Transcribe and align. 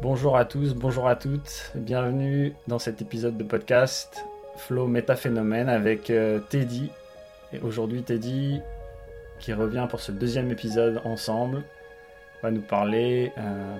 Bonjour 0.00 0.36
à 0.36 0.44
tous, 0.44 0.76
bonjour 0.76 1.08
à 1.08 1.16
toutes, 1.16 1.72
bienvenue 1.74 2.54
dans 2.68 2.78
cet 2.78 3.02
épisode 3.02 3.36
de 3.36 3.42
podcast 3.42 4.24
Flow 4.56 4.86
Métaphénomène 4.86 5.68
avec 5.68 6.10
euh, 6.10 6.38
Teddy. 6.38 6.92
Et 7.52 7.58
aujourd'hui 7.58 8.04
Teddy 8.04 8.60
qui 9.40 9.52
revient 9.52 9.88
pour 9.90 9.98
ce 9.98 10.12
deuxième 10.12 10.52
épisode 10.52 11.02
ensemble 11.04 11.64
va 12.44 12.52
nous 12.52 12.60
parler 12.60 13.32
euh, 13.38 13.76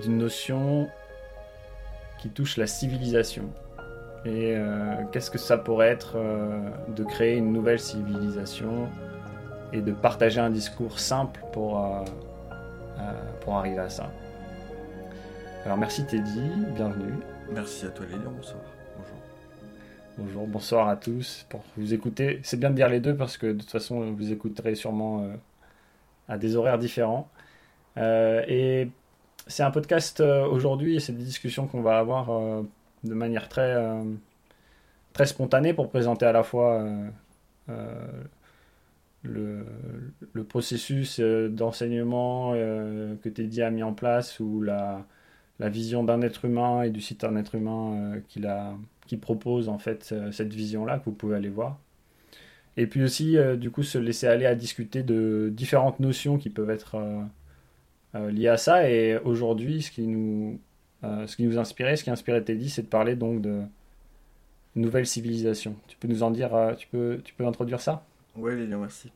d'une 0.00 0.16
notion 0.16 0.88
qui 2.18 2.30
touche 2.30 2.56
la 2.56 2.66
civilisation. 2.66 3.50
Et 4.24 4.56
euh, 4.56 4.94
qu'est-ce 5.12 5.30
que 5.30 5.36
ça 5.36 5.58
pourrait 5.58 5.88
être 5.88 6.16
de 6.88 7.04
créer 7.04 7.36
une 7.36 7.52
nouvelle 7.52 7.80
civilisation 7.80 8.88
et 9.74 9.82
de 9.82 9.92
partager 9.92 10.40
un 10.40 10.48
discours 10.48 10.98
simple 10.98 11.38
pour, 11.52 11.86
pour 13.42 13.56
arriver 13.56 13.80
à 13.80 13.90
ça? 13.90 14.10
Alors 15.64 15.78
merci 15.78 16.04
Teddy, 16.04 16.42
bienvenue. 16.74 17.14
Merci 17.50 17.86
à 17.86 17.88
toi 17.88 18.04
Lélian, 18.04 18.30
bonsoir. 18.32 18.60
Bonjour. 18.98 19.16
Bonjour, 20.18 20.46
bonsoir 20.46 20.88
à 20.88 20.96
tous 20.96 21.46
pour 21.48 21.64
vous 21.78 21.94
écouter. 21.94 22.38
C'est 22.42 22.58
bien 22.58 22.68
de 22.68 22.74
dire 22.74 22.90
les 22.90 23.00
deux 23.00 23.16
parce 23.16 23.38
que 23.38 23.46
de 23.46 23.60
toute 23.60 23.70
façon 23.70 24.12
vous 24.12 24.30
écouterez 24.30 24.74
sûrement 24.74 25.22
euh, 25.22 25.34
à 26.28 26.36
des 26.36 26.56
horaires 26.56 26.78
différents. 26.78 27.30
Euh, 27.96 28.44
et 28.46 28.90
c'est 29.46 29.62
un 29.62 29.70
podcast 29.70 30.20
euh, 30.20 30.44
aujourd'hui 30.44 30.96
et 30.96 31.00
c'est 31.00 31.14
des 31.14 31.24
discussions 31.24 31.66
qu'on 31.66 31.80
va 31.80 31.98
avoir 31.98 32.26
de 33.02 33.14
manière 33.14 33.48
très, 33.48 33.74
très 35.14 35.24
spontanée 35.24 35.72
pour 35.72 35.88
présenter 35.88 36.26
à 36.26 36.32
la 36.32 36.42
fois 36.42 36.86
le, 39.22 39.64
le, 40.34 40.44
processus 40.44 41.20
d'enseignement 41.20 42.52
que 42.52 43.28
Teddy 43.30 43.62
a 43.62 43.70
mis 43.70 43.82
en 43.82 43.94
place 43.94 44.40
ou 44.40 44.60
la 44.60 45.06
la 45.58 45.68
vision 45.68 46.04
d'un 46.04 46.20
être 46.22 46.44
humain 46.44 46.82
et 46.82 46.90
du 46.90 47.00
site 47.00 47.20
d'un 47.20 47.36
être 47.36 47.54
humain 47.54 48.14
euh, 48.36 48.70
qui 49.06 49.16
propose 49.16 49.68
en 49.68 49.78
fait 49.78 50.10
euh, 50.12 50.32
cette 50.32 50.52
vision-là 50.52 50.98
que 50.98 51.04
vous 51.06 51.12
pouvez 51.12 51.36
aller 51.36 51.48
voir. 51.48 51.78
Et 52.76 52.86
puis 52.86 53.04
aussi, 53.04 53.36
euh, 53.36 53.56
du 53.56 53.70
coup, 53.70 53.84
se 53.84 53.98
laisser 53.98 54.26
aller 54.26 54.46
à 54.46 54.56
discuter 54.56 55.02
de 55.02 55.50
différentes 55.52 56.00
notions 56.00 56.38
qui 56.38 56.50
peuvent 56.50 56.70
être 56.70 56.96
liées 58.14 58.48
à 58.48 58.56
ça. 58.56 58.88
Et 58.88 59.16
aujourd'hui, 59.18 59.82
ce 59.82 59.90
qui 59.90 60.06
nous, 60.06 60.60
ce 61.02 61.36
qui 61.36 61.44
nous 61.44 61.58
inspirait, 61.58 61.96
ce 61.96 62.04
qui 62.04 62.10
inspirait 62.10 62.42
Teddy, 62.42 62.70
c'est 62.70 62.82
de 62.82 62.88
parler 62.88 63.16
donc 63.16 63.42
de 63.42 63.62
nouvelle 64.76 65.06
civilisation. 65.06 65.76
Tu 65.86 65.96
peux 65.96 66.08
nous 66.08 66.22
en 66.22 66.30
dire, 66.30 66.74
tu 66.76 66.88
peux, 66.88 67.20
tu 67.24 67.34
peux 67.34 67.46
introduire 67.46 67.80
ça? 67.80 68.04
Oui, 68.36 68.56
Lilian, 68.56 68.80
merci. 68.80 69.10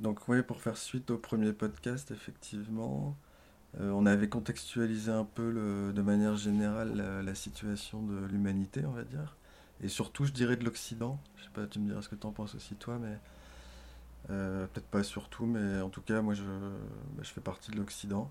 donc 0.00 0.26
oui, 0.28 0.42
pour 0.42 0.60
faire 0.60 0.76
suite 0.76 1.10
au 1.10 1.18
premier 1.18 1.52
podcast, 1.52 2.12
effectivement, 2.12 3.16
euh, 3.80 3.90
on 3.90 4.06
avait 4.06 4.28
contextualisé 4.28 5.10
un 5.10 5.24
peu 5.24 5.92
de 5.94 6.02
manière 6.02 6.36
générale 6.36 7.22
la, 7.24 7.34
situation 7.34 8.02
de 8.02 8.24
l'humanité, 8.26 8.84
on 8.86 8.92
va 8.92 9.04
dire. 9.04 9.36
Et 9.82 9.88
surtout, 9.88 10.24
je 10.24 10.32
dirais 10.32 10.56
de 10.56 10.64
l'Occident. 10.64 11.20
Je 11.36 11.44
sais 11.44 11.50
pas, 11.50 11.66
tu 11.66 11.78
me 11.78 11.88
diras 11.88 12.02
ce 12.02 12.08
que 12.08 12.14
tu 12.14 12.26
en 12.26 12.32
penses 12.32 12.54
aussi, 12.54 12.74
toi, 12.76 12.98
mais 12.98 13.18
euh, 14.30 14.66
peut-être 14.68 14.86
pas 14.86 15.02
surtout, 15.02 15.46
mais 15.46 15.80
en 15.80 15.90
tout 15.90 16.00
cas, 16.00 16.22
moi, 16.22 16.34
je, 16.34 16.42
bah, 16.42 17.22
fais 17.24 17.40
partie 17.40 17.70
de 17.70 17.76
l'Occident. 17.76 18.30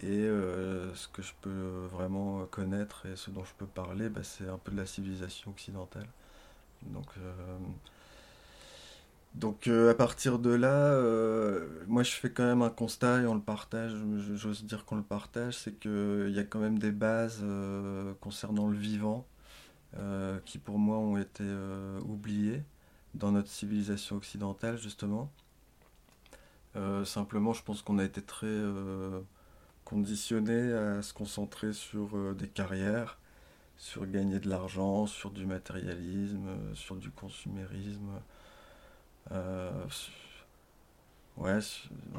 Et 0.00 0.08
euh, 0.08 0.94
ce 0.94 1.08
que 1.08 1.22
je 1.22 1.32
peux 1.40 1.86
vraiment 1.90 2.44
connaître 2.46 3.06
et 3.06 3.16
ce 3.16 3.30
dont 3.30 3.44
je 3.44 3.52
peux 3.58 3.66
parler, 3.66 4.08
bah, 4.08 4.22
c'est 4.24 4.48
un 4.48 4.58
peu 4.58 4.72
de 4.72 4.76
la 4.76 4.86
civilisation 4.86 5.50
occidentale. 5.50 6.06
Donc, 6.82 7.06
donc 9.34 9.66
euh, 9.66 9.90
à 9.90 9.94
partir 9.94 10.38
de 10.38 10.50
là, 10.50 10.74
euh, 10.74 11.66
moi 11.86 12.02
je 12.02 12.12
fais 12.12 12.30
quand 12.30 12.44
même 12.44 12.60
un 12.62 12.70
constat 12.70 13.22
et 13.22 13.26
on 13.26 13.34
le 13.34 13.40
partage, 13.40 13.92
j'ose 14.34 14.64
dire 14.64 14.84
qu'on 14.84 14.96
le 14.96 15.02
partage, 15.02 15.56
c'est 15.56 15.78
qu'il 15.78 16.30
y 16.30 16.38
a 16.38 16.44
quand 16.44 16.58
même 16.60 16.78
des 16.78 16.92
bases 16.92 17.40
euh, 17.42 18.12
concernant 18.20 18.68
le 18.68 18.76
vivant 18.76 19.26
qui 20.46 20.58
pour 20.58 20.78
moi 20.78 20.96
ont 20.96 21.18
été 21.18 21.44
oubliées 22.06 22.62
dans 23.14 23.30
notre 23.30 23.50
civilisation 23.50 24.16
occidentale 24.16 24.78
justement. 24.78 25.30
simplement 27.04 27.52
je 27.52 27.62
pense 27.62 27.82
qu'on 27.82 27.98
a 27.98 28.04
été 28.04 28.22
très 28.22 28.58
conditionné 29.84 30.72
à 30.72 31.02
se 31.02 31.12
concentrer 31.12 31.74
sur 31.74 32.34
des 32.34 32.48
carrières, 32.48 33.18
sur 33.76 34.06
gagner 34.06 34.40
de 34.40 34.48
l'argent, 34.48 35.06
sur 35.06 35.30
du 35.30 35.44
matérialisme, 35.44 36.48
sur 36.74 36.96
du 36.96 37.10
consumérisme. 37.10 38.22
Euh, 39.30 39.70
ouais, 41.36 41.58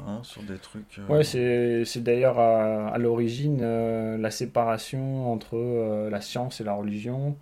hein, 0.06 0.20
sur 0.22 0.42
des 0.42 0.58
trucs. 0.58 0.98
Euh, 0.98 1.18
ouais, 1.18 1.84
c'est 1.84 2.02
d'ailleurs 2.02 2.38
à, 2.38 2.96
l'origine 2.98 3.60
euh, 3.62 4.16
la 4.16 4.30
séparation 4.30 5.30
entre 5.32 6.08
la 6.10 6.20
science 6.20 6.60
et 6.60 6.64
la 6.64 6.74
religion 6.74 7.36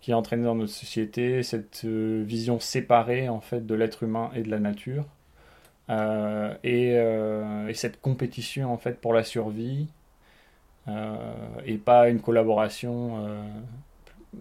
qui 0.00 0.12
a 0.12 0.18
entraîné 0.18 0.44
dans 0.44 0.54
notre 0.54 0.72
société 0.72 1.42
cette 1.42 1.84
vision 1.84 2.60
séparée 2.60 3.28
en 3.28 3.40
fait 3.40 3.66
de 3.66 3.74
l'être 3.74 4.02
humain 4.02 4.30
et 4.34 4.42
de 4.42 4.50
la 4.50 4.58
nature. 4.60 5.04
Et, 6.64 6.90
et, 6.94 7.74
cette 7.74 8.00
compétition 8.00 8.72
en 8.72 8.78
fait 8.78 9.00
pour 9.00 9.14
la 9.14 9.24
survie 9.24 9.88
et 11.64 11.78
pas 11.78 12.08
une 12.08 12.20
collaboration 12.20 13.26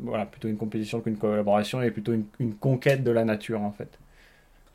voilà 0.01 0.25
plutôt 0.25 0.47
une 0.47 0.57
compétition 0.57 1.01
qu'une 1.01 1.17
collaboration 1.17 1.81
et 1.81 1.91
plutôt 1.91 2.13
une, 2.39 2.55
conquête 2.55 3.03
de 3.03 3.11
la 3.11 3.25
nature 3.25 3.61
en 3.61 3.71
fait 3.71 3.97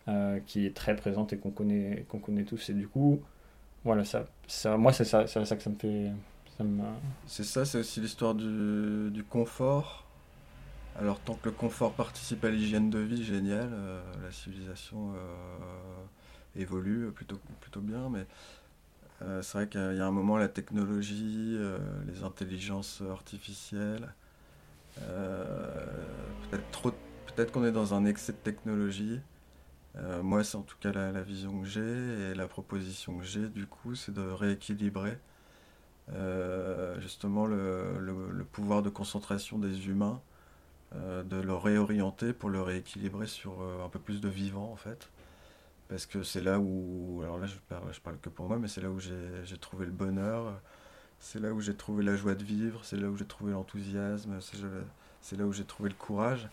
euh, 0.09 0.41
qui 0.47 0.65
est 0.65 0.75
très 0.75 0.97
présente 0.97 1.33
et 1.35 1.37
qu'on 1.37 1.51
connaît, 1.51 2.07
qu'on 2.09 2.19
connaît 2.19 2.45
tous. 2.45 2.71
Et 2.71 2.75
du 2.75 2.89
coup, 2.89 3.21
voilà, 3.85 4.05
ça, 4.05 4.25
ça, 4.47 4.77
moi, 4.77 4.93
c'est 4.93 5.05
ça, 5.05 5.27
ça 5.27 5.57
que 5.57 5.63
ça 5.63 5.71
me 5.71 5.77
fait. 5.77 6.11
C'est 7.27 7.45
ça, 7.45 7.65
c'est 7.65 7.79
aussi 7.79 8.01
l'histoire 8.01 8.35
du, 8.35 9.11
du, 9.11 9.25
confort. 9.25 10.07
Alors, 10.99 11.19
tant 11.21 11.35
que 11.35 11.49
le 11.49 11.55
confort 11.55 11.93
participe 11.93 12.45
à 12.45 12.51
l'hygiène 12.51 12.91
de 12.91 12.99
vie, 12.99 13.25
génial, 13.25 13.71
euh, 13.73 14.03
la 14.23 14.31
civilisation 14.31 15.13
euh, 15.15 16.61
évolue 16.61 17.11
plutôt, 17.13 17.39
plutôt 17.61 17.81
bien, 17.81 18.09
mais 18.11 18.27
c'est 19.43 19.53
vrai 19.53 19.69
qu'il 19.69 19.81
y 19.81 20.01
a 20.01 20.07
un 20.07 20.11
moment, 20.11 20.39
la 20.39 20.49
technologie, 20.49 21.59
les 22.07 22.25
intelligences 22.25 23.03
artificielles, 23.11 24.09
peut-être 24.97 26.95
peut-être 27.27 27.53
qu'on 27.53 27.67
est 27.67 27.73
dans 27.73 27.93
un 27.93 28.07
excès 28.07 28.33
de 28.33 28.39
technologie 28.39 29.21
euh, 29.97 30.23
moi, 30.23 30.45
c'est 30.45 30.57
en 30.57 30.63
tout 30.63 30.77
cas 30.81 30.93
la, 30.93 31.23
vision 31.23 31.61
que 31.61 31.67
j'ai 31.67 32.31
et 32.31 32.35
la 32.35 32.47
proposition 32.47 33.19
que 33.19 33.25
j'ai, 33.25 33.49
du 33.49 33.67
coup, 33.67 33.95
c'est 33.95 34.13
de 34.13 34.23
rééquilibrer 34.23 35.19
euh, 36.13 37.01
justement 37.01 37.47
le, 37.47 38.45
pouvoir 38.53 38.83
de 38.83 38.91
concentration 38.91 39.59
des 39.59 39.89
humains, 39.89 40.21
euh, 40.95 41.23
de 41.23 41.37
le 41.37 41.55
réorienter 41.55 42.33
pour 42.33 42.51
le 42.51 42.63
rééquilibrer 42.63 43.27
sur 43.27 43.63
un 43.85 43.89
peu 43.89 43.99
plus 43.99 44.21
de 44.21 44.29
vivant, 44.29 44.71
en 44.73 44.77
fait. 44.77 45.11
Parce 45.89 46.07
que 46.07 46.23
c'est 46.23 46.41
là 46.43 46.61
où, 46.61 47.21
alors 47.23 47.39
là, 47.39 47.47
je 47.47 47.57
parle, 47.69 47.93
je 47.93 48.01
parle 48.01 48.19
que 48.19 48.29
pour 48.29 48.47
moi, 48.49 48.59
mais 48.59 48.69
c'est 48.69 48.81
là 48.81 48.91
où 48.91 49.01
j'ai 49.01 49.59
trouvé 49.61 49.87
le 49.87 49.93
bonheur, 49.93 50.61
c'est 51.19 51.41
là 51.41 51.53
où 51.53 51.61
j'ai 51.61 51.77
trouvé 51.77 52.05
la 52.05 52.17
joie 52.17 52.35
de 52.35 52.45
vivre, 52.45 52.85
c'est 52.85 52.97
là 52.97 53.09
où 53.09 53.17
j'ai 53.17 53.27
trouvé 53.27 53.53
l'enthousiasme, 53.53 54.39
c'est 55.21 55.37
là 55.37 55.45
où 55.47 55.53
j'ai 55.53 55.65
trouvé 55.65 55.91
le 55.91 55.97
courage. 55.97 56.49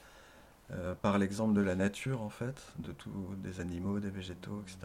Euh, 0.73 0.95
par 1.01 1.17
l'exemple 1.17 1.53
de 1.53 1.61
la 1.61 1.75
nature, 1.75 2.21
en 2.21 2.29
fait, 2.29 2.73
de 2.79 2.91
tous 2.91 3.09
des 3.41 3.61
animaux, 3.61 4.01
des 4.01 4.09
végétaux, 4.09 4.61
etc. 4.63 4.79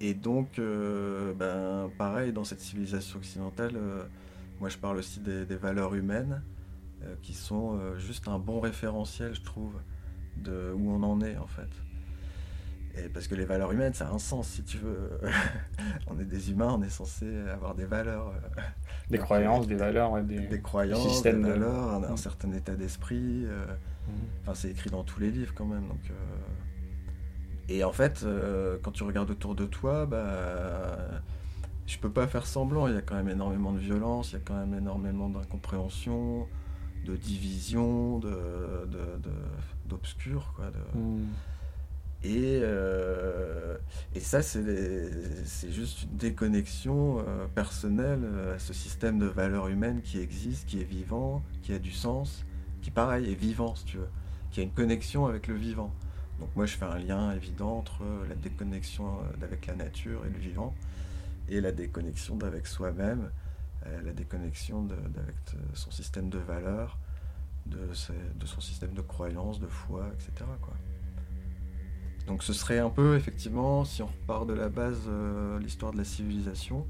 Et 0.00 0.12
donc, 0.12 0.58
euh, 0.58 1.32
ben, 1.32 1.90
pareil, 1.96 2.34
dans 2.34 2.44
cette 2.44 2.60
civilisation 2.60 3.18
occidentale, 3.18 3.72
euh, 3.76 4.04
moi 4.60 4.68
je 4.68 4.76
parle 4.76 4.98
aussi 4.98 5.20
des, 5.20 5.44
valeurs 5.56 5.94
humaines, 5.94 6.42
qui 7.20 7.34
sont 7.34 7.78
juste 7.98 8.28
un 8.28 8.38
bon 8.38 8.60
référentiel, 8.60 9.34
je 9.34 9.42
trouve, 9.42 9.74
de 10.38 10.72
où 10.74 10.90
on 10.90 11.02
en 11.02 11.20
est, 11.20 11.36
en 11.36 11.46
fait. 11.46 11.68
Et 12.96 13.10
parce 13.10 13.26
que 13.26 13.34
les 13.34 13.44
valeurs 13.44 13.72
humaines, 13.72 13.92
ça 13.92 14.08
a 14.08 14.10
un 14.10 14.18
sens, 14.18 14.48
si 14.48 14.62
tu 14.62 14.78
veux. 14.78 15.10
on 16.06 16.18
est 16.18 16.24
des 16.24 16.50
humains, 16.50 16.74
on 16.78 16.82
est 16.82 16.88
censé 16.88 17.26
avoir 17.48 17.74
des 17.74 17.84
valeurs. 17.84 18.32
Des 19.10 19.18
croyances, 19.18 19.66
des 19.66 19.74
valeurs, 19.74 20.22
des, 20.22 20.40
des 20.40 20.60
croyances, 20.62 21.22
des 21.22 21.32
valeurs, 21.32 21.92
un, 21.92 22.04
un, 22.04 22.16
certain 22.16 22.50
état 22.52 22.74
d'esprit. 22.74 23.46
Enfin, 24.42 24.54
c'est 24.54 24.70
écrit 24.70 24.90
dans 24.90 25.04
tous 25.04 25.20
les 25.20 25.30
livres 25.30 25.52
quand 25.54 25.66
même. 25.66 25.86
Donc, 25.88 26.10
euh. 26.10 26.14
Et 27.68 27.82
en 27.82 27.92
fait, 27.92 28.22
euh, 28.24 28.78
quand 28.82 28.90
tu 28.90 29.04
regardes 29.04 29.30
autour 29.30 29.54
de 29.54 29.64
toi, 29.64 30.06
bah, 30.06 30.98
je 31.86 31.98
peux 31.98 32.10
pas 32.10 32.26
faire 32.26 32.46
semblant. 32.46 32.88
Il 32.88 32.94
y 32.94 32.98
a 32.98 33.02
quand 33.02 33.16
même 33.16 33.28
énormément 33.28 33.72
de 33.72 33.78
violence, 33.78 34.32
il 34.32 34.34
y 34.34 34.36
a 34.36 34.40
quand 34.44 34.54
même 34.54 34.74
énormément 34.74 35.28
d'incompréhension, 35.28 36.46
de 37.06 37.16
division, 37.16 38.18
de, 38.18 38.88
d'obscur. 39.86 40.52
Quoi, 40.56 40.66
mm. 40.94 41.24
Et, 42.26 42.60
euh, 42.62 43.76
et 44.14 44.20
ça, 44.20 44.40
c'est, 44.40 45.44
c'est 45.44 45.70
juste 45.70 46.04
une 46.04 46.16
déconnexion 46.16 47.24
personnelle 47.54 48.24
à 48.54 48.58
ce 48.58 48.72
système 48.74 49.18
de 49.18 49.26
valeurs 49.26 49.68
humaines 49.68 50.00
qui 50.02 50.18
existe, 50.20 50.66
qui 50.66 50.80
est 50.80 50.84
vivant, 50.84 51.42
qui 51.62 51.72
a 51.72 51.78
du 51.78 51.92
sens 51.92 52.44
qui 52.84 52.90
pareil 52.90 53.30
est 53.30 53.34
vivant 53.34 53.74
si 53.74 53.84
tu 53.84 53.96
veux, 53.96 54.08
qui 54.50 54.60
a 54.60 54.62
une 54.62 54.72
connexion 54.72 55.26
avec 55.26 55.48
le 55.48 55.54
vivant. 55.54 55.92
Donc 56.38 56.50
moi 56.54 56.66
je 56.66 56.76
fais 56.76 56.84
un 56.84 56.98
lien 56.98 57.32
évident 57.32 57.78
entre 57.78 58.04
la 58.28 58.34
déconnexion 58.34 59.06
euh, 59.06 59.44
avec 59.44 59.66
la 59.66 59.74
nature 59.74 60.24
et 60.26 60.30
le 60.30 60.38
vivant 60.38 60.74
et 61.48 61.60
la 61.60 61.72
déconnexion 61.72 62.36
d'avec 62.36 62.66
soi-même 62.66 63.30
la 64.02 64.12
déconnexion 64.14 64.88
avec 64.88 65.36
son 65.74 65.90
système 65.90 66.30
de 66.30 66.38
valeurs, 66.38 66.96
de, 67.66 67.92
son 67.92 68.60
système 68.60 68.94
de 68.94 69.02
croyance, 69.02 69.60
de 69.60 69.66
foi, 69.66 70.08
etc. 70.14 70.48
Quoi. 70.62 70.74
Donc 72.26 72.42
ce 72.42 72.52
serait 72.52 72.78
un 72.78 72.90
peu, 72.90 73.16
effectivement, 73.16 73.84
si 73.84 74.02
on 74.02 74.06
repart 74.06 74.46
de 74.46 74.54
la 74.54 74.68
base, 74.68 75.02
euh, 75.08 75.58
l'histoire 75.58 75.92
de 75.92 75.98
la 75.98 76.04
civilisation, 76.04 76.86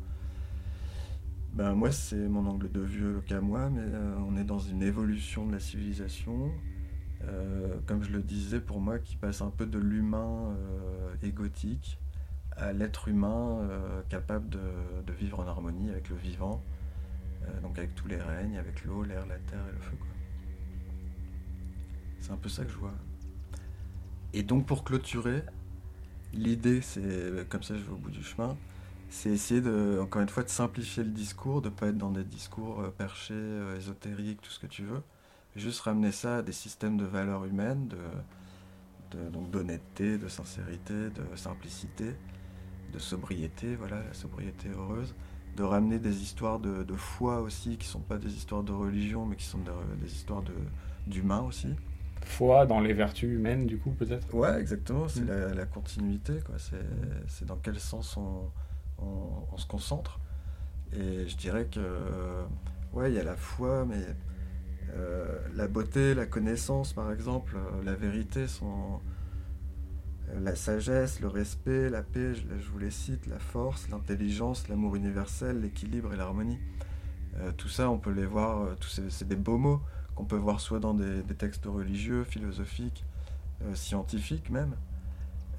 ben 1.54 1.72
moi 1.74 1.92
c'est 1.92 2.28
mon 2.28 2.46
angle 2.46 2.70
de 2.70 2.80
vue 2.80 3.22
qu'à 3.26 3.40
moi, 3.40 3.70
mais 3.70 3.80
euh, 3.80 4.16
on 4.26 4.36
est 4.36 4.42
dans 4.42 4.58
une 4.58 4.82
évolution 4.82 5.46
de 5.46 5.52
la 5.52 5.60
civilisation, 5.60 6.50
euh, 7.22 7.76
comme 7.86 8.02
je 8.02 8.10
le 8.10 8.22
disais 8.22 8.60
pour 8.60 8.80
moi, 8.80 8.98
qui 8.98 9.14
passe 9.14 9.40
un 9.40 9.50
peu 9.50 9.64
de 9.64 9.78
l'humain 9.78 10.56
égotique 11.22 12.00
à 12.56 12.72
l'être 12.72 13.08
humain 13.08 13.68
capable 14.08 14.48
de, 14.48 15.12
vivre 15.12 15.40
en 15.40 15.46
harmonie 15.46 15.90
avec 15.90 16.08
le 16.08 16.16
vivant, 16.16 16.62
donc 17.62 17.78
avec 17.78 17.94
tous 17.94 18.08
les 18.08 18.20
règnes, 18.20 18.58
avec 18.58 18.84
l'eau, 18.84 19.02
l'air, 19.02 19.26
la 19.26 19.38
terre 19.38 19.64
et 19.68 19.72
le 19.72 19.80
feu. 19.80 19.96
C'est 22.20 22.32
un 22.32 22.36
peu 22.36 22.48
ça 22.48 22.64
que 22.64 22.70
je 22.70 22.76
vois. 22.76 22.94
Et 24.32 24.42
donc 24.42 24.66
pour 24.66 24.82
clôturer, 24.82 25.42
l'idée, 26.32 26.80
c'est 26.80 27.48
comme 27.48 27.62
ça 27.62 27.76
je 27.76 27.82
vais 27.82 27.92
au 27.92 27.96
bout 27.96 28.10
du 28.10 28.22
chemin, 28.22 28.56
c'est 29.14 29.30
essayer 29.30 29.60
de, 29.60 30.00
encore 30.02 30.22
une 30.22 30.28
fois, 30.28 30.42
de 30.42 30.48
simplifier 30.48 31.04
le 31.04 31.10
discours, 31.10 31.62
de 31.62 31.68
ne 31.68 31.74
pas 31.74 31.86
être 31.86 31.96
dans 31.96 32.10
des 32.10 32.24
discours 32.24 32.80
euh, 32.80 32.90
perchés, 32.90 33.32
euh, 33.32 33.76
ésotériques, 33.76 34.42
tout 34.42 34.50
ce 34.50 34.58
que 34.58 34.66
tu 34.66 34.82
veux. 34.82 35.02
Juste 35.54 35.82
ramener 35.82 36.10
ça 36.10 36.38
à 36.38 36.42
des 36.42 36.52
systèmes 36.52 36.96
de 36.96 37.04
valeurs 37.04 37.44
humaines, 37.44 37.88
de, 39.12 39.30
donc 39.30 39.52
d'honnêteté, 39.52 40.18
de 40.18 40.26
sincérité, 40.26 41.10
de 41.10 41.36
simplicité, 41.36 42.16
de 42.92 42.98
sobriété, 42.98 43.76
voilà, 43.76 44.02
la 44.02 44.14
sobriété 44.14 44.68
heureuse. 44.76 45.14
De 45.56 45.62
ramener 45.62 46.00
des 46.00 46.20
histoires 46.20 46.58
de, 46.58 46.96
foi 46.96 47.40
aussi, 47.40 47.76
qui 47.76 47.86
ne 47.86 47.92
sont 47.92 48.00
pas 48.00 48.18
des 48.18 48.34
histoires 48.34 48.64
de 48.64 48.72
religion, 48.72 49.26
mais 49.26 49.36
qui 49.36 49.44
sont 49.44 49.58
des, 49.58 49.70
des 50.04 50.12
histoires 50.12 50.42
d'humain 51.06 51.42
aussi 51.42 51.68
foi 52.24 52.64
dans 52.64 52.80
les 52.80 52.94
vertus 52.94 53.28
humaines, 53.28 53.66
du 53.66 53.76
coup, 53.76 53.90
peut-être? 53.90 54.32
Ouais, 54.34 54.58
exactement. 54.58 55.08
C'est 55.08 55.20
mm. 55.20 55.54
la, 55.54 55.66
continuité. 55.66 56.32
Quoi. 56.44 56.54
C'est, 57.28 57.44
dans 57.44 57.56
quel 57.56 57.78
sens 57.78 58.16
on, 58.16 58.50
on, 59.52 59.56
se 59.56 59.66
concentre. 59.66 60.20
Et 60.92 61.28
je 61.28 61.36
dirais 61.36 61.66
que, 61.66 61.80
ouais, 62.92 63.10
il 63.10 63.14
y 63.14 63.20
a 63.20 63.24
la 63.24 63.36
foi, 63.36 63.84
mais 63.84 64.04
euh, 64.96 65.38
la 65.54 65.68
beauté, 65.68 66.14
la 66.14 66.26
connaissance, 66.26 66.92
par 66.92 67.12
exemple, 67.12 67.56
euh, 67.56 67.82
la 67.84 67.94
vérité 67.94 68.46
sont 68.46 69.00
euh, 70.28 70.40
la 70.40 70.54
sagesse, 70.54 71.20
le 71.20 71.28
respect, 71.28 71.88
la 71.88 72.02
paix, 72.02 72.34
je, 72.34 72.70
vous 72.70 72.78
les 72.78 72.90
cite, 72.90 73.26
la 73.26 73.38
force, 73.38 73.88
l'intelligence, 73.88 74.68
l'amour 74.68 74.96
universel, 74.96 75.60
l'équilibre 75.60 76.12
et 76.14 76.16
l'harmonie. 76.16 76.58
tout 77.56 77.68
ça, 77.68 77.90
on 77.90 77.98
peut 77.98 78.12
les 78.12 78.26
voir, 78.26 78.76
c'est 78.80 79.26
des 79.26 79.36
beaux 79.36 79.58
mots, 79.58 79.80
qu'on 80.14 80.24
peut 80.24 80.36
voir 80.36 80.60
soit 80.60 80.80
dans 80.80 80.94
des, 80.94 81.22
textes 81.36 81.66
religieux, 81.66 82.24
philosophiques, 82.24 83.04
euh, 83.62 83.74
scientifiques 83.74 84.50
même. 84.50 84.74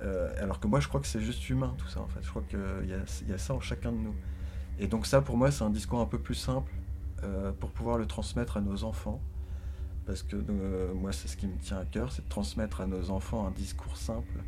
Euh, 0.02 0.32
alors 0.42 0.60
que 0.60 0.68
moi, 0.68 0.80
je 0.80 0.88
crois 0.88 1.02
que 1.02 1.08
c'est 1.08 1.22
juste 1.22 1.50
humain 1.50 1.74
tout 1.78 1.88
ça, 1.88 2.02
en 2.02 2.08
fait. 2.08 2.22
Je 2.22 2.30
crois 2.30 2.44
qu'il 2.44 2.60
y, 2.90 3.34
a 3.34 3.38
ça 3.38 3.54
en 3.54 3.60
chacun 3.60 3.92
de 3.92 3.98
nous. 3.98 4.16
Et 4.80 4.88
donc 4.88 5.06
ça, 5.06 5.22
pour 5.22 5.38
moi, 5.38 5.52
c'est 5.52 5.64
un 5.64 5.70
discours 5.70 6.00
un 6.00 6.06
peu 6.06 6.20
plus 6.20 6.36
simple 6.36 6.72
euh, 7.24 7.52
pour 7.54 7.72
pouvoir 7.72 7.98
le 7.98 8.06
transmettre 8.06 8.58
à 8.58 8.62
nos 8.62 8.84
enfants. 8.84 9.22
Parce 10.06 10.22
que 10.22 10.36
moi, 10.94 11.12
c'est 11.12 11.28
ce 11.28 11.36
qui 11.36 11.48
me 11.48 11.58
tient 11.58 11.80
à 11.80 11.86
cœur, 11.86 12.12
c'est 12.12 12.24
de 12.24 12.30
transmettre 12.30 12.82
à 12.82 12.86
nos 12.86 13.10
enfants 13.10 13.48
un 13.48 13.52
discours 13.52 13.98
simple, 13.98 14.44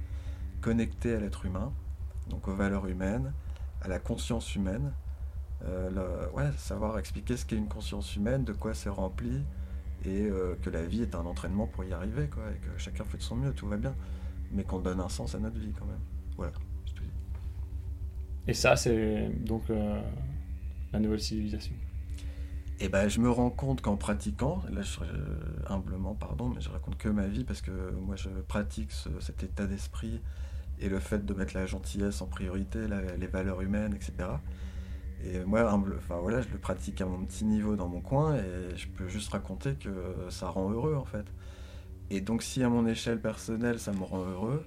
connecté 0.62 1.16
à 1.16 1.20
l'être 1.20 1.46
humain, 1.46 1.74
donc 2.30 2.48
aux 2.48 2.54
valeurs 2.54 2.86
humaines, 2.86 3.34
à 3.82 3.88
la 3.88 3.98
conscience 3.98 4.54
humaine. 4.54 4.92
savoir 6.58 7.00
expliquer 7.00 7.38
ce 7.38 7.46
qu'est 7.46 7.56
une 7.56 7.68
conscience 7.68 8.16
humaine, 8.16 8.44
de 8.44 8.54
quoi 8.54 8.76
c'est 8.76 8.90
rempli, 8.90 9.44
et 10.06 10.30
euh, 10.30 10.56
que 10.62 10.70
la 10.70 10.84
vie 10.84 11.02
est 11.02 11.16
un 11.16 11.26
entraînement 11.26 11.68
pour 11.68 11.84
y 11.84 11.94
arriver, 11.94 12.28
quoi, 12.28 12.44
et 12.52 12.58
que 12.58 12.78
chacun 12.78 13.04
fait 13.04 13.18
de 13.18 13.24
son 13.24 13.36
mieux, 13.36 13.54
tout 13.54 13.68
va 13.68 13.78
bien, 13.78 13.96
mais 14.52 14.64
qu'on 14.64 14.80
donne 14.80 15.00
un 15.00 15.10
sens 15.10 15.36
à 15.36 15.40
notre 15.40 15.60
vie 15.60 15.74
quand 15.78 15.86
même. 15.86 16.00
Voilà. 16.36 16.54
Et 18.48 18.54
ça, 18.54 18.76
c'est 18.76 19.30
donc 19.44 19.70
euh, 19.70 20.02
la 20.94 21.00
nouvelle 21.00 21.20
civilisation. 21.20 21.74
Et 22.80 22.86
eh 22.86 22.90
ben, 22.90 23.10
je 23.10 23.20
me 23.20 23.30
rends 23.30 23.50
compte 23.50 23.82
qu'en 23.82 23.98
pratiquant, 23.98 24.62
là, 24.72 24.84
je, 24.84 25.00
humblement, 25.68 26.14
pardon, 26.14 26.48
mais 26.48 26.62
je 26.62 26.70
raconte 26.70 26.96
que 26.98 27.10
ma 27.10 27.26
vie 27.26 27.44
parce 27.44 27.62
que 27.62 27.72
moi, 28.06 28.16
je 28.16 28.30
pratique 28.30 28.92
cet 29.20 29.44
état 29.44 29.66
d'esprit 29.66 30.22
et 30.80 30.88
le 30.88 31.00
fait 31.00 31.26
de 31.26 31.34
mettre 31.34 31.56
la 31.56 31.66
gentillesse 31.66 32.22
en 32.22 32.28
priorité, 32.28 32.86
les 33.18 33.28
valeurs 33.28 33.62
humaines, 33.62 33.96
etc. 33.96 34.30
Et 35.24 35.40
moi, 35.44 35.74
enfin 35.98 36.18
voilà, 36.22 36.42
je 36.42 36.50
le 36.50 36.60
pratique 36.60 37.02
à 37.02 37.08
mon 37.08 37.26
petit 37.26 37.46
niveau 37.46 37.76
dans 37.76 37.88
mon 37.88 38.02
coin 38.02 38.36
et 38.36 38.76
je 38.76 38.88
peux 38.88 39.08
juste 39.08 39.32
raconter 39.32 39.74
que 39.74 39.90
ça 40.30 40.50
rend 40.50 40.70
heureux 40.70 40.96
en 40.96 41.06
fait. 41.06 41.26
Et 42.10 42.22
donc 42.22 42.44
si 42.44 42.64
à 42.64 42.70
mon 42.70 42.88
échelle 42.88 43.20
personnelle 43.20 43.80
ça 43.80 43.92
me 43.92 44.04
rend 44.04 44.24
heureux, 44.24 44.66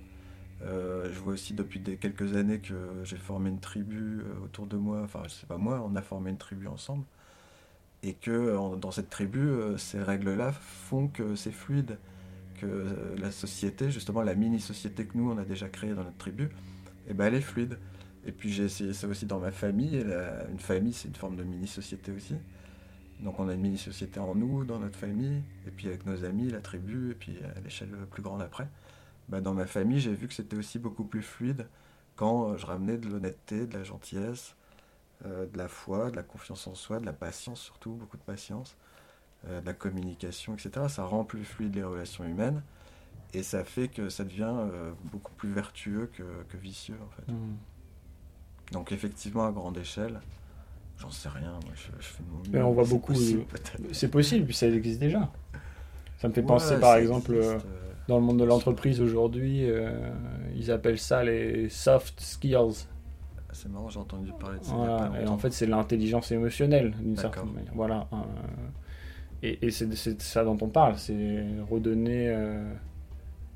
euh, 0.62 1.08
je 1.12 1.18
vois 1.20 1.32
aussi 1.32 1.54
depuis 1.54 1.80
quelques 1.80 2.36
années 2.36 2.58
que 2.58 2.74
j'ai 3.04 3.16
formé 3.16 3.48
une 3.48 3.60
tribu 3.60 4.20
euh, 4.20 4.44
autour 4.44 4.66
de 4.66 4.76
moi, 4.76 5.00
enfin 5.02 5.22
je 5.24 5.30
sais 5.30 5.46
pas 5.46 5.56
moi, 5.56 5.82
on 5.84 5.96
a 5.96 6.02
formé 6.02 6.30
une 6.30 6.36
tribu 6.36 6.66
ensemble, 6.66 7.04
et 8.02 8.14
que 8.14 8.76
dans 8.76 8.90
cette 8.90 9.10
tribu, 9.10 9.40
euh, 9.40 9.78
ces 9.78 10.02
règles-là 10.02 10.52
font 10.52 11.08
que 11.08 11.34
c'est 11.34 11.52
fluide, 11.52 11.98
que 12.60 12.86
la 13.18 13.30
société, 13.30 13.90
justement 13.90 14.22
la 14.22 14.34
mini-société 14.34 15.06
que 15.06 15.16
nous 15.16 15.30
on 15.30 15.38
a 15.38 15.44
déjà 15.44 15.68
créée 15.68 15.94
dans 15.94 16.04
notre 16.04 16.18
tribu, 16.18 16.44
et 16.44 17.10
eh 17.10 17.14
ben 17.14 17.26
elle 17.26 17.34
est 17.34 17.40
fluide. 17.40 17.78
Et 18.26 18.32
puis 18.32 18.52
j'ai 18.52 18.64
essayé 18.64 18.92
ça 18.92 19.06
aussi 19.08 19.24
dans 19.24 19.40
ma 19.40 19.50
famille. 19.50 20.04
une 20.52 20.58
famille, 20.58 20.92
c'est 20.92 21.08
une 21.08 21.14
forme 21.14 21.36
de 21.36 21.42
mini-société 21.42 22.12
aussi. 22.12 22.34
Donc 23.22 23.38
on 23.38 23.48
a 23.48 23.54
une 23.54 23.60
mini-société 23.60 24.18
en 24.18 24.34
nous, 24.34 24.64
dans 24.64 24.78
notre 24.78 24.98
famille, 24.98 25.42
et 25.66 25.70
puis 25.70 25.88
avec 25.88 26.06
nos 26.06 26.24
amis, 26.24 26.50
la 26.50 26.60
tribu, 26.60 27.10
et 27.10 27.14
puis 27.14 27.38
à 27.56 27.60
l'échelle 27.60 27.90
plus 28.10 28.22
grande 28.22 28.42
après. 28.42 28.66
Bah, 29.28 29.40
dans 29.40 29.54
ma 29.54 29.66
famille, 29.66 30.00
j'ai 30.00 30.14
vu 30.14 30.26
que 30.26 30.34
c'était 30.34 30.56
aussi 30.56 30.78
beaucoup 30.78 31.04
plus 31.04 31.22
fluide 31.22 31.66
quand 32.16 32.50
euh, 32.50 32.56
je 32.56 32.66
ramenais 32.66 32.98
de 32.98 33.08
l'honnêteté, 33.08 33.66
de 33.66 33.78
la 33.78 33.84
gentillesse, 33.84 34.54
euh, 35.24 35.46
de 35.46 35.56
la 35.56 35.68
foi, 35.68 36.10
de 36.10 36.16
la 36.16 36.22
confiance 36.22 36.66
en 36.66 36.74
soi, 36.74 36.98
de 36.98 37.06
la 37.06 37.12
patience 37.12 37.60
surtout, 37.60 37.92
beaucoup 37.92 38.16
de 38.16 38.22
patience, 38.22 38.76
euh, 39.46 39.60
de 39.60 39.66
la 39.66 39.72
communication, 39.72 40.54
etc. 40.54 40.86
Ça 40.88 41.04
rend 41.04 41.24
plus 41.24 41.44
fluide 41.44 41.76
les 41.76 41.84
relations 41.84 42.24
humaines, 42.24 42.62
et 43.32 43.42
ça 43.42 43.64
fait 43.64 43.88
que 43.88 44.08
ça 44.08 44.24
devient 44.24 44.54
beaucoup 45.04 45.32
plus 45.34 45.52
vertueux 45.52 46.10
que, 46.12 46.56
vicieux 46.56 46.98
en 47.00 47.10
fait. 47.10 47.32
Mmh. 47.32 47.56
Donc 48.72 48.90
effectivement, 48.92 49.46
à 49.46 49.52
grande 49.52 49.78
échelle, 49.78 50.20
j'en 51.00 51.10
sais 51.10 51.28
rien. 51.28 51.50
Moi, 51.50 51.72
je, 51.74 52.06
fais 52.06 52.22
de 52.22 52.58
mon 52.58 52.68
on 52.68 52.72
voit 52.72 52.84
beaucoup. 52.84 53.14
C'est 53.92 54.08
possible, 54.08 54.46
puis 54.46 54.54
ça 54.54 54.68
existe 54.68 55.00
déjà. 55.00 55.30
Ça 56.18 56.28
me 56.28 56.32
fait 56.32 56.42
penser, 56.42 56.78
par 56.78 56.96
exemple, 56.96 57.32
euh, 57.34 57.58
dans 58.06 58.18
le 58.18 58.22
monde 58.22 58.38
de 58.38 58.44
l'entreprise 58.44 59.00
aujourd'hui, 59.00 59.70
euh, 59.70 59.90
ils 60.54 60.70
appellent 60.70 60.98
ça 60.98 61.24
les 61.24 61.68
soft 61.68 62.20
skills. 62.20 62.86
C'est 63.52 63.68
marrant, 63.68 63.88
j'ai 63.88 63.98
entendu 63.98 64.30
parler 64.38 64.58
de 64.60 64.64
ça. 64.64 65.12
et 65.20 65.26
en 65.26 65.38
fait, 65.38 65.52
c'est 65.52 65.66
l'intelligence 65.66 66.30
émotionnelle, 66.30 66.92
d'une 67.00 67.16
certaine 67.16 67.52
manière. 67.52 67.72
Voilà. 67.74 68.06
Euh, 68.12 68.16
et, 69.42 69.66
et 69.66 69.70
c'est 69.70 70.20
ça 70.20 70.44
dont 70.44 70.58
on 70.60 70.68
parle, 70.68 70.98
c'est 70.98 71.44
redonner 71.70 72.34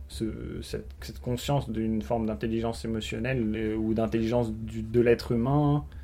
cette, 0.08 1.20
conscience 1.20 1.70
d'une 1.70 2.02
forme 2.02 2.26
d'intelligence 2.26 2.84
émotionnelle 2.84 3.76
ou 3.76 3.94
d'intelligence 3.94 4.52
de 4.52 5.00
l'être 5.00 5.32
humain 5.32 5.84
euh, 5.84 6.03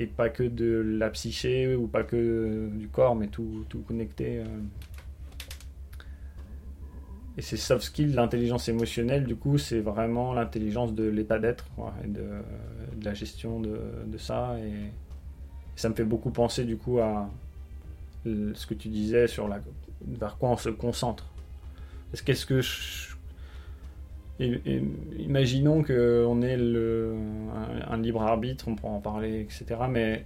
et 0.00 0.06
pas 0.06 0.28
que 0.28 0.42
de 0.42 0.82
la 0.98 1.10
psyché 1.10 1.74
ou 1.74 1.86
pas 1.88 2.04
que 2.04 2.68
du 2.72 2.88
corps 2.88 3.16
mais 3.16 3.28
tout, 3.28 3.64
tout 3.68 3.80
connecté. 3.80 4.40
Euh. 4.40 4.44
Et 7.36 7.42
ces 7.42 7.56
soft 7.56 7.84
skills, 7.84 8.14
l'intelligence 8.14 8.68
émotionnelle, 8.68 9.24
du 9.24 9.36
coup, 9.36 9.58
c'est 9.58 9.78
vraiment 9.78 10.32
l'intelligence 10.32 10.92
de 10.92 11.04
l'état 11.04 11.38
d'être 11.38 11.66
et 12.02 12.08
de, 12.08 12.24
la 13.04 13.14
gestion 13.14 13.60
de, 13.60 13.78
de 14.06 14.18
ça. 14.18 14.56
Et, 14.58 14.90
ça 15.76 15.88
me 15.88 15.94
fait 15.94 16.04
beaucoup 16.04 16.30
penser, 16.30 16.64
du 16.64 16.76
coup, 16.76 16.98
à 16.98 17.30
ce 18.24 18.66
que 18.66 18.74
tu 18.74 18.88
disais 18.88 19.28
sur 19.28 19.46
la, 19.46 19.60
vers 20.04 20.36
quoi 20.36 20.50
on 20.50 20.56
se 20.56 20.70
concentre. 20.70 21.30
Qu'est-ce 22.24 22.44
que 22.44 22.60
imaginons 24.40 25.82
qu'on 25.82 26.42
ait 26.42 26.56
le, 26.56 27.14
un, 27.88 27.96
libre 27.98 28.22
arbitre, 28.22 28.66
on 28.68 28.74
pourra 28.74 28.92
en 28.92 29.00
parler, 29.00 29.40
etc. 29.40 29.80
Mais 29.90 30.24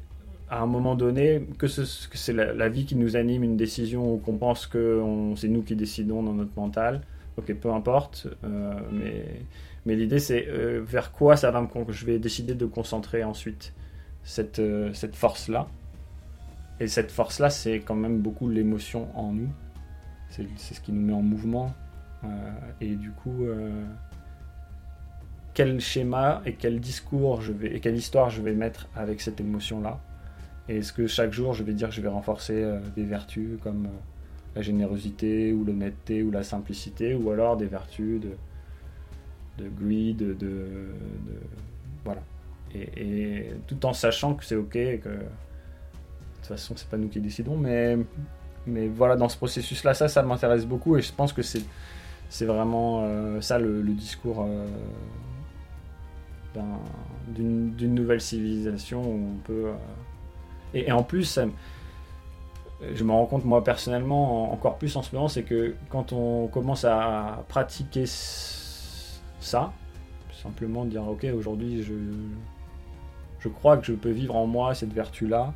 à 0.50 0.60
un 0.60 0.66
moment 0.66 0.94
donné, 0.94 1.46
que, 1.58 1.66
c'est 1.66 2.32
la, 2.32 2.68
vie 2.68 2.84
qui 2.84 2.96
nous 2.96 3.16
anime, 3.16 3.42
une 3.42 3.56
décision, 3.56 4.14
ou 4.14 4.18
qu'on 4.18 4.36
pense 4.36 4.66
que 4.66 5.02
c'est 5.36 5.48
nous 5.48 5.62
qui 5.62 5.76
décidons 5.76 6.22
dans 6.22 6.34
notre 6.34 6.52
mental, 6.56 7.00
ok, 7.38 7.54
peu 7.54 7.70
importe. 7.70 8.28
Euh, 8.44 8.72
mais 8.92 9.24
mais 9.84 9.96
l'idée, 9.96 10.18
c'est 10.18 10.46
euh, 10.48 10.80
vers 10.84 11.12
quoi 11.12 11.36
ça 11.36 11.50
va 11.50 11.60
me 11.60 11.68
je 11.88 12.06
vais 12.06 12.18
décider 12.18 12.54
de 12.54 12.66
concentrer 12.66 13.24
ensuite 13.24 13.72
cette, 14.22 14.60
euh, 14.60 14.92
cette 14.94 15.16
force-là. 15.16 15.66
Et 16.78 16.86
cette 16.86 17.10
force-là, 17.10 17.50
c'est 17.50 17.80
quand 17.80 17.94
même 17.94 18.18
beaucoup 18.18 18.48
l'émotion 18.48 19.08
en 19.16 19.32
nous. 19.32 19.50
C'est 20.30 20.46
ce 20.56 20.80
qui 20.80 20.92
nous 20.92 21.02
met 21.02 21.12
en 21.12 21.22
mouvement. 21.22 21.74
Euh, 22.24 22.28
et 22.80 22.94
du 22.94 23.10
coup, 23.10 23.44
euh, 23.44 23.84
quel 25.54 25.80
schéma 25.80 26.42
et 26.46 26.54
quel 26.54 26.80
discours 26.80 27.40
je 27.42 27.52
vais 27.52 27.74
et 27.74 27.80
quelle 27.80 27.96
histoire 27.96 28.30
je 28.30 28.42
vais 28.42 28.52
mettre 28.52 28.88
avec 28.94 29.20
cette 29.20 29.40
émotion-là? 29.40 30.00
Et 30.68 30.78
est-ce 30.78 30.92
que 30.92 31.06
chaque 31.06 31.32
jour 31.32 31.54
je 31.54 31.64
vais 31.64 31.74
dire 31.74 31.88
que 31.88 31.94
je 31.94 32.00
vais 32.00 32.08
renforcer 32.08 32.62
euh, 32.62 32.78
des 32.94 33.04
vertus 33.04 33.58
comme 33.62 33.88
la 34.54 34.62
générosité 34.62 35.52
ou 35.52 35.64
l'honnêteté 35.64 36.22
ou 36.22 36.30
la 36.30 36.42
simplicité 36.42 37.14
ou 37.14 37.30
alors 37.30 37.56
des 37.56 37.66
vertus 37.66 38.20
de, 38.20 38.36
de 39.58 39.68
greed, 39.68 40.18
de, 40.18 40.90
voilà. 42.04 42.22
Et, 42.74 43.50
tout 43.66 43.84
en 43.84 43.92
sachant 43.92 44.34
que 44.34 44.44
c'est 44.44 44.56
ok, 44.56 44.72
que 44.72 45.08
de 45.08 45.26
toute 46.36 46.46
façon 46.46 46.74
c'est 46.76 46.88
pas 46.88 46.96
nous 46.96 47.08
qui 47.08 47.20
décidons, 47.20 47.56
mais 47.56 47.98
mais 48.66 48.88
voilà 48.88 49.16
dans 49.16 49.28
ce 49.28 49.36
processus-là, 49.36 49.92
ça, 49.94 50.06
ça 50.08 50.22
m'intéresse 50.22 50.66
beaucoup 50.66 50.96
et 50.96 51.02
je 51.02 51.12
pense 51.12 51.32
que 51.32 51.42
c'est 51.42 51.62
c'est 52.32 52.46
vraiment 52.46 53.02
euh, 53.04 53.42
ça 53.42 53.58
le, 53.58 53.82
discours 53.82 54.48
d'une 57.28 57.94
nouvelle 57.94 58.22
civilisation 58.22 59.02
où 59.02 59.34
on 59.34 59.38
peut. 59.44 59.66
Euh, 59.66 59.74
et, 60.72 60.90
en 60.90 61.02
plus, 61.02 61.38
je 62.94 63.04
me 63.04 63.12
rends 63.12 63.26
compte 63.26 63.44
moi 63.44 63.62
personnellement 63.62 64.50
encore 64.50 64.78
plus 64.78 64.96
en 64.96 65.02
ce 65.02 65.14
moment, 65.14 65.28
c'est 65.28 65.42
que 65.42 65.74
quand 65.90 66.14
on 66.14 66.46
commence 66.46 66.86
à 66.86 67.44
pratiquer 67.48 68.04
ça, 68.06 69.70
simplement 70.42 70.86
dire 70.86 71.06
ok 71.06 71.26
aujourd'hui 71.36 71.82
je, 71.82 71.92
je 73.40 73.48
crois 73.48 73.76
que 73.76 73.84
je 73.84 73.92
peux 73.92 74.10
vivre 74.10 74.34
en 74.36 74.46
moi 74.46 74.74
cette 74.74 74.94
vertu-là, 74.94 75.52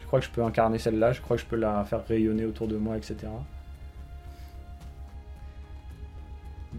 je 0.00 0.06
crois 0.06 0.20
que 0.20 0.26
je 0.26 0.30
peux 0.30 0.44
incarner 0.44 0.78
celle-là, 0.78 1.12
je 1.12 1.22
crois 1.22 1.38
que 1.38 1.42
je 1.42 1.48
peux 1.48 1.56
la 1.56 1.84
faire 1.84 2.06
rayonner 2.06 2.44
autour 2.44 2.68
de 2.68 2.76
moi, 2.76 2.98
etc. 2.98 3.28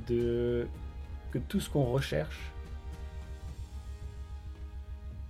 De 0.07 0.67
que 1.31 1.37
tout 1.37 1.59
ce 1.59 1.69
qu'on 1.69 1.85
recherche 1.85 2.51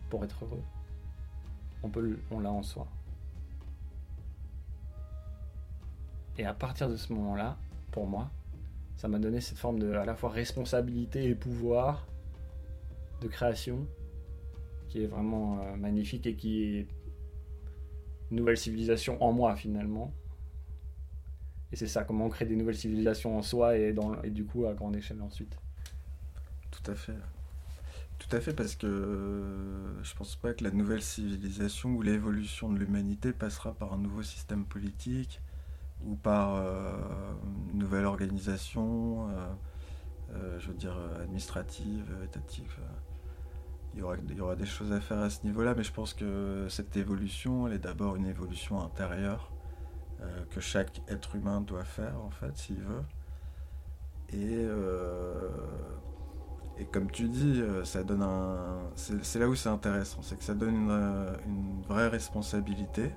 pour 0.10 0.24
être 0.24 0.46
heureux. 0.46 0.64
On 2.32 2.40
l'a 2.40 2.52
en 2.52 2.64
soi. 2.64 2.88
Et 6.38 6.46
à 6.46 6.54
partir 6.54 6.90
de 6.90 6.96
ce 6.96 7.12
moment-là, 7.14 7.58
pour 7.92 8.08
moi, 8.08 8.30
ça 8.96 9.08
m'a 9.08 9.20
donné 9.20 9.42
cette 9.42 9.58
forme 9.58 9.80
de 9.80 9.94
à 9.94 10.06
la 10.06 10.16
fois 10.16 10.30
responsabilité 10.30 11.26
et 11.26 11.36
pouvoir 11.36 12.06
de 13.22 13.28
création 13.28 13.88
qui 14.90 15.04
est 15.04 15.08
vraiment 15.08 15.62
euh, 15.62 15.76
magnifique 15.76 16.26
et 16.28 16.36
qui 16.36 16.64
est 16.64 16.88
une 18.32 18.38
nouvelle 18.38 18.58
civilisation 18.58 19.22
en 19.24 19.32
moi 19.32 19.56
finalement. 19.56 20.14
Et 21.72 21.76
c'est 21.76 21.88
ça, 21.88 22.04
comment 22.04 22.26
on 22.26 22.30
crée 22.30 22.46
des 22.46 22.56
nouvelles 22.56 22.78
civilisations 22.78 23.38
en 23.38 23.42
soi 23.42 23.78
et, 23.78 23.94
dans, 23.94 24.22
et 24.24 24.30
du 24.30 24.46
coup 24.46 24.66
à 24.66 24.74
grande 24.74 24.96
échelle 24.96 25.22
ensuite. 25.22 25.56
Tout 26.72 26.92
à 26.92 26.96
fait. 26.96 27.16
Tout 28.20 28.36
à 28.36 28.42
fait, 28.42 28.54
parce 28.54 28.76
que 28.76 28.86
euh, 28.86 30.04
je 30.04 30.14
pense 30.14 30.36
pas 30.36 30.54
que 30.54 30.64
la 30.64 30.72
nouvelle 30.72 31.02
civilisation 31.02 31.90
ou 31.92 32.02
l'évolution 32.02 32.70
de 32.70 32.78
l'humanité 32.78 33.32
passera 33.32 33.74
par 33.74 33.94
un 33.94 33.98
nouveau 33.98 34.24
système 34.24 34.66
politique 34.66 35.42
ou 36.06 36.16
par 36.16 36.56
euh, 36.56 36.92
une 37.72 37.80
nouvelle 37.80 38.06
organisation, 38.06 39.30
euh, 40.34 40.60
je 40.60 40.68
veux 40.68 40.74
dire, 40.74 40.98
administrative, 41.22 42.06
étatique. 42.24 42.68
Il 43.94 44.00
y, 44.00 44.04
aura, 44.04 44.16
il 44.18 44.36
y 44.36 44.42
aura 44.42 44.56
des 44.56 44.66
choses 44.66 44.92
à 44.92 45.00
faire 45.00 45.20
à 45.20 45.30
ce 45.30 45.44
niveau-là, 45.46 45.74
mais 45.76 45.84
je 45.84 45.92
pense 45.92 46.14
que 46.14 46.68
cette 46.70 46.96
évolution, 46.96 47.68
elle 47.68 47.74
est 47.74 47.80
d'abord 47.80 48.16
une 48.18 48.28
évolution 48.28 48.82
intérieure 48.82 49.52
que 50.52 50.60
chaque 50.60 51.02
être 51.08 51.36
humain 51.36 51.62
doit 51.62 51.84
faire, 51.84 52.16
en 52.24 52.30
fait, 52.30 52.58
s'il 52.58 52.82
veut. 52.82 53.04
Et 54.34 54.68
et 56.80 56.86
comme 56.86 57.12
tu 57.12 57.28
dis, 57.28 57.62
euh, 57.62 57.84
ça 57.84 58.04
donne 58.04 58.24
un. 58.24 58.80
C'est 58.96 59.38
là 59.38 59.50
où 59.50 59.56
c'est 59.56 59.68
intéressant, 59.70 60.22
c'est 60.22 60.38
que 60.38 60.44
ça 60.46 60.54
donne 60.54 60.76
une, 60.76 60.90
euh, 60.90 61.34
vraie 61.88 62.08
responsabilité. 62.08 63.12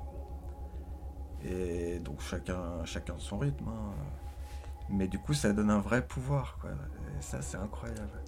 Et 1.45 2.01
donc 2.01 2.21
chacun, 2.21 2.85
chacun 2.85 3.15
son 3.19 3.39
rythme. 3.39 3.69
Hein. 3.69 3.93
Mais 4.91 5.07
du 5.07 5.21
coup, 5.21 5.33
ça 5.33 5.53
donne 5.53 5.71
un 5.71 5.79
vrai 5.79 6.05
pouvoir. 6.05 6.59
Et 7.19 7.23
ça, 7.23 7.41
c'est 7.41 7.57
incroyable. 7.57 8.21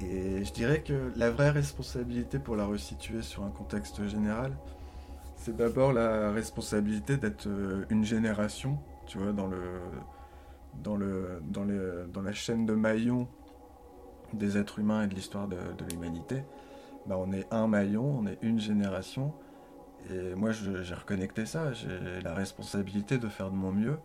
Et 0.00 0.44
je 0.44 0.52
dirais 0.52 0.82
que 0.82 1.10
la 1.16 1.30
vraie 1.30 1.50
responsabilité, 1.50 2.38
pour 2.38 2.56
la 2.56 2.66
resituer 2.66 3.22
sur 3.22 3.44
un 3.44 3.50
contexte 3.50 4.06
général, 4.06 4.54
c'est 5.44 5.54
d'abord 5.54 5.92
la 5.92 6.30
responsabilité 6.30 7.18
d'être 7.18 7.46
euh, 7.48 7.84
une 7.90 8.02
génération, 8.02 8.78
tu 9.06 9.18
vois, 9.18 9.32
dans 9.32 9.46
le, 9.46 9.60
dans 10.82 10.96
le, 10.96 11.42
dans 11.42 11.66
dans 12.10 12.22
la 12.22 12.32
chaîne 12.32 12.64
de 12.64 12.72
maillons 12.72 13.28
des 14.32 14.56
êtres 14.56 14.78
humains 14.78 15.02
et 15.02 15.06
de 15.06 15.14
l'histoire 15.14 15.46
de, 15.46 15.58
l'humanité, 15.90 16.44
bah 17.04 17.16
on 17.18 17.30
est 17.30 17.46
un 17.52 17.66
maillon, 17.66 18.20
on 18.20 18.26
est 18.26 18.38
une 18.40 18.58
génération. 18.58 19.34
Et 20.10 20.34
moi, 20.34 20.52
j'ai 20.52 20.94
reconnecté 20.94 21.44
ça. 21.44 21.74
J'ai 21.74 22.22
la 22.22 22.32
responsabilité 22.32 23.18
de 23.18 23.28
faire 23.28 23.50
de 23.50 23.56
mon 23.56 23.70
mieux 23.70 23.98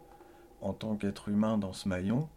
en 0.60 0.74
tant 0.74 0.98
qu'être 0.98 1.30
humain 1.30 1.58
dans 1.58 1.72
ce 1.72 1.88
maillon 1.88 2.28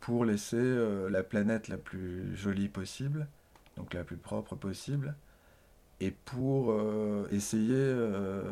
pour 0.00 0.24
laisser 0.24 0.56
euh, 0.56 1.10
la 1.10 1.22
planète 1.22 1.68
la 1.68 1.76
plus 1.76 2.34
jolie 2.36 2.70
possible, 2.70 3.28
donc 3.76 3.92
la 3.92 4.02
plus 4.02 4.16
propre 4.16 4.56
possible, 4.56 5.14
et 6.00 6.10
pour 6.10 6.72
euh, 6.72 7.28
essayer 7.30 7.74
euh, 7.74 8.42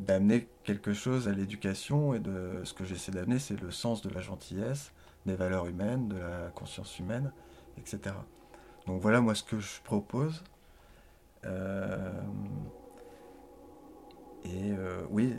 d'amener 0.00 0.48
quelque 0.64 0.92
chose 0.92 1.28
à 1.28 1.32
l'éducation. 1.32 2.14
Et 2.14 2.18
de 2.18 2.60
ce 2.64 2.72
que 2.72 2.84
j'essaie 2.84 3.12
d'amener, 3.12 3.38
c'est 3.38 3.60
le 3.60 3.70
sens 3.70 4.00
de 4.02 4.08
la 4.10 4.20
gentillesse, 4.20 4.92
des 5.26 5.34
valeurs 5.34 5.66
humaines, 5.66 6.08
de 6.08 6.16
la 6.16 6.50
conscience 6.54 6.98
humaine 6.98 7.32
etc. 7.78 8.14
Donc 8.86 9.00
voilà 9.00 9.20
moi 9.20 9.34
ce 9.34 9.42
que 9.42 9.58
je 9.58 9.80
propose. 9.82 10.42
Euh, 11.46 12.20
et 14.44 14.72
oui, 15.10 15.34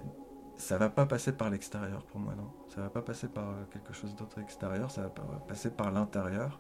ça 0.57 0.77
va 0.77 0.89
pas 0.89 1.05
passer 1.05 1.31
par 1.31 1.49
l'extérieur 1.49 2.03
pour 2.05 2.19
moi, 2.19 2.33
non. 2.35 2.49
Ça 2.67 2.81
va 2.81 2.89
pas 2.89 3.01
passer 3.01 3.27
par 3.27 3.53
quelque 3.71 3.93
chose 3.93 4.15
d'autre 4.15 4.39
extérieur, 4.39 4.89
ça 4.89 5.01
va 5.01 5.09
passer 5.47 5.69
par 5.69 5.91
l'intérieur. 5.91 6.59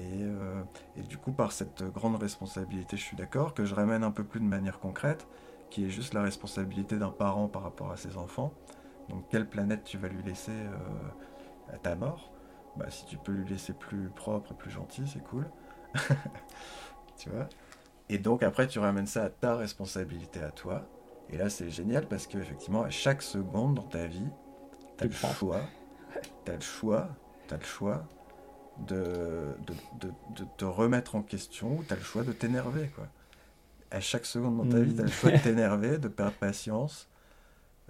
Et, 0.00 0.26
et, 0.96 1.02
du 1.02 1.18
coup, 1.18 1.32
par 1.32 1.52
cette 1.52 1.82
grande 1.82 2.16
responsabilité, 2.16 2.96
je 2.96 3.02
suis 3.02 3.16
d'accord, 3.16 3.54
que 3.54 3.64
je 3.64 3.74
ramène 3.74 4.02
un 4.02 4.10
peu 4.10 4.24
plus 4.24 4.40
de 4.40 4.44
manière 4.44 4.80
concrète, 4.80 5.26
qui 5.70 5.84
est 5.84 5.90
juste 5.90 6.14
la 6.14 6.22
responsabilité 6.22 6.96
d'un 6.98 7.10
parent 7.10 7.48
par 7.48 7.62
rapport 7.62 7.92
à 7.92 7.96
ses 7.96 8.16
enfants. 8.16 8.52
Donc, 9.08 9.24
quelle 9.30 9.48
planète 9.48 9.84
tu 9.84 9.98
vas 9.98 10.08
lui 10.08 10.22
laisser 10.22 10.52
à 11.72 11.78
ta 11.78 11.94
mort? 11.94 12.32
Bah, 12.76 12.90
si 12.90 13.06
tu 13.06 13.16
peux 13.16 13.32
lui 13.32 13.48
laisser 13.48 13.72
plus 13.72 14.08
propre 14.08 14.52
et 14.52 14.54
plus 14.54 14.70
gentil, 14.70 15.06
c'est 15.06 15.22
cool. 15.22 15.48
tu 17.16 17.30
vois? 17.30 17.48
Et 18.08 18.18
donc 18.18 18.42
après, 18.42 18.66
tu 18.66 18.78
ramènes 18.78 19.06
ça 19.06 19.24
à 19.24 19.30
ta 19.30 19.56
responsabilité 19.56 20.42
à 20.42 20.50
toi. 20.50 20.86
Et 21.30 21.38
là, 21.38 21.48
c'est 21.48 21.70
génial 21.70 22.06
parce 22.06 22.26
qu'effectivement, 22.26 22.82
à 22.82 22.90
chaque 22.90 23.22
seconde 23.22 23.74
dans 23.74 23.82
ta 23.82 24.06
vie, 24.06 24.28
tu 24.98 25.04
as 25.04 25.06
le 25.06 25.12
choix. 25.12 25.60
Tu 26.44 26.50
as 26.50 26.54
le 26.54 26.60
choix. 26.60 27.08
Tu 27.48 27.54
as 27.54 27.56
le 27.56 27.64
choix 27.64 28.04
de, 28.78 29.54
de, 30.00 30.08
de, 30.34 30.44
te 30.56 30.64
remettre 30.64 31.14
en 31.14 31.22
question 31.22 31.78
ou 31.78 31.84
tu 31.84 31.92
as 31.92 31.96
le 31.96 32.02
choix 32.02 32.22
de 32.22 32.32
t'énerver. 32.32 32.88
quoi. 32.94 33.06
À 33.90 34.00
chaque 34.00 34.26
seconde 34.26 34.56
dans 34.56 34.68
ta 34.68 34.80
vie, 34.80 34.94
tu 34.94 35.00
as 35.00 35.04
le 35.04 35.10
choix 35.10 35.30
de 35.30 35.38
t'énerver, 35.38 35.98
de 35.98 36.08
perdre 36.08 36.36
patience, 36.36 37.08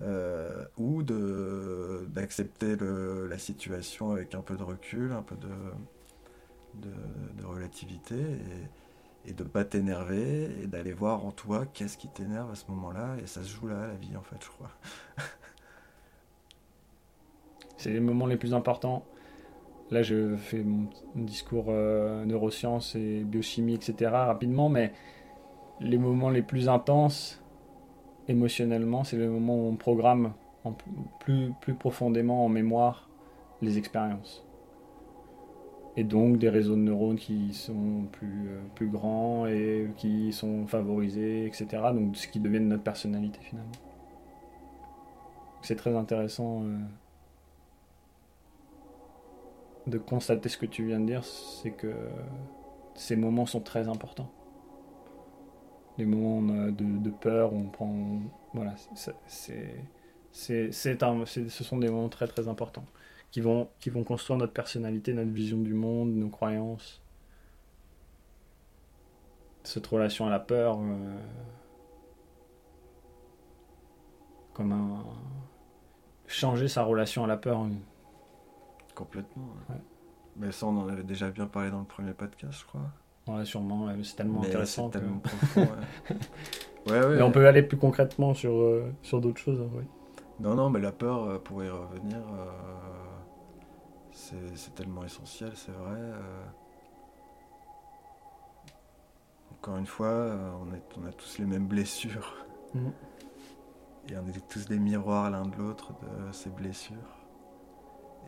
euh, 0.00 0.64
ou 0.76 1.02
de, 1.02 2.06
d'accepter 2.08 2.76
la 2.76 3.38
situation 3.38 4.10
avec 4.10 4.34
un 4.34 4.42
peu 4.42 4.56
de 4.56 4.62
recul, 4.62 5.12
un 5.12 5.22
peu 5.22 5.36
de, 5.36 6.88
de, 6.88 7.44
relativité, 7.44 8.16
et, 8.16 9.30
et 9.30 9.32
de 9.32 9.44
ne 9.44 9.48
pas 9.48 9.64
t'énerver, 9.64 10.50
et 10.62 10.66
d'aller 10.66 10.92
voir 10.92 11.24
en 11.24 11.30
toi 11.30 11.64
qu'est-ce 11.72 11.96
qui 11.96 12.08
t'énerve 12.08 12.50
à 12.50 12.54
ce 12.54 12.64
moment-là, 12.68 13.16
et 13.22 13.26
ça 13.26 13.42
se 13.42 13.48
joue 13.48 13.68
là, 13.68 13.86
la 13.86 13.94
vie, 13.94 14.16
en 14.16 14.22
fait, 14.22 14.36
je 14.40 14.48
crois. 14.48 14.70
C'est 17.78 17.90
les 17.90 18.00
moments 18.00 18.26
les 18.26 18.36
plus 18.36 18.54
importants. 18.54 19.04
Là, 19.90 20.02
je 20.02 20.36
fais 20.36 20.62
mon 20.62 20.88
discours 21.14 21.66
euh, 21.68 22.24
neurosciences 22.24 22.94
et 22.94 23.22
biochimie, 23.24 23.74
etc. 23.74 24.10
rapidement, 24.10 24.68
mais 24.68 24.92
les 25.80 25.98
moments 25.98 26.30
les 26.30 26.42
plus 26.42 26.68
intenses, 26.68 27.42
émotionnellement, 28.28 29.04
c'est 29.04 29.16
le 29.16 29.28
moment 29.28 29.56
où 29.56 29.68
on 29.68 29.76
programme 29.76 30.32
plus, 31.20 31.52
plus 31.60 31.74
profondément 31.74 32.44
en 32.44 32.48
mémoire 32.48 33.08
les 33.60 33.78
expériences. 33.78 34.44
Et 35.96 36.02
donc 36.02 36.38
des 36.38 36.48
réseaux 36.48 36.74
de 36.74 36.80
neurones 36.80 37.18
qui 37.18 37.52
sont 37.52 38.06
plus, 38.10 38.48
euh, 38.48 38.60
plus 38.74 38.88
grands 38.88 39.46
et 39.46 39.88
qui 39.96 40.32
sont 40.32 40.66
favorisés, 40.66 41.46
etc. 41.46 41.66
Donc 41.94 42.16
ce 42.16 42.26
qui 42.26 42.40
devient 42.40 42.60
notre 42.60 42.82
personnalité 42.82 43.38
finalement. 43.42 43.70
C'est 45.62 45.76
très 45.76 45.94
intéressant 45.94 46.64
euh, 46.64 46.78
de 49.86 49.98
constater 49.98 50.48
ce 50.48 50.56
que 50.58 50.66
tu 50.66 50.86
viens 50.86 51.00
de 51.00 51.06
dire, 51.06 51.24
c'est 51.24 51.72
que 51.72 51.94
ces 52.94 53.16
moments 53.16 53.46
sont 53.46 53.60
très 53.60 53.88
importants 53.88 54.30
les 55.98 56.06
moments 56.06 56.42
de, 56.42 57.10
peur 57.10 57.52
on 57.52 57.64
prend. 57.68 58.20
Voilà, 58.52 58.74
c'est, 59.26 59.80
ce 60.32 61.64
sont 61.64 61.78
des 61.78 61.88
moments 61.88 62.08
très 62.08 62.26
très 62.26 62.48
importants 62.48 62.84
qui 63.30 63.40
vont, 63.40 63.68
qui 63.80 63.90
vont 63.90 64.04
construire 64.04 64.38
notre 64.38 64.52
personnalité, 64.52 65.12
notre 65.12 65.30
vision 65.30 65.58
du 65.58 65.74
monde, 65.74 66.14
nos 66.14 66.28
croyances. 66.28 67.00
cette 69.62 69.86
relation 69.86 70.26
à 70.26 70.30
la 70.30 70.40
peur 70.40 70.78
euh, 70.78 71.18
comme 74.52 74.72
un 74.72 75.04
changer 76.26 76.68
sa 76.68 76.82
relation 76.82 77.24
à 77.24 77.26
la 77.26 77.36
peur. 77.36 77.66
Complètement. 78.94 79.48
Mais 80.36 80.52
ça, 80.52 80.66
on 80.66 80.76
en 80.78 80.88
avait 80.88 81.02
déjà 81.02 81.30
bien 81.30 81.46
parlé 81.46 81.70
dans 81.70 81.80
le 81.80 81.84
premier 81.84 82.12
podcast, 82.12 82.60
je 82.60 82.66
crois. 82.66 82.82
Ouais, 83.26 83.44
sûrement. 83.44 83.88
c'est 84.02 84.16
tellement 84.16 84.42
intéressant. 84.42 84.90
C'est 84.92 84.98
tellement 84.98 85.18
profond. 85.20 85.68
mais 86.88 87.22
on 87.22 87.30
peut 87.30 87.46
aller 87.46 87.62
plus 87.62 87.78
concrètement 87.78 88.34
sur, 88.34 88.52
euh, 88.52 88.92
sur 89.02 89.20
d'autres 89.20 89.40
choses. 89.40 89.60
Hein, 89.60 89.84
non, 90.40 90.54
non, 90.54 90.70
mais 90.70 90.80
la 90.80 90.92
peur, 90.92 91.24
euh, 91.24 91.38
pour 91.38 91.62
y 91.62 91.68
revenir, 91.68 92.18
c'est 94.10 94.74
tellement 94.74 95.04
essentiel, 95.04 95.52
c'est 95.54 95.72
vrai. 95.72 95.98
Encore 99.64 99.78
une 99.78 99.86
fois, 99.86 100.08
euh, 100.08 100.50
on, 100.60 100.74
est, 100.74 100.82
on 101.02 101.08
a 101.08 101.12
tous 101.12 101.38
les 101.38 101.46
mêmes 101.46 101.66
blessures. 101.66 102.36
Mhm. 102.74 102.92
Et 104.10 104.16
on 104.18 104.26
est 104.28 104.46
tous 104.46 104.66
des 104.66 104.78
miroirs 104.78 105.30
l'un 105.30 105.46
de 105.46 105.56
l'autre 105.56 105.92
de 106.02 106.32
ces 106.32 106.50
blessures. 106.50 107.23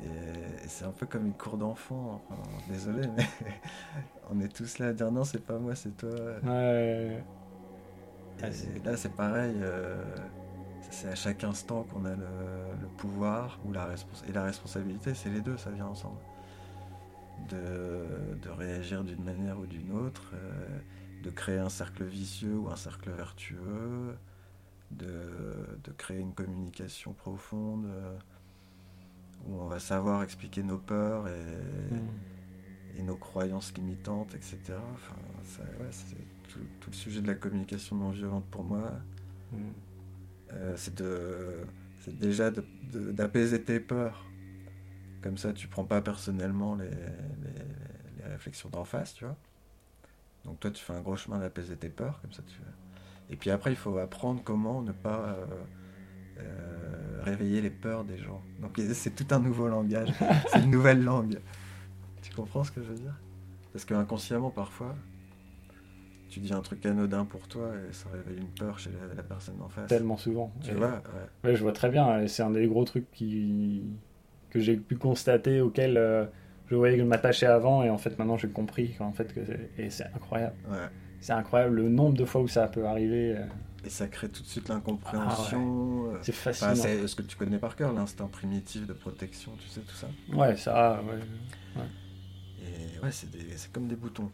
Et, 0.03 0.69
c'est 0.69 0.85
un 0.85 0.91
peu 0.91 1.07
comme 1.07 1.27
une 1.27 1.35
cour 1.35 1.57
d'enfant. 1.57 2.21
désolé, 2.69 3.09
mais 3.17 3.27
on 4.31 4.41
est 4.41 4.55
tous 4.55 4.79
là 4.79 4.89
à 4.89 4.93
dire 4.93 5.11
non, 5.11 5.25
c'est 5.25 5.45
pas 5.45 5.59
moi, 5.59 5.75
c'est 5.75 5.97
toi. 5.97 6.11
Ouais. 6.43 7.23
Et 8.43 8.85
là, 8.85 8.97
c'est 8.97 9.15
pareil. 9.15 9.55
Euh, 9.61 10.03
c'est 10.91 11.09
à 11.09 11.15
chaque 11.15 11.45
instant 11.45 11.85
qu'on 11.85 12.05
a 12.05 12.15
le, 12.15 12.87
pouvoir 12.99 13.59
ou 13.65 13.73
la 13.73 13.89
et 14.29 14.33
la 14.33 14.45
responsabilité, 14.45 15.15
c'est 15.15 15.31
les 15.31 15.41
deux, 15.41 15.57
ça 15.57 15.71
vient 15.71 15.87
ensemble. 15.87 16.19
De, 17.49 18.51
réagir 18.59 19.05
d'une 19.05 19.23
manière 19.23 19.59
ou 19.59 19.67
d'une 19.67 19.93
autre. 19.93 20.31
Euh, 20.35 20.79
de 21.27 21.31
créer 21.31 21.59
un 21.59 21.69
cercle 21.69 22.05
vicieux 22.05 22.57
ou 22.57 22.69
un 22.71 22.77
cercle 22.77 23.11
vertueux, 23.11 24.17
de, 24.93 25.93
créer 25.99 26.21
une 26.21 26.35
communication 26.35 27.13
profonde 27.13 27.87
euh, 27.87 28.17
où 29.47 29.61
on 29.61 29.67
va 29.67 29.79
savoir 29.79 30.23
expliquer 30.23 30.63
nos 30.63 30.79
peurs 30.79 31.29
et, 31.29 33.01
mm. 33.01 33.07
nos 33.07 33.17
croyances 33.17 33.73
limitantes, 33.75 34.35
etc. 34.35 34.59
Enfin, 34.95 35.17
c'est 35.91 36.17
tout, 36.49 36.59
le 36.89 36.93
sujet 36.93 37.21
de 37.21 37.27
la 37.27 37.35
communication 37.35 37.97
non 37.97 38.11
violente 38.11 38.45
pour 38.51 38.65
moi. 38.65 38.93
Mm. 39.53 39.59
Euh, 40.53 40.77
c'est 40.77 42.19
déjà 42.19 42.51
d'apaiser 42.51 43.63
tes 43.63 43.81
peurs. 43.81 44.25
Comme 45.23 45.39
ça, 45.39 45.53
tu 45.53 45.67
prends 45.67 45.85
pas 45.85 46.01
personnellement 46.01 46.77
les, 46.77 46.91
les 48.19 48.25
réflexions 48.25 48.69
d'en 48.69 48.85
face, 48.85 49.15
tu 49.15 49.25
vois. 49.25 49.37
Donc 50.47 50.61
toi, 50.61 50.71
tu 50.71 50.83
fais 50.83 50.93
un 50.93 51.01
gros 51.01 51.17
chemin 51.17 51.39
d'apaiser 51.39 51.77
tes 51.77 51.89
peurs, 51.89 52.21
comme 52.23 52.33
ça 52.33 52.43
tu... 52.47 52.55
Et 53.29 53.37
puis 53.37 53.51
après, 53.51 53.73
il 53.73 53.77
faut 53.77 53.99
apprendre 53.99 54.41
comment 54.45 54.83
ne 54.83 54.93
pas 54.93 55.25
euh, 55.31 55.47
euh, 56.39 56.76
réveiller 57.27 57.61
les 57.61 57.71
peurs 57.71 58.05
des 58.05 58.19
gens. 58.19 58.41
Donc 58.61 58.81
c'est 58.93 59.15
tout 59.15 59.27
un 59.35 59.41
nouveau 59.41 59.69
langage, 59.69 60.09
c'est 60.53 60.61
une 60.61 60.71
nouvelle 60.71 61.03
langue. 61.03 61.39
Tu 62.23 62.33
comprends 62.35 62.65
ce 62.65 62.71
que 62.71 62.83
je 62.83 62.89
veux 62.89 62.95
dire? 62.95 63.15
Parce 63.73 63.85
qu'inconsciemment, 63.85 64.51
parfois, 64.51 64.95
tu 66.29 66.41
dis 66.41 66.53
un 66.53 66.61
truc 66.61 66.85
anodin 66.87 67.25
pour 67.25 67.47
toi 67.49 67.71
et 67.77 67.93
ça 67.93 68.09
réveille 68.11 68.41
une 68.41 68.49
peur 68.49 68.79
chez 68.79 68.91
la, 69.17 69.23
personne 69.23 69.61
en 69.61 69.69
face. 69.69 69.89
Tellement 69.89 70.17
souvent. 70.17 70.53
Tu 70.63 70.73
vois 70.73 71.03
ouais. 71.45 71.55
je 71.55 71.63
vois 71.63 71.73
très 71.73 71.91
bien. 71.91 72.27
C'est 72.27 72.43
un 72.43 72.51
des 72.51 72.67
gros 72.67 72.85
trucs 72.85 73.11
qui... 73.11 73.83
que 74.51 74.61
j'ai 74.61 74.77
pu 74.77 74.97
constater, 74.97 75.61
auquel... 75.61 75.97
Euh, 75.97 76.27
je 76.69 76.75
voyais 76.75 76.97
que 76.97 77.03
je 77.03 77.07
m'attachais 77.07 77.47
avant 77.47 77.85
et 77.85 77.91
en 77.91 77.99
fait 77.99 78.19
maintenant 78.19 78.37
j'ai 78.37 78.49
compris 78.49 78.95
qu'en 78.99 79.13
fait 79.13 79.33
que 79.33 79.41
et 79.79 79.89
c'est 79.89 80.07
incroyable. 80.07 80.57
C'est 81.21 81.33
incroyable 81.33 81.77
le 81.77 81.89
nombre 81.89 82.17
de 82.17 82.25
fois 82.25 82.41
où 82.41 82.49
ça 82.49 82.67
peut 82.67 82.87
arriver. 82.87 83.37
Euh. 83.37 83.45
Et 83.87 83.89
ça 83.89 84.09
crée 84.09 84.29
tout 84.29 84.43
de 84.43 84.49
suite 84.49 84.69
l'incompréhension. 84.69 86.11
Ah 86.13 86.19
c'est 86.21 86.33
fascinant. 86.33 86.75
c'est 86.75 87.07
ce 87.07 87.15
que 87.15 87.23
tu 87.23 87.37
connais 87.37 87.59
par 87.59 87.77
cœur, 87.77 87.93
l'instinct 87.93 88.27
primitif 88.27 88.85
de 88.85 88.93
protection, 88.93 89.53
tu 89.61 89.69
sais 89.69 89.81
tout 89.81 89.95
ça. 89.95 90.09
Ouais, 90.33 90.57
ça, 90.57 91.01
ouais. 91.05 91.83
Et 92.61 92.99
ouais, 92.99 93.13
c'est 93.13 93.73
comme 93.73 93.87
des 93.87 93.95
boutons. 93.95 94.31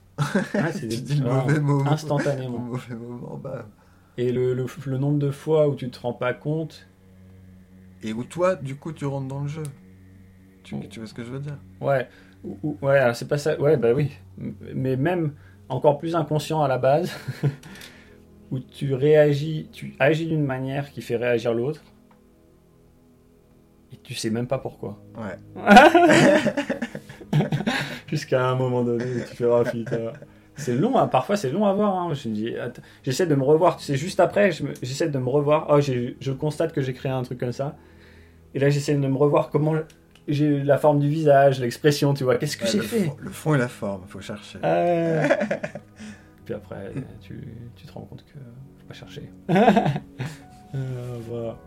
c'est 0.73 0.87
des... 0.89 0.97
tu 0.97 1.03
dis 1.03 1.21
le 1.21 1.61
mauvais. 1.61 1.91
Instantanément. 1.91 2.59
moment, 2.59 3.37
bah. 3.37 3.67
Et 4.17 4.33
le, 4.33 4.55
le, 4.55 4.67
le 4.87 4.99
nombre 4.99 5.19
de 5.19 5.31
fois 5.31 5.69
où 5.69 5.75
tu 5.75 5.91
te 5.91 6.01
rends 6.01 6.15
pas 6.15 6.33
compte. 6.33 6.89
Et 8.03 8.15
où 8.15 8.25
toi, 8.25 8.57
du 8.57 8.77
coup, 8.77 8.93
tu 8.93 9.05
rentres 9.05 9.29
dans 9.29 9.43
le 9.43 9.49
jeu. 9.49 9.63
Tu, 10.65 10.89
tu 10.89 11.01
vois 11.01 11.09
ce 11.09 11.15
que 11.15 11.25
je 11.25 11.31
veux 11.31 11.41
dire? 11.41 11.59
Ouais, 11.81 12.09
ouais, 12.43 13.15
c'est 13.15 13.29
pas 13.29 13.39
ça. 13.39 13.61
Ouais, 13.61 13.77
bah 13.77 13.93
oui. 13.93 14.13
Mais 14.75 14.97
même 14.97 15.35
encore 15.69 15.99
plus 15.99 16.15
inconscient 16.15 16.63
à 16.63 16.69
la 16.69 16.79
base, 16.79 17.13
où 18.53 18.61
tu 18.61 18.95
réagis, 18.95 19.67
tu 19.73 19.95
agis 19.99 20.27
d'une 20.27 20.45
manière 20.45 20.93
qui 20.93 21.01
fait 21.01 21.17
réagir 21.17 21.55
l'autre, 21.55 21.83
et 23.93 23.97
tu 23.97 24.15
sais 24.15 24.29
même 24.29 24.47
pas 24.47 24.59
pourquoi. 24.59 25.03
Ouais. 25.17 25.39
Jusqu'à 28.07 28.47
un 28.47 28.55
moment 28.55 28.85
donné, 28.85 29.25
tu 29.29 29.37
fais 29.37 29.47
oh 29.47 29.63
putain. 29.65 30.13
C'est 30.55 30.75
long, 30.75 30.99
hein. 30.99 31.09
parfois 31.09 31.39
c'est 31.39 31.51
long 31.51 31.65
à 31.65 31.73
voir. 31.73 31.97
Hein. 31.97 32.13
J'essaie 33.03 33.27
de 33.27 33.35
me 33.35 33.43
revoir. 33.43 33.79
Tu 33.79 33.85
sais, 33.85 33.97
juste 33.97 34.21
après, 34.21 34.51
j'essaie 34.83 35.09
de 35.09 35.19
me 35.19 35.29
revoir. 35.31 35.67
Oh, 35.71 35.81
je 35.81 36.31
constate 36.31 36.75
que 36.75 36.83
j'ai 36.83 36.93
créé 36.93 37.11
un 37.11 37.23
truc 37.23 37.41
comme 37.41 37.53
ça. 37.53 37.75
Et 38.55 38.59
là, 38.59 38.69
j'essaie 38.69 38.95
de 38.95 38.99
me 38.99 39.17
revoir 39.17 39.49
comment 39.49 39.75
j'ai 40.29 40.63
la 40.63 40.77
forme 40.77 41.01
du 41.01 41.09
visage, 41.09 41.59
l'expression, 41.59 42.13
tu 42.13 42.25
vois. 42.25 42.37
Qu'est-ce 42.37 42.59
que 42.59 42.67
j'ai 42.67 42.81
fait? 42.81 43.11
Le 43.19 43.31
fond 43.31 43.55
et 43.55 43.59
la 43.59 43.69
forme, 43.69 44.03
faut 44.07 44.21
chercher. 44.21 44.59
Euh... 44.63 45.27
Puis 46.45 46.55
après, 46.55 46.93
tu, 47.21 47.47
tu, 47.77 47.87
te 47.87 47.93
rends 47.93 48.03
compte 48.03 48.25
que 48.25 48.39
faut 48.79 48.87
pas 48.87 48.95
chercher. 48.95 49.31
euh, 49.51 51.19
voilà. 51.29 51.59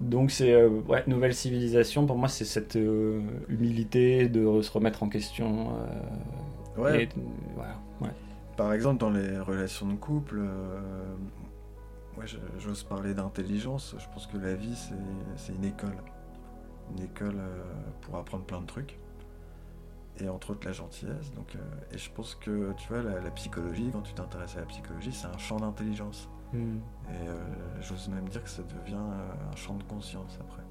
Donc 0.00 0.30
c'est 0.30 0.52
euh, 0.52 0.68
ouais, 0.88 1.04
nouvelle 1.06 1.34
civilisation. 1.34 2.06
Pour 2.06 2.16
moi, 2.16 2.28
c'est 2.28 2.44
cette 2.44 2.76
euh, 2.76 3.20
humilité 3.48 4.28
de 4.28 4.62
se 4.62 4.70
remettre 4.72 5.02
en 5.02 5.08
question. 5.08 5.74
Euh, 6.78 6.82
ouais. 6.82 7.08
voilà, 7.54 7.76
ouais. 8.00 8.10
Par 8.56 8.72
exemple, 8.72 8.98
dans 8.98 9.10
les 9.10 9.38
relations 9.38 9.86
de 9.86 9.94
couple, 9.94 10.40
moi, 12.16 12.24
j'ose 12.58 12.82
parler 12.82 13.14
d'intelligence. 13.14 13.94
Je 13.98 14.06
pense 14.12 14.26
que 14.26 14.36
la 14.36 14.54
vie, 14.54 14.76
c'est 15.36 15.52
une 15.52 15.64
école 15.64 15.96
une 16.96 17.04
école 17.04 17.36
euh, 17.38 17.62
pour 18.02 18.16
apprendre 18.16 18.44
plein 18.44 18.60
de 18.60 18.66
trucs 18.66 18.98
et 20.18 20.28
entre 20.28 20.50
autres 20.50 20.66
la 20.66 20.72
gentillesse. 20.72 21.32
Donc, 21.34 21.54
euh, 21.56 21.58
et 21.92 21.98
je 21.98 22.10
pense 22.10 22.34
que 22.34 22.72
tu 22.76 22.88
vois, 22.88 23.02
la, 23.02 23.30
psychologie, 23.30 23.90
quand 23.92 24.02
tu 24.02 24.12
t'intéresses 24.12 24.56
à 24.56 24.60
la 24.60 24.66
psychologie, 24.66 25.12
c'est 25.12 25.26
un 25.26 25.38
champ 25.38 25.58
d'intelligence. 25.58 26.28
Hmm. 26.52 26.78
Et 27.08 27.28
euh, 27.28 27.36
j'ose 27.80 28.08
même 28.08 28.28
dire 28.28 28.42
que 28.42 28.50
ça 28.50 28.62
devient 28.62 28.94
un 28.96 29.56
champ 29.56 29.74
de 29.74 29.84
conscience 29.84 30.38
après. 30.40 30.62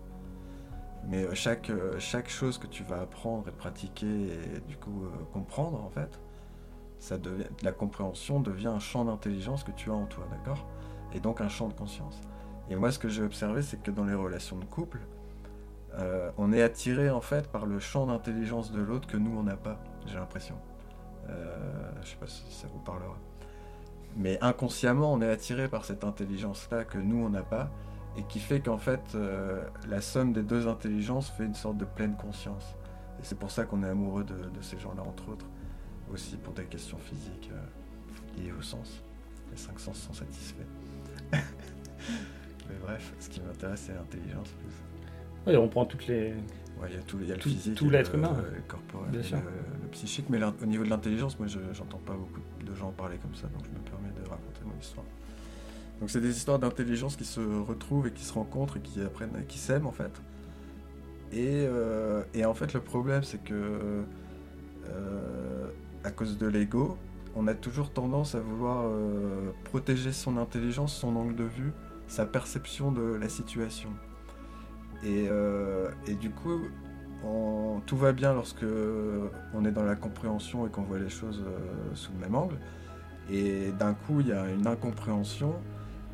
Mais 1.08 1.34
chaque, 1.34 1.72
chaque 1.98 2.30
chose 2.30 2.58
que 2.58 2.68
tu 2.68 2.84
vas 2.84 3.02
apprendre 3.02 3.48
et 3.48 3.52
pratiquer 3.54 4.06
et 4.06 4.60
du 4.68 4.76
coup 4.76 5.06
comprendre, 5.32 5.82
en 5.82 5.90
fait, 5.90 6.20
ça 7.00 7.18
devient, 7.18 7.46
la 7.64 7.72
compréhension 7.72 8.42
devient 8.42 8.68
un 8.68 8.80
champ 8.80 9.06
d'intelligence 9.06 9.64
que 9.64 9.72
tu 9.72 9.90
as 9.90 9.94
en 9.94 10.06
toi, 10.06 10.28
d'accord? 10.30 10.68
Et 11.14 11.22
donc 11.22 11.40
un 11.40 11.48
champ 11.48 11.70
de 11.70 11.74
conscience. 11.74 12.22
Et 12.70 12.76
moi, 12.76 12.92
ce 12.92 13.00
que 13.00 13.10
j'ai 13.10 13.24
observé, 13.24 13.62
c'est 13.62 13.82
que 13.82 13.92
dans 13.92 14.04
les 14.04 14.14
relations 14.14 14.58
de 14.58 14.66
couple, 14.66 15.00
euh, 15.98 16.32
on 16.38 16.54
est 16.54 16.62
attiré 16.62 17.10
en 17.10 17.22
fait 17.22 17.48
par 17.48 17.66
le 17.66 17.80
champ 17.80 18.06
d'intelligence 18.06 18.72
de 18.72 18.82
l'autre 18.82 19.08
que 19.08 19.18
nous 19.18 19.38
on 19.38 19.44
n'a 19.44 19.58
pas, 19.58 19.80
j'ai 20.06 20.16
l'impression. 20.16 20.56
Euh, 21.30 21.92
je 22.04 22.10
sais 22.10 22.16
pas 22.16 22.28
si 22.28 22.44
ça 22.52 22.68
vous 22.72 22.80
parlera. 22.80 23.18
Mais 24.16 24.38
inconsciemment, 24.42 25.14
on 25.14 25.22
est 25.22 25.30
attiré 25.30 25.68
par 25.68 25.86
cette 25.86 26.04
intelligence-là 26.04 26.84
que 26.84 26.98
nous 26.98 27.24
on 27.24 27.30
n'a 27.30 27.44
pas 27.44 27.70
et 28.18 28.24
qui 28.24 28.40
fait 28.40 28.60
qu'en 28.60 28.78
fait 28.78 29.02
euh, 29.16 29.64
la 29.88 30.02
somme 30.02 30.34
des 30.34 30.44
deux 30.44 30.68
intelligences 30.68 31.30
fait 31.30 31.46
une 31.46 31.56
sorte 31.56 31.78
de 31.78 31.86
pleine 31.86 32.16
conscience. 32.16 32.76
Et 33.20 33.24
c'est 33.24 33.38
pour 33.38 33.52
ça 33.52 33.66
qu'on 33.66 33.84
est 33.84 33.90
amoureux 33.90 34.24
de, 34.24 34.62
ces 34.62 34.80
gens-là, 34.80 35.04
entre 35.04 35.30
autres, 35.30 35.46
aussi 36.12 36.38
pour 36.38 36.54
des 36.54 36.66
questions 36.66 36.98
physiques 36.98 37.52
liées 38.38 38.54
au 38.58 38.62
sens. 38.62 39.04
Les 39.52 39.58
cinq 39.58 39.80
sens 39.80 39.98
sont 39.98 40.14
satisfaits. 40.14 40.64
Mais 41.32 42.76
bref, 42.82 43.14
ce 43.20 43.30
qui 43.30 43.42
m'intéresse, 43.42 43.84
c'est 43.88 43.94
l'intelligence 43.94 44.50
plus. 44.52 44.89
Oui, 45.48 45.56
on 45.56 45.68
prend 45.68 45.86
toutes 45.86 46.08
les. 46.08 46.34
il 46.88 46.96
y 46.96 46.98
a 46.98 47.02
tout, 47.02 47.18
il 47.22 47.28
y 47.28 47.32
a 47.32 47.36
le 47.36 47.42
physique, 47.42 47.76
tout 47.76 47.90
l'être 47.90 48.16
humain, 48.16 48.36
le 48.54 48.62
corporel, 48.68 49.12
Le, 49.14 49.88
psychique, 49.92 50.26
mais 50.30 50.40
au 50.44 50.66
niveau 50.66 50.84
de 50.84 50.90
l'intelligence, 50.90 51.40
moi, 51.40 51.48
je 51.48 51.60
j'entends 51.74 52.02
pas 52.06 52.14
beaucoup 52.14 52.42
de 52.64 52.76
gens 52.76 52.92
parler 52.92 53.18
comme 53.18 53.36
ça, 53.36 53.48
donc 53.48 53.64
je 53.64 53.70
me 53.70 53.84
permets 53.84 54.14
de 54.16 54.30
raconter 54.30 54.62
mon 54.66 54.80
histoire. 54.80 55.06
Donc 56.00 56.10
c'est 56.10 56.22
des 56.22 56.38
histoires 56.38 56.60
d'intelligence 56.60 57.16
qui 57.16 57.26
se 57.26 57.42
retrouvent 57.42 58.08
et 58.08 58.12
qui 58.12 58.24
se 58.24 58.34
rencontrent 58.34 58.78
et 58.78 58.82
qui 58.82 59.02
apprennent, 59.02 59.46
qui 59.48 59.58
s'aiment 59.58 59.88
en 59.88 59.92
fait. 59.92 60.12
Et, 61.32 61.66
euh, 61.68 62.24
et, 62.34 62.46
en 62.46 62.54
fait, 62.54 62.74
le 62.74 62.80
problème, 62.80 63.24
c'est 63.24 63.44
que 63.44 64.04
euh, 64.90 65.68
à 66.04 66.12
cause 66.12 66.38
de 66.38 66.48
l'ego, 66.48 66.98
on 67.36 67.48
a 67.48 67.54
toujours 67.54 67.92
tendance 67.92 68.34
à 68.34 68.40
vouloir 68.40 68.86
euh, 68.86 69.52
protéger 69.66 70.12
son 70.12 70.38
intelligence, 70.38 70.96
son 70.96 71.16
angle 71.16 71.36
de 71.36 71.44
vue, 71.44 71.72
sa 72.08 72.26
perception 72.26 72.92
de 72.92 73.02
la 73.02 73.30
situation. 73.30 73.90
Et, 75.04 75.28
euh, 75.30 75.90
et, 76.08 76.16
du 76.16 76.30
coup, 76.30 76.62
tout 77.86 77.98
va 77.98 78.12
bien 78.12 78.34
lorsque 78.34 78.66
on 79.54 79.66
est 79.66 79.72
dans 79.72 79.84
la 79.84 79.96
compréhension 79.96 80.66
et 80.68 80.70
qu'on 80.70 80.84
voit 80.84 81.00
les 81.00 81.10
choses 81.10 81.44
sous 81.94 82.12
le 82.14 82.20
même 82.20 82.36
angle. 82.36 82.58
Et 83.32 83.72
d'un 83.78 83.94
coup, 83.94 84.22
il 84.22 84.28
y 84.28 84.32
a 84.32 84.50
une 84.50 84.68
incompréhension. 84.68 85.56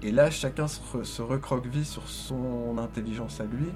Et 0.02 0.12
là, 0.12 0.30
chacun 0.30 0.68
se, 0.68 1.22
recroqueville 1.22 1.86
sur 1.86 2.08
son 2.08 2.78
intelligence 2.78 3.40
à 3.40 3.46
lui, 3.46 3.68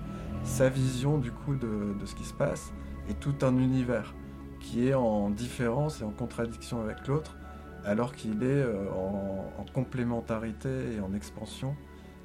sa 0.44 0.70
vision 0.70 1.18
du 1.18 1.32
coup 1.32 1.56
de, 1.56 1.96
ce 2.06 2.14
qui 2.14 2.26
se 2.26 2.34
passe, 2.34 2.72
et 3.10 3.14
tout 3.14 3.36
un 3.42 3.58
univers 3.58 4.14
qui 4.60 4.90
est 4.90 4.94
en 4.94 5.30
différence 5.30 6.02
et 6.02 6.04
en 6.04 6.12
contradiction 6.12 6.82
avec 6.82 7.08
l'autre, 7.08 7.38
alors 7.86 8.14
qu'il 8.14 8.44
est 8.44 8.46
euh, 8.46 8.92
en, 8.92 9.66
complémentarité 9.74 10.96
et 10.96 11.00
en 11.00 11.14
expansion 11.14 11.76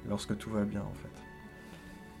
lorsque 0.07 0.37
tout 0.37 0.49
va 0.49 0.65
bien 0.65 0.81
en 0.81 0.93
fait. 0.93 1.24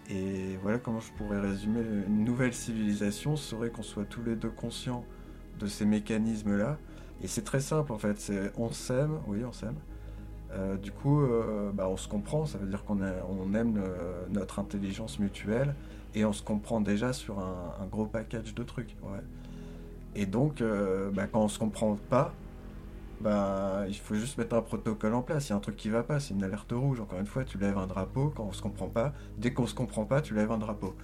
Et 0.09 0.57
voilà 0.61 0.77
comment 0.77 0.99
je 0.99 1.11
pourrais 1.13 1.39
résumer 1.39 1.81
une 2.07 2.23
nouvelle 2.23 2.53
civilisation. 2.53 3.35
Serait 3.35 3.69
qu'on 3.69 3.83
soit 3.83 4.05
tous 4.05 4.23
les 4.23 4.35
deux 4.35 4.49
conscients 4.49 5.03
de 5.59 5.67
ces 5.67 5.85
mécanismes-là. 5.85 6.77
Et 7.23 7.27
c'est 7.27 7.43
très 7.43 7.61
simple 7.61 7.91
en 7.93 7.97
fait, 7.97 8.19
c'est 8.19 8.51
on 8.57 8.71
s'aime, 8.71 9.19
oui 9.27 9.43
on 9.45 9.53
s'aime. 9.53 9.77
Euh, 10.51 10.77
du 10.77 10.91
coup, 10.91 11.21
euh, 11.21 11.71
bah, 11.73 11.87
on 11.89 11.97
se 11.97 12.07
comprend, 12.07 12.45
ça 12.45 12.57
veut 12.57 12.67
dire 12.67 12.83
qu'on 12.85 12.99
on 13.01 13.53
aime 13.53 13.77
euh, 13.77 14.25
notre 14.29 14.59
intelligence 14.59 15.19
mutuelle. 15.19 15.75
Et 16.13 16.23
on 16.23 16.31
se 16.31 16.43
comprend 16.43 16.79
déjà 16.79 17.11
sur 17.11 17.39
un, 17.39 17.85
gros 17.91 18.05
package 18.05 18.55
de 18.55 18.63
trucs. 18.63 18.95
Et 20.15 20.25
donc, 20.25 20.63
bah, 21.13 21.27
quand 21.29 21.41
on 21.41 21.49
se 21.49 21.59
comprend 21.59 21.97
pas, 22.09 22.33
bah, 23.21 23.85
il 23.87 23.95
faut 23.95 24.15
juste 24.15 24.37
mettre 24.37 24.55
un 24.55 24.61
protocole 24.61 25.13
en 25.13 25.21
place. 25.21 25.47
Il 25.47 25.51
y 25.51 25.53
a 25.53 25.55
un 25.55 25.59
truc 25.59 25.75
qui 25.75 25.89
va 25.89 26.03
pas, 26.03 26.19
c'est 26.19 26.33
une 26.33 26.43
alerte 26.43 26.71
rouge. 26.71 26.99
Encore 27.01 27.19
une 27.19 27.25
fois, 27.25 27.43
tu 27.43 27.57
lèves 27.57 27.77
un 27.77 27.87
drapeau 27.87 28.33
quand 28.35 28.43
on 28.43 28.51
se 28.51 28.61
comprend 28.61 28.87
pas. 28.87 29.13
Dès 29.37 29.53
qu'on 29.53 29.67
se 29.67 29.75
comprend 29.75 30.05
pas, 30.05 30.21
tu 30.21 30.33
lèves 30.33 30.51
un 30.51 30.57
drapeau. 30.57 30.95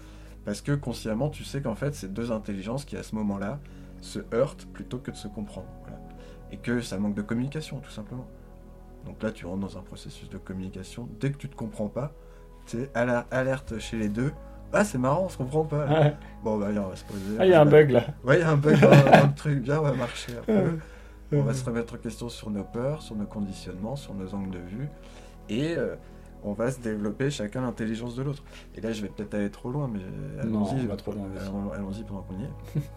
Parce 0.45 0.62
que 0.62 0.74
consciemment, 0.74 1.30
tu 1.30 1.43
sais 1.43 1.62
qu'en 1.62 1.76
fait, 1.76 1.93
c'est 1.93 2.13
deux 2.13 2.32
intelligences 2.32 2.86
qui, 2.86 2.97
à 2.97 3.04
ce 3.04 3.15
moment-là, 3.15 3.60
se 4.02 4.19
heurtent 4.34 4.65
plutôt 4.74 4.97
que 4.97 5.12
de 5.12 5.15
se 5.15 5.28
comprendre 5.28 5.67
et 6.52 6.58
que 6.58 6.82
ça 6.82 6.97
manque 6.97 7.15
de 7.15 7.21
communication, 7.21 7.80
tout 7.80 7.91
simplement. 7.91 8.28
Donc 9.06 9.24
là, 9.24 9.32
tu 9.32 9.45
rentres 9.45 9.62
dans 9.62 9.78
un 9.78 9.82
processus 9.82 10.30
de 10.30 10.38
communication. 10.38 11.08
Dès 11.19 11.32
que 11.32 11.38
tu 11.38 11.50
te 11.50 11.56
comprends 11.56 11.88
pas, 11.88 12.12
tu 12.65 12.82
es 12.82 12.91
alerte 12.95 13.80
chez 13.80 13.97
les 13.97 14.10
deux. 14.10 14.32
Ah, 14.74 14.84
c'est 14.84 14.97
marrant, 14.97 15.26
on 15.26 15.30
se 15.30 15.38
comprend 15.38 15.63
pas. 15.63 15.86
Bon, 16.43 16.58
bah, 16.58 16.67
on 16.69 16.89
va 16.89 16.95
se 16.95 17.04
poser. 17.04 17.38
Ah, 17.39 17.45
il 17.45 17.52
y 17.52 17.54
a 17.54 17.62
un 17.62 17.65
bug 17.65 17.91
là. 17.91 18.06
Ouais, 18.24 18.38
il 18.38 18.41
y 18.41 18.43
a 18.43 18.52
un 18.52 18.58
bug 18.58 18.80
dans, 18.80 18.89
le 18.89 19.36
truc. 19.36 19.62
Bien, 19.62 19.80
on 19.80 19.84
va 19.84 19.93
marcher 19.93 20.34
un 20.38 20.43
peu. 20.43 20.80
On 21.34 21.44
va 21.44 21.54
se 21.54 21.63
remettre 21.63 21.94
en 21.94 21.98
question 21.98 22.28
sur 22.28 22.50
nos 22.50 22.63
peurs, 22.63 23.02
sur 23.02 23.15
nos 23.15 23.26
conditionnements, 23.26 23.96
sur 23.96 24.13
nos 24.13 24.34
angles 24.34 24.52
de 24.52 24.60
vue. 24.60 24.89
Et 25.48 25.76
euh, 25.78 25.96
on 26.44 26.52
va 26.52 26.72
se 26.72 26.80
développer 26.80 27.30
chacun 27.30 27.62
l'intelligence 27.62 28.15
de 28.15 28.24
l'autre. 28.24 28.44
Et 28.76 28.82
là, 28.82 28.91
je 28.91 29.02
vais 29.02 29.08
peut-être 29.08 29.34
aller 29.34 29.50
trop 29.50 29.72
loin, 29.72 29.88
mais 29.88 30.02
allons-y. 30.41 30.88
Allons-y 31.74 32.04
pendant 32.04 32.24
qu'on 32.24 32.39
y 32.39 32.44
est. 32.44 32.82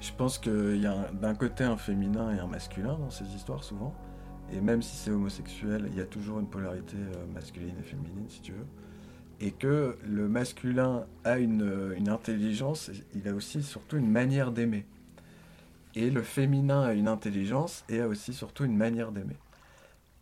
Je 0.00 0.12
pense 0.12 0.38
qu'il 0.38 0.80
y 0.80 0.86
a 0.86 1.10
d'un 1.12 1.34
côté 1.34 1.64
un 1.64 1.78
féminin 1.78 2.34
et 2.36 2.38
un 2.38 2.46
masculin 2.46 2.98
dans 2.98 3.10
ces 3.10 3.24
histoires 3.34 3.64
souvent. 3.64 3.94
Et 4.52 4.60
même 4.60 4.82
si 4.82 4.94
c'est 4.94 5.10
homosexuel, 5.10 5.88
il 5.90 5.96
y 5.96 6.00
a 6.00 6.04
toujours 6.04 6.38
une 6.38 6.46
polarité 6.46 6.96
euh, 6.96 7.26
masculine 7.34 7.74
et 7.80 7.82
féminine, 7.82 8.26
si 8.28 8.40
tu 8.40 8.52
veux. 8.52 8.66
Et 9.40 9.50
que 9.50 9.96
le 10.06 10.28
masculin 10.28 11.06
a 11.24 11.38
une, 11.38 11.62
euh, 11.62 11.96
une 11.96 12.08
intelligence, 12.08 12.90
il 13.14 13.26
a 13.26 13.34
aussi 13.34 13.62
surtout 13.62 13.96
une 13.96 14.10
manière 14.10 14.52
d'aimer. 14.52 14.86
Et 15.96 16.10
le 16.10 16.22
féminin 16.22 16.82
a 16.82 16.92
une 16.92 17.08
intelligence 17.08 17.84
et 17.88 18.00
a 18.00 18.06
aussi 18.06 18.32
surtout 18.34 18.64
une 18.64 18.76
manière 18.76 19.10
d'aimer. 19.10 19.36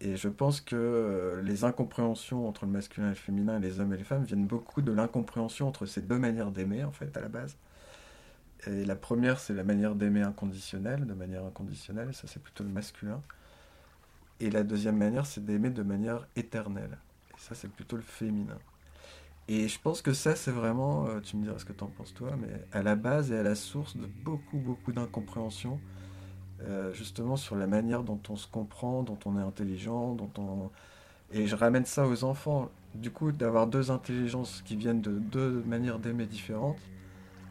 Et 0.00 0.16
je 0.16 0.28
pense 0.28 0.60
que 0.60 0.76
euh, 0.76 1.42
les 1.42 1.64
incompréhensions 1.64 2.48
entre 2.48 2.64
le 2.64 2.70
masculin 2.70 3.08
et 3.08 3.10
le 3.10 3.16
féminin, 3.16 3.58
les 3.58 3.80
hommes 3.80 3.92
et 3.92 3.96
les 3.96 4.04
femmes, 4.04 4.24
viennent 4.24 4.46
beaucoup 4.46 4.82
de 4.82 4.92
l'incompréhension 4.92 5.68
entre 5.68 5.84
ces 5.84 6.00
deux 6.00 6.18
manières 6.18 6.52
d'aimer, 6.52 6.84
en 6.84 6.92
fait, 6.92 7.16
à 7.16 7.20
la 7.20 7.28
base. 7.28 7.56
Et 8.66 8.84
la 8.84 8.96
première, 8.96 9.40
c'est 9.40 9.52
la 9.52 9.64
manière 9.64 9.94
d'aimer 9.94 10.22
inconditionnelle, 10.22 11.06
de 11.06 11.14
manière 11.14 11.44
inconditionnelle, 11.44 12.14
ça 12.14 12.26
c'est 12.26 12.42
plutôt 12.42 12.64
le 12.64 12.70
masculin. 12.70 13.20
Et 14.40 14.50
la 14.50 14.62
deuxième 14.62 14.96
manière, 14.96 15.26
c'est 15.26 15.44
d'aimer 15.44 15.70
de 15.70 15.82
manière 15.82 16.26
éternelle. 16.36 16.98
Et 17.30 17.40
ça, 17.40 17.54
c'est 17.54 17.70
plutôt 17.70 17.96
le 17.96 18.02
féminin. 18.02 18.58
Et 19.48 19.68
je 19.68 19.78
pense 19.78 20.00
que 20.00 20.14
ça, 20.14 20.34
c'est 20.36 20.50
vraiment, 20.50 21.06
euh, 21.06 21.20
tu 21.20 21.36
me 21.36 21.42
diras 21.42 21.58
ce 21.58 21.66
que 21.66 21.72
tu 21.72 21.84
en 21.84 21.88
penses 21.88 22.14
toi, 22.14 22.30
mais 22.40 22.48
à 22.72 22.82
la 22.82 22.96
base 22.96 23.30
et 23.30 23.36
à 23.36 23.42
la 23.42 23.54
source 23.54 23.96
de 23.96 24.06
beaucoup, 24.24 24.56
beaucoup 24.56 24.92
d'incompréhension, 24.92 25.78
euh, 26.62 26.92
justement 26.94 27.36
sur 27.36 27.54
la 27.56 27.66
manière 27.66 28.02
dont 28.04 28.20
on 28.30 28.36
se 28.36 28.46
comprend, 28.46 29.02
dont 29.02 29.18
on 29.26 29.38
est 29.38 29.42
intelligent, 29.42 30.14
dont 30.14 30.30
on... 30.38 30.70
Et 31.32 31.46
je 31.46 31.56
ramène 31.56 31.84
ça 31.84 32.06
aux 32.06 32.24
enfants. 32.24 32.70
Du 32.94 33.10
coup, 33.10 33.32
d'avoir 33.32 33.66
deux 33.66 33.90
intelligences 33.90 34.62
qui 34.64 34.76
viennent 34.76 35.02
de 35.02 35.18
deux 35.18 35.62
manières 35.66 35.98
d'aimer 35.98 36.26
différentes, 36.26 36.78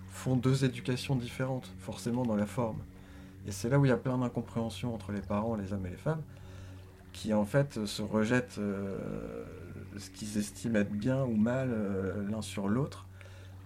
font 0.10 0.36
deux 0.36 0.64
éducations 0.66 1.16
différentes, 1.16 1.70
forcément 1.80 2.24
dans 2.24 2.36
la 2.36 2.46
forme. 2.46 2.78
Et 3.46 3.52
c'est 3.52 3.70
là 3.70 3.78
où 3.78 3.86
il 3.86 3.90
y 3.90 3.92
a 3.92 3.98
plein 3.98 4.18
d'incompréhensions 4.18 4.96
entre 4.96 5.12
les 5.12 5.22
parents, 5.22 5.56
les 5.56 5.74
hommes 5.74 5.86
et 5.86 5.90
les 5.90 5.98
femmes, 5.98 6.22
qui 7.12 7.34
en 7.34 7.46
fait 7.46 7.86
se 7.86 8.02
rejettent 8.02 8.58
euh, 8.58 9.44
ce 9.98 10.10
qu'ils 10.10 10.38
estiment 10.38 10.80
être 10.80 10.92
bien 10.92 11.24
ou 11.24 11.36
mal 11.36 11.70
euh, 11.72 12.30
l'un 12.30 12.42
sur 12.42 12.68
l'autre, 12.68 13.08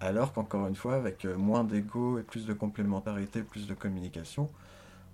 alors 0.00 0.32
qu'encore 0.32 0.66
une 0.66 0.76
fois, 0.76 0.94
avec 0.94 1.24
euh, 1.24 1.36
moins 1.36 1.64
d'ego 1.64 2.18
et 2.18 2.22
plus 2.22 2.46
de 2.46 2.52
complémentarité, 2.52 3.42
plus 3.42 3.66
de 3.66 3.74
communication, 3.74 4.48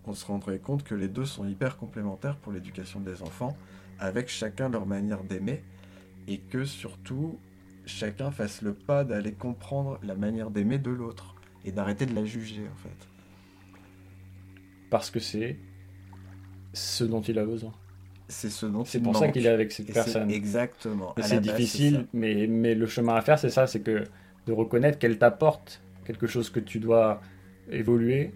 on 0.06 0.12
se 0.12 0.26
rendrait 0.26 0.58
compte 0.58 0.84
que 0.84 0.94
les 0.94 1.08
deux 1.08 1.24
sont 1.24 1.46
hyper 1.46 1.78
complémentaires 1.78 2.36
pour 2.36 2.52
l'éducation 2.52 3.00
des 3.00 3.22
enfants, 3.22 3.56
avec 3.98 4.28
chacun 4.28 4.68
leur 4.68 4.86
manière 4.86 5.24
d'aimer, 5.24 5.62
et 6.28 6.38
que 6.38 6.64
surtout, 6.64 7.38
chacun 7.86 8.30
fasse 8.30 8.62
le 8.62 8.74
pas 8.74 9.04
d'aller 9.04 9.32
comprendre 9.32 9.98
la 10.02 10.14
manière 10.14 10.50
d'aimer 10.50 10.78
de 10.78 10.90
l'autre 10.90 11.34
et 11.64 11.72
d'arrêter 11.72 12.06
de 12.06 12.14
la 12.14 12.24
juger 12.24 12.66
en 12.72 12.76
fait. 12.76 13.08
Parce 14.90 15.10
que 15.10 15.20
c'est 15.20 15.58
ce 16.72 17.04
dont 17.04 17.22
il 17.22 17.38
a 17.38 17.44
besoin. 17.44 17.72
C'est 18.28 18.50
ce 18.50 18.66
dont 18.66 18.84
C'est 18.84 19.00
pour 19.00 19.16
ça 19.16 19.28
qu'il 19.28 19.46
est 19.46 19.50
avec 19.50 19.70
cette 19.72 19.92
personne. 19.92 20.30
Exactement. 20.30 21.14
C'est 21.20 21.40
difficile, 21.40 22.06
mais, 22.12 22.46
mais 22.46 22.74
le 22.74 22.86
chemin 22.86 23.14
à 23.14 23.20
faire, 23.20 23.38
c'est 23.38 23.50
ça, 23.50 23.66
c'est 23.66 23.80
que 23.80 24.04
de 24.46 24.52
reconnaître 24.52 24.98
qu'elle 24.98 25.18
t'apporte 25.18 25.80
quelque 26.04 26.26
chose 26.26 26.50
que 26.50 26.60
tu 26.60 26.78
dois 26.80 27.20
évoluer 27.70 28.32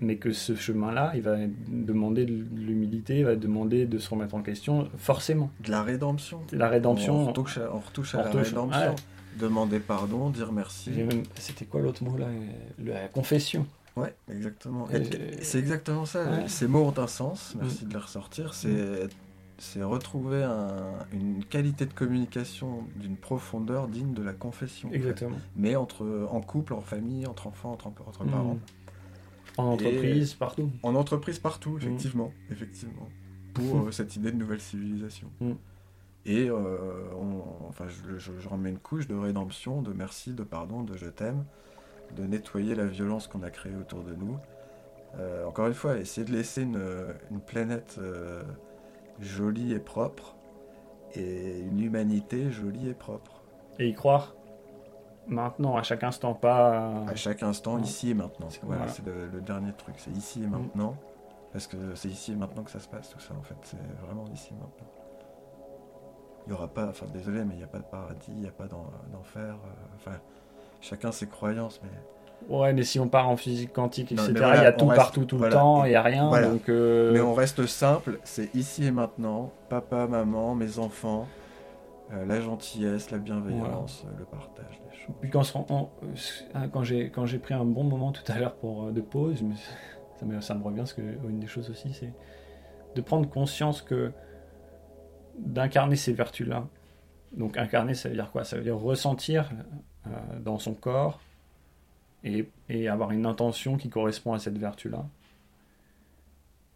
mais 0.00 0.16
que 0.16 0.32
ce 0.32 0.54
chemin-là, 0.54 1.12
il 1.14 1.22
va 1.22 1.36
demander 1.68 2.24
de 2.24 2.32
l'humilité, 2.56 3.18
il 3.18 3.24
va 3.24 3.36
demander 3.36 3.86
de 3.86 3.98
se 3.98 4.08
remettre 4.08 4.34
en 4.34 4.42
question, 4.42 4.88
forcément. 4.96 5.50
De 5.62 5.70
la 5.70 5.82
rédemption. 5.82 6.40
La 6.52 6.68
rédemption. 6.68 7.16
On 7.16 7.26
retouche 7.26 7.58
à, 7.58 7.74
on 7.74 7.80
retouche 7.80 8.14
à 8.14 8.22
la 8.22 8.30
rédemption. 8.30 8.96
Demander 9.38 9.78
pardon, 9.78 10.30
dire 10.30 10.52
merci. 10.52 10.90
C'était 11.36 11.64
quoi 11.64 11.80
l'autre 11.80 12.02
mot 12.02 12.16
là? 12.16 12.26
La 12.82 13.08
confession. 13.08 13.66
Ouais, 13.96 14.14
exactement. 14.30 14.88
C'est 15.42 15.58
exactement 15.58 16.06
ça. 16.06 16.48
Ces 16.48 16.68
mots 16.68 16.84
ont 16.84 16.98
un 16.98 17.06
sens, 17.06 17.56
merci 17.60 17.84
mm. 17.84 17.88
de 17.88 17.92
les 17.94 18.00
ressortir. 18.00 18.54
C'est 18.54 19.08
c'est 19.58 19.82
retrouver 19.82 20.42
une 21.12 21.44
qualité 21.44 21.84
de 21.84 21.92
communication 21.92 22.84
d'une 22.96 23.16
profondeur 23.16 23.88
digne 23.88 24.14
de 24.14 24.22
la 24.22 24.32
confession. 24.32 24.90
Exactement. 24.90 25.36
Mais 25.54 25.76
entre, 25.76 26.26
en 26.30 26.40
couple, 26.40 26.72
en 26.72 26.80
famille, 26.80 27.26
entre 27.26 27.46
enfants, 27.46 27.72
entre, 27.72 27.88
entre 27.88 28.24
mm. 28.24 28.30
parents. 28.30 28.58
En 29.58 29.64
entreprise, 29.64 30.32
partout. 30.32 30.70
En 30.82 30.94
entreprise, 30.94 31.38
partout, 31.38 31.72
mm. 31.72 31.82
effectivement. 31.82 32.32
effectivement 32.50 33.08
pour 33.54 33.76
euh, 33.86 33.90
cette 33.90 34.16
idée 34.16 34.32
de 34.32 34.36
nouvelle 34.36 34.60
civilisation. 34.60 35.28
Mm. 35.40 35.52
Et 36.26 36.50
euh, 36.50 36.76
enfin, 37.68 37.86
je, 37.88 38.18
je, 38.18 38.48
remets 38.48 38.68
une 38.68 38.78
couche 38.78 39.08
de 39.08 39.14
rédemption, 39.14 39.80
de 39.80 39.92
merci, 39.92 40.32
de 40.32 40.42
pardon, 40.42 40.82
de 40.82 40.96
je 40.96 41.06
t'aime, 41.06 41.44
de 42.16 42.24
nettoyer 42.24 42.74
la 42.74 42.86
violence 42.86 43.26
qu'on 43.26 43.42
a 43.42 43.50
créée 43.50 43.76
autour 43.76 44.02
de 44.02 44.14
nous. 44.14 44.38
Euh, 45.18 45.44
encore 45.46 45.66
une 45.66 45.74
fois, 45.74 45.96
essayer 45.96 46.26
de 46.26 46.32
laisser 46.32 46.62
une, 46.62 46.82
une 47.30 47.40
planète 47.40 47.98
jolie 49.20 49.72
et 49.72 49.80
propre, 49.80 50.36
et 51.14 51.60
une 51.60 51.80
humanité 51.80 52.50
jolie 52.50 52.88
et 52.88 52.94
propre. 52.94 53.42
Et 53.78 53.88
y 53.88 53.94
croire 53.94 54.34
maintenant, 55.30 55.76
à 55.76 55.82
chaque 55.82 56.04
instant, 56.04 56.34
pas. 56.34 57.04
À 57.06 57.14
chaque 57.14 57.42
instant, 57.42 57.78
ici 57.78 58.10
et 58.10 58.14
maintenant. 58.14 58.48
Voilà, 58.62 58.88
c'est 58.88 59.04
le, 59.06 59.40
dernier 59.40 59.72
truc, 59.72 59.94
c'est 59.98 60.10
ici 60.10 60.42
et 60.42 60.46
mm. 60.46 60.50
maintenant. 60.50 60.96
Parce 61.52 61.66
que 61.66 61.76
c'est 61.94 62.08
ici 62.08 62.32
et 62.32 62.36
maintenant 62.36 62.62
que 62.62 62.70
ça 62.70 62.78
se 62.78 62.88
passe, 62.88 63.10
tout 63.10 63.20
ça, 63.20 63.34
en 63.34 63.42
fait. 63.42 63.56
C'est 63.62 63.78
vraiment 64.04 64.24
ici 64.32 64.52
et 64.52 64.60
maintenant. 64.60 64.88
Il 66.46 66.50
n'y 66.50 66.54
aura 66.54 66.68
pas, 66.68 66.88
enfin, 66.88 67.06
désolé, 67.12 67.44
mais 67.44 67.54
il 67.54 67.58
n'y 67.58 67.64
a 67.64 67.68
pas 67.68 67.78
de 67.78 67.84
paradis, 67.84 68.30
il 68.30 68.40
n'y 68.40 68.48
a 68.48 68.52
pas 68.52 68.66
d'enfer. 68.66 69.54
Euh, 69.54 69.94
enfin, 69.96 70.12
chacun 70.80 71.12
ses 71.12 71.26
croyances, 71.26 71.80
mais. 71.82 71.90
Ouais, 72.48 72.72
mais 72.72 72.82
si 72.82 72.98
on 72.98 73.08
part 73.08 73.28
en 73.28 73.36
physique 73.36 73.72
quantique, 73.72 74.12
etc., 74.12 74.32
il 74.34 74.38
y 74.38 74.66
a 74.66 74.72
tout 74.72 74.86
partout, 74.86 75.24
tout 75.24 75.38
le 75.38 75.50
temps, 75.50 75.84
il 75.84 75.90
n'y 75.90 75.94
a 75.94 76.02
rien. 76.02 76.30
Donc, 76.42 76.68
euh, 76.68 77.12
Mais 77.12 77.20
on 77.20 77.34
reste 77.34 77.66
simple, 77.66 78.18
c'est 78.24 78.52
ici 78.54 78.86
et 78.86 78.90
maintenant, 78.90 79.52
papa, 79.68 80.06
maman, 80.08 80.54
mes 80.54 80.78
enfants, 80.78 81.28
euh, 82.12 82.24
la 82.26 82.40
gentillesse, 82.40 83.10
la 83.12 83.18
bienveillance, 83.18 84.04
le 84.18 84.24
partage 84.24 84.80
des 84.90 84.96
choses. 84.96 85.14
Puis 85.20 85.30
quand, 85.30 85.42
euh, 85.70 86.66
quand 86.72 86.82
j'ai 86.82 87.08
quand 87.10 87.24
j'ai 87.24 87.38
pris 87.38 87.54
un 87.54 87.64
bon 87.64 87.84
moment 87.84 88.10
tout 88.10 88.24
à 88.26 88.38
l'heure 88.38 88.56
pour 88.56 88.86
euh, 88.86 88.90
de 88.90 89.00
pause, 89.00 89.44
ça 90.18 90.26
me, 90.26 90.40
ça 90.40 90.54
me 90.54 90.64
revient 90.64 90.78
parce 90.78 90.92
que 90.92 91.02
une 91.02 91.38
des 91.38 91.46
choses 91.46 91.70
aussi, 91.70 91.92
c'est 91.92 92.12
de 92.96 93.00
prendre 93.00 93.28
conscience 93.28 93.80
que 93.80 94.10
d'incarner 95.38 95.94
ces 95.94 96.12
vertus-là. 96.12 96.66
Donc 97.32 97.56
incarner, 97.56 97.94
ça 97.94 98.08
veut 98.08 98.16
dire 98.16 98.32
quoi? 98.32 98.42
Ça 98.42 98.56
veut 98.56 98.64
dire 98.64 98.76
ressentir 98.76 99.52
dans 100.40 100.58
son 100.58 100.74
corps 100.74 101.20
et, 102.24 102.88
avoir 102.88 103.10
une 103.10 103.26
intention 103.26 103.76
qui 103.76 103.88
correspond 103.88 104.32
à 104.32 104.38
cette 104.38 104.58
vertu-là. 104.58 105.06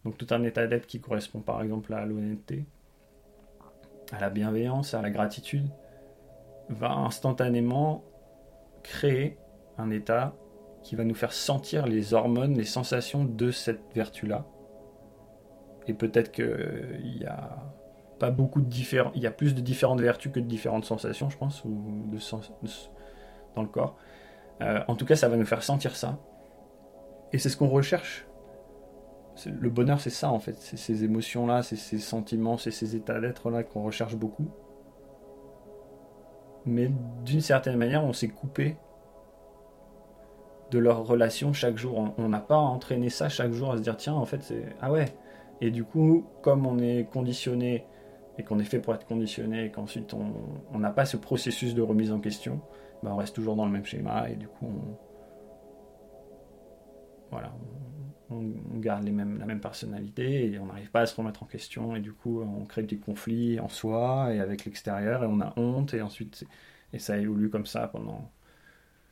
Donc 0.03 0.17
tout 0.17 0.27
un 0.31 0.43
état 0.43 0.67
d'être 0.67 0.85
qui 0.85 0.99
correspond 0.99 1.39
par 1.39 1.61
exemple 1.61 1.93
à 1.93 2.05
l'honnêteté, 2.05 2.65
à 4.11 4.19
la 4.19 4.29
bienveillance, 4.29 4.93
à 4.93 5.01
la 5.01 5.09
gratitude, 5.09 5.67
va 6.69 6.91
instantanément 6.91 8.03
créer 8.83 9.37
un 9.77 9.89
état 9.89 10.35
qui 10.83 10.95
va 10.95 11.03
nous 11.03 11.15
faire 11.15 11.33
sentir 11.33 11.87
les 11.87 12.13
hormones, 12.13 12.55
les 12.55 12.65
sensations 12.65 13.25
de 13.25 13.49
cette 13.49 13.81
vertu-là. 13.95 14.45
Et 15.87 15.93
peut-être 15.93 16.31
qu'il 16.31 17.17
y 17.19 17.25
a 17.25 17.63
pas 18.19 18.29
beaucoup 18.29 18.61
de 18.61 18.69
différents, 18.69 19.11
il 19.15 19.23
y 19.23 19.27
a 19.27 19.31
plus 19.31 19.55
de 19.55 19.61
différentes 19.61 20.01
vertus 20.01 20.31
que 20.31 20.39
de 20.39 20.45
différentes 20.45 20.85
sensations, 20.85 21.29
je 21.29 21.37
pense, 21.37 21.63
ou 21.65 22.05
de 22.11 22.19
dans 23.55 23.61
le 23.61 23.67
corps. 23.67 23.95
Euh, 24.61 24.79
en 24.87 24.95
tout 24.95 25.05
cas, 25.05 25.15
ça 25.15 25.27
va 25.27 25.37
nous 25.37 25.45
faire 25.45 25.63
sentir 25.63 25.95
ça. 25.95 26.17
Et 27.33 27.37
c'est 27.37 27.49
ce 27.49 27.57
qu'on 27.57 27.69
recherche. 27.69 28.25
Le 29.45 29.69
bonheur, 29.69 29.99
c'est 29.99 30.09
ça 30.09 30.31
en 30.31 30.39
fait. 30.39 30.55
C'est 30.59 30.77
ces 30.77 31.03
émotions-là, 31.03 31.61
c'est 31.61 31.75
ces 31.75 31.99
sentiments, 31.99 32.57
c'est 32.57 32.71
ces 32.71 32.95
états 32.95 33.19
d'être-là 33.19 33.63
qu'on 33.63 33.83
recherche 33.83 34.15
beaucoup. 34.15 34.47
Mais 36.65 36.89
d'une 37.25 37.41
certaine 37.41 37.77
manière, 37.77 38.03
on 38.03 38.13
s'est 38.13 38.29
coupé 38.29 38.77
de 40.71 40.79
leur 40.79 41.05
relation 41.05 41.51
chaque 41.51 41.77
jour. 41.77 42.13
On 42.17 42.29
n'a 42.29 42.39
pas 42.39 42.57
entraîné 42.57 43.09
ça 43.09 43.27
chaque 43.27 43.51
jour 43.51 43.71
à 43.71 43.77
se 43.77 43.81
dire 43.81 43.97
tiens, 43.97 44.13
en 44.13 44.25
fait, 44.25 44.41
c'est. 44.41 44.65
Ah 44.81 44.91
ouais 44.91 45.05
Et 45.59 45.69
du 45.69 45.83
coup, 45.83 46.25
comme 46.41 46.65
on 46.65 46.79
est 46.79 47.07
conditionné 47.11 47.85
et 48.37 48.43
qu'on 48.43 48.59
est 48.59 48.65
fait 48.65 48.79
pour 48.79 48.95
être 48.95 49.05
conditionné 49.05 49.65
et 49.65 49.71
qu'ensuite 49.71 50.13
on 50.13 50.79
n'a 50.79 50.89
pas 50.89 51.05
ce 51.05 51.15
processus 51.17 51.73
de 51.73 51.81
remise 51.81 52.11
en 52.11 52.19
question, 52.19 52.59
ben 53.05 53.11
on 53.13 53.17
reste 53.17 53.35
toujours 53.35 53.55
dans 53.55 53.65
le 53.65 53.71
même 53.71 53.85
schéma 53.85 54.29
et 54.29 54.35
du 54.35 54.47
coup 54.47 54.65
on, 54.65 54.97
voilà, 57.31 57.53
on, 58.29 58.43
garde 58.79 59.05
la 59.05 59.11
même 59.11 59.59
personnalité 59.61 60.51
et 60.51 60.59
on 60.59 60.65
n'arrive 60.65 60.91
pas 60.91 61.01
à 61.01 61.05
se 61.05 61.15
remettre 61.15 61.43
en 61.43 61.45
question 61.45 61.95
et 61.95 61.99
du 61.99 62.13
coup 62.13 62.41
on 62.41 62.65
crée 62.65 62.83
des 62.83 62.97
conflits 62.97 63.59
en 63.59 63.69
soi 63.69 64.33
et 64.33 64.39
avec 64.39 64.65
l'extérieur 64.65 65.23
et 65.23 65.27
on 65.27 65.39
a 65.41 65.53
honte 65.57 65.93
et 65.93 66.01
ensuite 66.01 66.45
et 66.93 66.99
ça 66.99 67.17
évolue 67.17 67.49
comme 67.49 67.65
ça 67.65 67.87
pendant. 67.87 68.31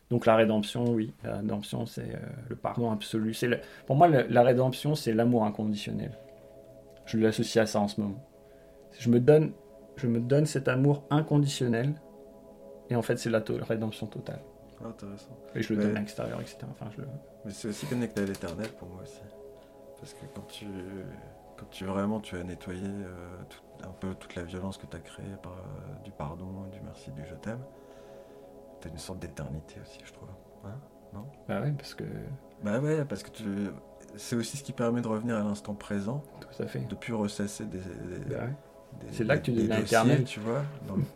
Donc 0.09 0.25
la 0.25 0.35
rédemption 0.35 0.85
oui 0.91 1.13
la 1.23 1.37
rédemption 1.37 1.85
c'est 1.85 2.15
euh, 2.15 2.19
le 2.49 2.55
pardon 2.55 2.91
absolu. 2.91 3.33
C'est 3.33 3.61
pour 3.85 3.95
moi 3.95 4.07
la 4.07 4.43
rédemption 4.43 4.95
c'est 4.95 5.13
l'amour 5.13 5.45
inconditionnel. 5.45 6.17
Je 7.05 7.17
l'associe 7.17 7.63
à 7.63 7.65
ça 7.65 7.79
en 7.79 7.87
ce 7.87 7.99
moment. 8.01 8.23
Je 8.99 9.09
me 9.09 9.19
donne, 9.19 9.53
je 9.97 10.07
me 10.07 10.19
donne 10.19 10.45
cet 10.45 10.67
amour 10.67 11.03
inconditionnel, 11.09 11.93
et 12.89 12.95
en 12.95 13.01
fait, 13.01 13.17
c'est 13.17 13.29
la 13.29 13.43
rédemption 13.61 14.07
totale. 14.07 14.41
Ah, 14.83 14.87
intéressant. 14.87 15.37
Et 15.55 15.61
je 15.61 15.73
le 15.73 15.81
donne 15.81 15.95
à 15.95 15.99
l'extérieur, 15.99 16.41
etc. 16.41 16.59
Enfin, 16.71 16.89
je 16.95 17.03
Mais 17.45 17.51
c'est 17.51 17.69
aussi 17.69 17.85
connecté 17.85 18.21
à 18.21 18.25
l'éternel 18.25 18.69
pour 18.77 18.89
moi 18.89 19.01
aussi. 19.03 19.21
Parce 19.99 20.13
que 20.13 20.25
quand 20.35 20.47
tu, 20.47 20.65
quand 21.57 21.69
tu 21.69 21.85
vraiment 21.85 22.19
tu 22.19 22.35
as 22.35 22.43
nettoyé 22.43 22.85
euh, 22.85 23.85
un 23.85 23.91
peu 23.99 24.13
toute 24.15 24.35
la 24.35 24.43
violence 24.43 24.77
que 24.77 24.85
tu 24.85 24.97
as 24.97 24.99
créée 24.99 25.35
par 25.41 25.53
euh, 25.53 26.03
du 26.03 26.11
pardon, 26.11 26.67
du 26.71 26.81
merci, 26.81 27.11
du 27.11 27.23
je 27.25 27.35
t'aime, 27.35 27.63
tu 28.81 28.87
as 28.87 28.91
une 28.91 28.97
sorte 28.97 29.19
d'éternité 29.19 29.75
aussi, 29.81 29.99
je 30.03 30.11
trouve. 30.11 30.29
Hein? 30.65 30.75
Non? 31.13 31.25
Bah 31.47 31.61
ouais, 31.61 31.71
parce 31.71 31.93
que. 31.93 32.03
Bah 32.63 32.79
ouais, 32.79 33.05
parce 33.05 33.23
que 33.23 33.29
tu, 33.29 33.43
c'est 34.17 34.35
aussi 34.35 34.57
ce 34.57 34.63
qui 34.63 34.73
permet 34.73 35.01
de 35.01 35.07
revenir 35.07 35.35
à 35.37 35.43
l'instant 35.43 35.73
présent. 35.73 36.23
Tout 36.41 36.63
à 36.63 36.67
fait. 36.67 36.79
De 36.79 36.95
plus 36.95 37.13
ressasser 37.13 37.65
des, 37.65 37.79
bah 38.29 38.35
ouais. 38.35 38.53
C'est 39.11 39.23
là 39.23 39.37
que 39.37 39.43
tu 39.43 39.51
deviens 39.51 39.79
éternel. 39.79 40.23
Tu 40.23 40.39
vois, 40.39 40.63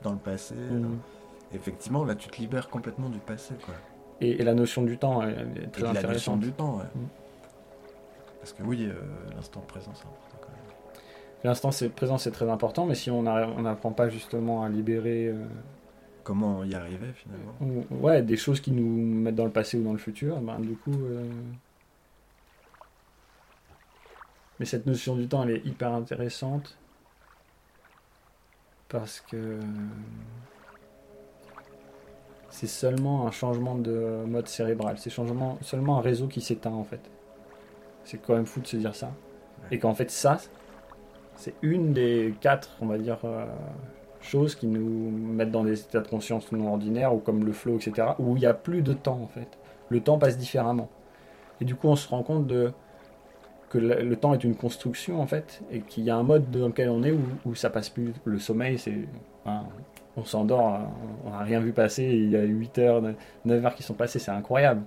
dans, 0.03 0.11
le 0.11 0.17
passé. 0.17 0.55
Mm. 0.71 0.99
Effectivement, 1.53 2.03
là, 2.03 2.15
tu 2.15 2.27
te 2.29 2.37
libères 2.37 2.69
complètement 2.69 3.09
du 3.09 3.19
passé. 3.19 3.55
Quoi. 3.65 3.73
Et, 4.19 4.43
la 4.43 4.53
notion 4.53 4.83
du 4.83 4.97
temps 4.97 5.21
est 5.23 5.35
très 5.71 5.83
intéressante. 5.83 6.03
La 6.03 6.13
notion 6.13 6.37
du 6.37 6.51
temps, 6.51 6.77
ouais. 6.77 6.83
Mm. 6.95 7.07
Parce 8.39 8.53
que 8.53 8.63
oui, 8.63 8.85
euh, 8.85 8.93
l'instant 9.35 9.61
présent, 9.61 9.91
c'est 9.93 10.05
important 10.05 10.37
quand 10.41 10.49
même. 10.49 11.03
L'instant 11.43 11.69
présent, 11.95 12.17
c'est 12.17 12.31
très 12.31 12.49
important, 12.49 12.85
mais 12.85 12.95
si 12.95 13.11
on 13.11 13.23
n'apprend 13.23 13.91
pas 13.91 14.09
justement 14.09 14.63
à 14.63 14.69
libérer. 14.69 15.27
Euh, 15.27 15.45
Comment 16.23 16.63
y 16.63 16.75
arriver 16.75 17.13
finalement? 17.13 17.85
Ouais, 17.89 18.21
des 18.21 18.35
choses 18.35 18.59
qui 18.59 18.71
nous 18.71 19.21
mettent 19.21 19.35
dans 19.35 19.45
le 19.45 19.51
passé 19.51 19.77
ou 19.77 19.83
dans 19.83 19.93
le 19.93 19.97
futur, 19.97 20.39
ben, 20.41 20.59
du 20.59 20.75
coup. 20.75 20.93
Euh, 20.93 21.29
mais 24.59 24.65
cette 24.65 24.85
notion 24.85 25.15
du 25.15 25.27
temps, 25.27 25.43
elle 25.43 25.51
est 25.51 25.65
hyper 25.65 25.93
intéressante 25.93 26.77
parce 28.89 29.19
que 29.19 29.59
c'est 32.57 32.65
seulement 32.65 33.27
un 33.27 33.31
changement 33.31 33.75
de 33.75 34.23
mode 34.25 34.47
cérébral, 34.47 34.95
c'est 34.97 35.11
seulement 35.11 35.59
un 35.99 36.01
réseau 36.01 36.25
qui 36.25 36.41
s'éteint 36.41 36.73
en 36.73 36.83
fait. 36.83 37.01
C'est 38.03 38.17
quand 38.17 38.33
même 38.33 38.47
fou 38.47 38.61
de 38.61 38.65
se 38.65 38.77
dire 38.77 38.95
ça. 38.95 39.11
Et 39.69 39.77
qu'en 39.77 39.93
fait 39.93 40.09
ça, 40.09 40.39
c'est 41.35 41.53
une 41.61 41.93
des 41.93 42.33
quatre, 42.41 42.75
on 42.81 42.87
va 42.87 42.97
dire, 42.97 43.19
euh, 43.25 43.45
choses 44.21 44.55
qui 44.55 44.65
nous 44.65 45.11
mettent 45.11 45.51
dans 45.51 45.65
des 45.65 45.79
états 45.79 45.99
de 45.99 46.07
conscience 46.07 46.51
non 46.51 46.69
ordinaires, 46.69 47.13
ou 47.13 47.19
comme 47.19 47.45
le 47.45 47.51
flow, 47.51 47.75
etc., 47.75 48.07
où 48.17 48.35
il 48.35 48.39
n'y 48.39 48.47
a 48.47 48.55
plus 48.55 48.81
de 48.81 48.93
temps 48.93 49.19
en 49.21 49.27
fait. 49.27 49.59
Le 49.89 50.01
temps 50.01 50.17
passe 50.17 50.39
différemment. 50.39 50.89
Et 51.61 51.65
du 51.65 51.75
coup 51.75 51.89
on 51.89 51.95
se 51.95 52.09
rend 52.09 52.23
compte 52.23 52.47
de 52.47 52.71
que 53.69 53.77
le, 53.77 54.15
temps 54.15 54.33
est 54.33 54.43
une 54.43 54.55
construction 54.55 55.21
en 55.21 55.27
fait, 55.27 55.61
et 55.69 55.81
qu'il 55.81 56.05
y 56.05 56.09
a 56.09 56.15
un 56.15 56.23
mode 56.23 56.49
dans 56.49 56.69
lequel 56.69 56.89
on 56.89 57.03
est 57.03 57.11
où, 57.11 57.21
où 57.45 57.53
ça 57.53 57.69
passe 57.69 57.89
plus. 57.89 58.13
Le 58.25 58.39
sommeil, 58.39 58.79
c'est. 58.79 58.97
On 60.17 60.23
s'endort, 60.23 60.79
on 61.25 61.29
n'a 61.29 61.39
rien 61.39 61.59
vu 61.59 61.71
passer, 61.71 62.03
il 62.03 62.29
y 62.29 62.35
a 62.35 62.43
8 62.43 62.79
heures, 62.79 63.01
9 63.45 63.65
heures 63.65 63.75
qui 63.75 63.83
sont 63.83 63.93
passées, 63.93 64.19
c'est 64.19 64.31
incroyable. 64.31 64.83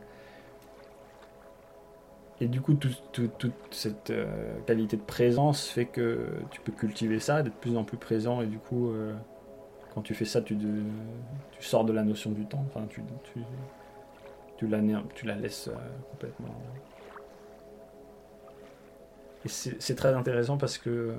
Et 2.40 2.48
du 2.48 2.60
coup, 2.60 2.74
toute 2.74 3.52
cette 3.70 4.10
euh, 4.10 4.26
qualité 4.66 4.96
de 4.96 5.02
présence 5.02 5.66
fait 5.68 5.84
que 5.84 6.26
tu 6.50 6.60
peux 6.60 6.72
cultiver 6.72 7.20
ça, 7.20 7.42
d'être 7.42 7.54
de 7.54 7.58
plus 7.60 7.76
en 7.76 7.84
plus 7.84 7.98
présent, 7.98 8.40
et 8.40 8.46
du 8.46 8.58
coup, 8.58 8.90
euh, 8.90 9.14
quand 9.94 10.00
tu 10.00 10.14
fais 10.14 10.24
ça, 10.24 10.40
tu, 10.40 10.56
sors 11.60 11.84
de 11.84 11.92
la 11.92 12.02
notion 12.02 12.30
du 12.30 12.46
temps, 12.46 12.64
enfin, 12.68 12.86
tu, 12.88 13.02
la, 14.66 14.80
tu 15.14 15.26
la 15.26 15.36
laisses 15.36 15.68
euh, 15.68 15.74
complètement 16.12 16.54
et 19.44 19.48
c'est 19.48 19.94
très 19.94 20.12
intéressant 20.12 20.58
parce 20.58 20.76
que 20.76 21.14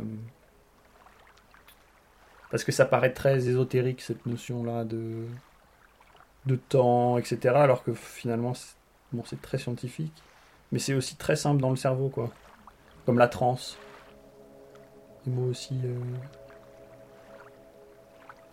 parce 2.52 2.64
que 2.66 2.72
ça 2.72 2.86
paraît 2.86 3.14
très 3.14 3.48
ésotérique 3.48 4.02
cette 4.02 4.26
notion-là 4.26 4.84
de 4.84 5.26
de 6.46 6.56
temps, 6.56 7.18
etc. 7.18 7.56
Alors 7.56 7.84
que 7.84 7.94
finalement, 7.94 8.54
bon, 9.14 9.24
c'est 9.26 9.42
très 9.42 9.58
scientifique, 9.58 10.24
mais 10.72 10.80
c'est 10.80 10.94
aussi 10.94 11.16
très 11.16 11.36
simple 11.36 11.62
dans 11.62 11.70
le 11.70 11.76
cerveau, 11.76 12.10
quoi. 12.10 12.32
Comme 13.06 13.18
la 13.18 13.28
transe. 13.28 13.78
Et 15.28 15.30
moi 15.30 15.48
aussi, 15.48 15.80
euh, 15.84 16.00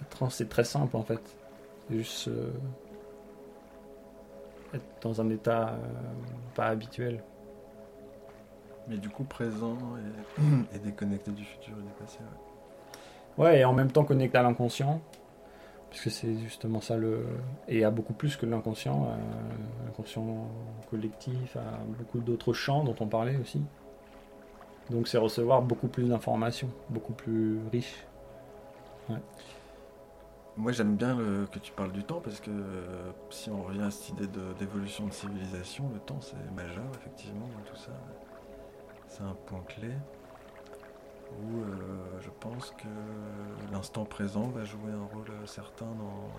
la 0.01 0.07
transe 0.07 0.37
c'est 0.37 0.49
très 0.49 0.65
simple 0.65 0.97
en 0.97 1.03
fait. 1.03 1.21
C'est 1.89 1.97
juste 1.97 2.29
euh, 2.29 2.51
être 4.75 4.85
dans 5.01 5.21
un 5.21 5.31
état 5.31 5.71
euh, 5.71 5.77
pas 6.55 6.67
habituel. 6.67 7.23
Mais 8.87 8.97
du 8.99 9.09
coup, 9.09 9.25
présent 9.25 9.77
et, 10.75 10.79
déconnecté 10.85 11.31
du 11.31 11.45
futur 11.45 11.75
et 11.79 11.83
du 11.83 11.93
passé. 11.99 12.19
Ouais. 12.21 12.48
Ouais, 13.39 13.61
et 13.61 13.65
en 13.65 13.73
même 13.73 13.91
temps 13.91 14.05
connecté 14.05 14.39
à 14.39 14.43
l'inconscient. 14.43 15.01
Parce 15.91 16.03
que 16.03 16.11
c'est 16.11 16.39
justement 16.41 16.81
ça 16.81 16.97
le. 16.97 17.25
Et 17.67 17.85
à 17.85 17.91
beaucoup 17.91 18.13
plus 18.13 18.37
que 18.37 18.45
l'inconscient. 18.45 19.07
Euh, 19.07 19.17
l'inconscient 19.87 20.49
collectif, 20.91 21.57
à 21.57 21.79
beaucoup 21.99 22.19
d'autres 22.19 22.53
champs 22.53 22.85
dont 22.85 22.97
on 23.01 23.07
parlait 23.07 23.37
aussi. 23.37 23.63
Donc 24.91 25.09
c'est 25.09 25.19
recevoir 25.19 25.63
beaucoup 25.63 25.89
plus 25.89 26.09
d'informations, 26.09 26.71
beaucoup 26.91 27.13
plus 27.13 27.59
riches. 27.73 28.07
Ouais. 29.09 29.17
Moi 30.57 30.73
j'aime 30.73 30.97
bien 30.97 31.17
que 31.53 31.59
tu 31.61 31.73
parles 31.73 31.93
du 31.93 32.03
temps 32.03 32.21
parce 32.21 32.41
que 32.41 32.51
euh, 32.51 33.11
si 33.31 33.49
on 33.49 33.63
revient 33.63 33.83
à 33.83 33.91
cette 33.91 34.09
idée 34.09 34.27
d'évolution 34.59 35.05
de, 35.05 35.11
de, 35.11 35.15
civilisation, 35.15 35.89
le 35.95 36.01
temps 36.01 36.19
c'est 36.21 36.37
majeur 36.57 36.85
effectivement 37.01 37.47
tout 37.65 37.77
ça 37.77 37.93
c'est 39.09 39.23
un 39.23 39.37
point 39.47 39.63
clé 39.67 39.91
où 41.33 41.61
euh, 41.61 42.21
je 42.21 42.31
pense 42.41 42.73
que 42.79 42.89
l'instant 43.73 44.05
présent 44.05 44.49
va 44.49 44.65
jouer 44.65 44.93
un 44.93 45.05
rôle 45.05 45.31
certain 45.47 45.87
dans, 45.87 46.33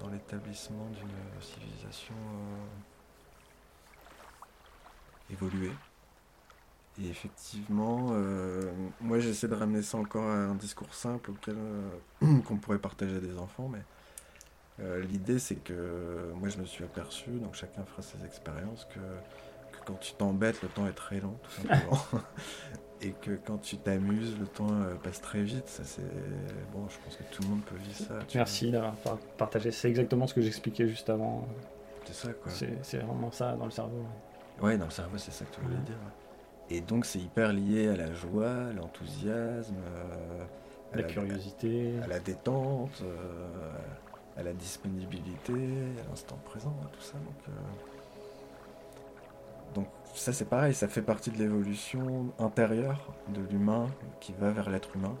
dans 0.00 0.08
l'établissement 0.10 0.86
d'une 0.90 1.08
civilisation 1.40 2.14
euh, 2.14 2.66
évoluée. 5.32 5.72
Et 7.02 7.08
effectivement, 7.08 8.10
euh, 8.12 8.70
moi 9.00 9.18
j'essaie 9.18 9.48
de 9.48 9.54
ramener 9.54 9.82
ça 9.82 9.98
encore 9.98 10.24
à 10.24 10.36
un 10.36 10.54
discours 10.54 10.94
simple 10.94 11.32
auquel 11.32 11.56
qu'on 12.44 12.56
pourrait 12.56 12.78
partager 12.78 13.16
à 13.16 13.20
des 13.20 13.36
enfants, 13.38 13.68
mais 13.68 13.82
l'idée 15.02 15.38
c'est 15.38 15.56
que 15.56 16.32
moi 16.36 16.48
je 16.48 16.58
me 16.58 16.64
suis 16.64 16.84
aperçu, 16.84 17.30
donc 17.30 17.54
chacun 17.54 17.84
fera 17.84 18.02
ses 18.02 18.24
expériences, 18.24 18.84
que 18.86 19.00
quand 19.84 19.94
tu 19.94 20.14
t'embêtes, 20.14 20.62
le 20.62 20.68
temps 20.68 20.86
est 20.86 20.92
très 20.92 21.20
long, 21.20 21.36
tout 21.42 21.50
simplement. 21.50 22.00
et 23.04 23.10
que 23.20 23.32
quand 23.46 23.58
tu 23.58 23.76
t'amuses, 23.76 24.38
le 24.38 24.46
temps 24.46 24.70
euh, 24.70 24.94
passe 25.02 25.20
très 25.20 25.42
vite. 25.42 25.68
Ça, 25.68 25.84
c'est 25.84 26.02
bon, 26.72 26.88
je 26.88 26.96
pense 27.04 27.16
que 27.16 27.22
tout 27.34 27.42
le 27.42 27.48
monde 27.48 27.62
peut 27.64 27.76
vivre 27.76 27.96
ça. 27.96 28.18
Merci 28.34 28.70
d'avoir 28.70 28.94
partagé. 29.36 29.70
C'est 29.70 29.88
exactement 29.88 30.26
ce 30.26 30.34
que 30.34 30.40
j'expliquais 30.40 30.88
juste 30.88 31.10
avant. 31.10 31.46
C'est 32.06 32.14
ça, 32.14 32.32
quoi. 32.32 32.52
C'est 32.82 32.98
vraiment 32.98 33.30
ça 33.30 33.52
dans 33.56 33.66
le 33.66 33.70
cerveau. 33.70 34.04
Ouais, 34.62 34.78
dans 34.78 34.86
le 34.86 34.90
cerveau, 34.90 35.18
c'est 35.18 35.32
ça 35.32 35.44
que 35.44 35.54
tu 35.54 35.60
voulais 35.60 35.76
dire. 35.84 35.96
Et 36.70 36.80
donc, 36.80 37.04
c'est 37.04 37.18
hyper 37.18 37.52
lié 37.52 37.88
à 37.88 37.96
la 37.96 38.12
joie, 38.14 38.72
l'enthousiasme, 38.74 39.74
euh, 39.76 40.44
la, 40.94 41.02
curiosité, 41.02 41.94
à 42.02 42.06
la 42.06 42.20
détente, 42.20 43.02
euh, 43.02 43.72
à 44.36 44.42
la 44.42 44.52
disponibilité, 44.52 45.52
à 45.52 46.08
l'instant 46.08 46.38
présent, 46.44 46.74
tout 46.92 47.02
ça. 47.02 47.18
Donc, 47.18 47.48
euh, 47.48 47.52
donc 49.74 49.86
ça, 50.14 50.32
c'est 50.32 50.44
pareil, 50.44 50.74
ça 50.74 50.88
fait 50.88 51.02
partie 51.02 51.30
de 51.30 51.38
l'évolution 51.38 52.32
intérieure 52.38 53.12
de 53.28 53.40
l'humain 53.50 53.88
qui 54.20 54.32
va 54.32 54.50
vers 54.50 54.70
l'être 54.70 54.94
humain. 54.94 55.16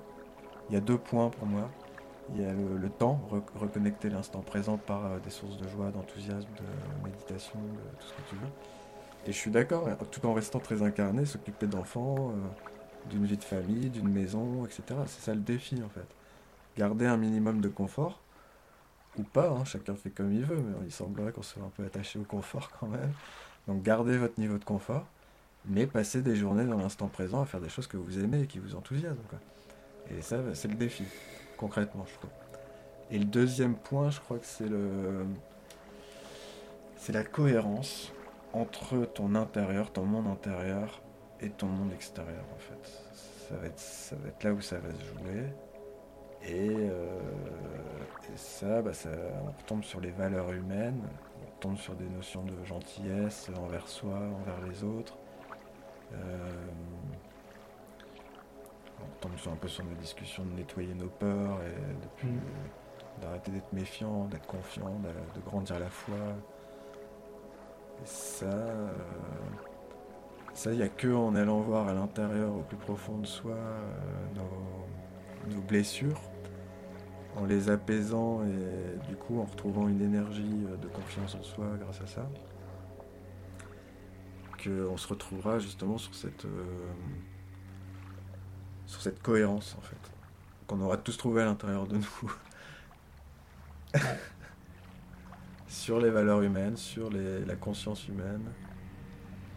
Il 0.68 0.74
y 0.74 0.76
a 0.76 0.80
deux 0.80 0.98
points 0.98 1.30
pour 1.30 1.46
moi. 1.46 1.68
Il 2.34 2.40
y 2.40 2.44
a 2.46 2.52
le, 2.52 2.88
temps, 2.88 3.20
reconnecter 3.54 4.08
l'instant 4.08 4.40
présent 4.40 4.78
par 4.78 5.04
euh, 5.04 5.18
des 5.18 5.28
sources 5.28 5.58
de 5.58 5.68
joie, 5.68 5.90
d'enthousiasme, 5.90 6.48
de 6.56 7.04
méditation, 7.04 7.58
de 7.58 7.98
tout 7.98 8.06
ce 8.06 8.12
que 8.14 8.28
tu 8.30 8.34
veux. 8.36 8.48
Et 9.26 9.32
je 9.32 9.36
suis 9.36 9.50
d'accord, 9.50 9.88
hein, 9.88 9.98
tout 10.10 10.24
en 10.26 10.32
restant 10.32 10.58
très 10.58 10.82
incarné, 10.82 11.26
s'occuper 11.26 11.66
d'enfants, 11.66 12.30
euh, 12.30 13.10
d'une 13.10 13.26
vie 13.26 13.36
de 13.36 13.44
famille, 13.44 13.90
d'une 13.90 14.08
maison, 14.08 14.64
etc. 14.64 14.82
C'est 15.06 15.20
ça 15.20 15.34
le 15.34 15.40
défi 15.40 15.82
en 15.84 15.90
fait. 15.90 16.06
Garder 16.78 17.06
un 17.06 17.18
minimum 17.18 17.60
de 17.60 17.68
confort, 17.68 18.20
ou 19.18 19.22
pas, 19.22 19.50
hein, 19.50 19.64
chacun 19.64 19.94
fait 19.94 20.10
comme 20.10 20.32
il 20.32 20.44
veut, 20.44 20.56
mais 20.56 20.86
il 20.86 20.92
semblerait 20.92 21.32
qu'on 21.32 21.42
soit 21.42 21.62
un 21.62 21.70
peu 21.76 21.84
attaché 21.84 22.18
au 22.18 22.24
confort 22.24 22.70
quand 22.80 22.86
même. 22.86 23.12
Donc 23.68 23.82
gardez 23.82 24.18
votre 24.18 24.38
niveau 24.38 24.58
de 24.58 24.64
confort, 24.64 25.06
mais 25.66 25.86
passez 25.86 26.22
des 26.22 26.36
journées 26.36 26.64
dans 26.64 26.78
l'instant 26.78 27.08
présent 27.08 27.42
à 27.42 27.46
faire 27.46 27.60
des 27.60 27.68
choses 27.68 27.86
que 27.86 27.96
vous 27.96 28.18
aimez 28.18 28.42
et 28.42 28.46
qui 28.46 28.58
vous 28.58 28.74
enthousiasment. 28.74 29.22
Et 30.10 30.20
ça, 30.20 30.36
c'est 30.54 30.68
le 30.68 30.74
défi 30.74 31.04
concrètement, 31.56 32.04
je 32.06 32.14
trouve. 32.14 32.30
Et 33.10 33.18
le 33.18 33.24
deuxième 33.24 33.74
point, 33.74 34.10
je 34.10 34.20
crois 34.20 34.38
que 34.38 34.46
c'est 34.46 34.68
le. 34.68 35.24
C'est 36.96 37.12
la 37.12 37.24
cohérence 37.24 38.12
entre 38.52 39.04
ton 39.04 39.34
intérieur, 39.34 39.92
ton 39.92 40.04
monde 40.04 40.26
intérieur 40.26 41.02
et 41.40 41.50
ton 41.50 41.66
monde 41.66 41.92
extérieur 41.92 42.44
en 42.54 42.58
fait. 42.58 42.92
Ça 43.48 43.56
va 43.56 43.66
être, 43.66 44.42
là 44.42 44.52
où 44.52 44.60
ça 44.60 44.78
va 44.78 44.88
se 44.90 45.04
jouer. 45.04 45.44
Et, 46.46 46.70
euh, 46.70 47.20
bah, 48.82 48.94
ça, 48.94 49.08
on 49.42 49.50
retombe 49.50 49.84
sur 49.84 50.00
les 50.00 50.10
valeurs 50.10 50.50
humaines, 50.52 51.02
sur 51.74 51.94
des 51.94 52.08
notions 52.08 52.44
de 52.44 52.62
gentillesse 52.64 53.50
envers 53.56 53.88
soi, 53.88 54.14
envers 54.14 54.60
les 54.68 54.84
autres. 54.84 55.16
Euh, 56.12 56.16
on 59.00 59.20
tombe 59.20 59.36
sur 59.38 59.52
un 59.52 59.56
peu 59.56 59.68
sur 59.68 59.84
nos 59.84 59.94
discussions 59.94 60.44
de 60.44 60.52
nettoyer 60.52 60.94
nos 60.94 61.08
peurs 61.08 61.58
et 61.62 62.26
mm. 62.26 62.38
d'arrêter 63.20 63.50
d'être 63.50 63.72
méfiant, 63.72 64.26
d'être 64.26 64.46
confiant, 64.46 65.00
de, 65.34 65.40
grandir 65.40 65.78
la 65.78 65.88
foi. 65.88 66.16
Et 68.02 68.06
ça, 68.06 68.46
euh, 68.46 68.92
ça, 70.52 70.70
il 70.70 70.76
n'y 70.76 70.82
a 70.82 70.88
que 70.88 71.12
en 71.14 71.34
allant 71.34 71.60
voir 71.60 71.88
à 71.88 71.94
l'intérieur, 71.94 72.54
au 72.54 72.60
plus 72.60 72.76
profond 72.76 73.18
de 73.18 73.26
soi, 73.26 73.54
euh, 73.54 75.50
nos, 75.50 75.60
blessures, 75.62 76.20
en 77.36 77.44
les 77.46 77.68
apaisant 77.68 78.42
et 78.44 79.08
du 79.08 79.16
coup 79.16 79.40
en 79.40 79.44
retrouvant 79.44 79.88
une 79.88 80.00
énergie 80.00 80.66
de 80.80 80.88
confiance 80.88 81.34
en 81.34 81.42
soi 81.42 81.66
grâce 81.80 82.00
à 82.00 82.06
ça, 82.06 82.28
qu'on 84.62 84.96
se 84.96 85.08
retrouvera 85.08 85.58
justement 85.58 85.98
sur 85.98 86.14
cette. 86.14 86.44
Euh, 86.44 86.64
sur 88.86 89.00
cette 89.00 89.22
cohérence 89.22 89.74
en 89.78 89.80
fait, 89.80 89.96
qu'on 90.66 90.80
aura 90.80 90.96
tous 90.96 91.16
trouvé 91.16 91.42
à 91.42 91.46
l'intérieur 91.46 91.86
de 91.86 91.96
nous. 91.96 92.32
sur 95.68 96.00
les 96.00 96.10
valeurs 96.10 96.42
humaines, 96.42 96.76
sur 96.76 97.10
les, 97.10 97.44
la 97.44 97.56
conscience 97.56 98.06
humaine. 98.08 98.44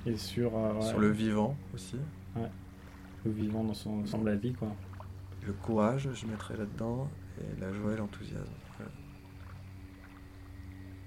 Et 0.06 0.18
sur, 0.18 0.58
euh, 0.58 0.82
sur 0.82 1.00
le 1.00 1.10
vivant 1.10 1.58
aussi. 1.74 1.98
Le 3.26 3.32
vivant 3.32 3.64
dans 3.64 3.74
son 3.74 4.02
ensemble 4.02 4.30
la 4.30 4.36
vie 4.36 4.54
quoi. 4.54 4.70
Le 5.46 5.54
courage, 5.54 6.10
je 6.14 6.26
mettrais 6.26 6.56
là-dedans, 6.58 7.10
et 7.40 7.60
la 7.60 7.72
joie 7.74 7.94
et 7.94 7.98
l'enthousiasme. 7.98 8.46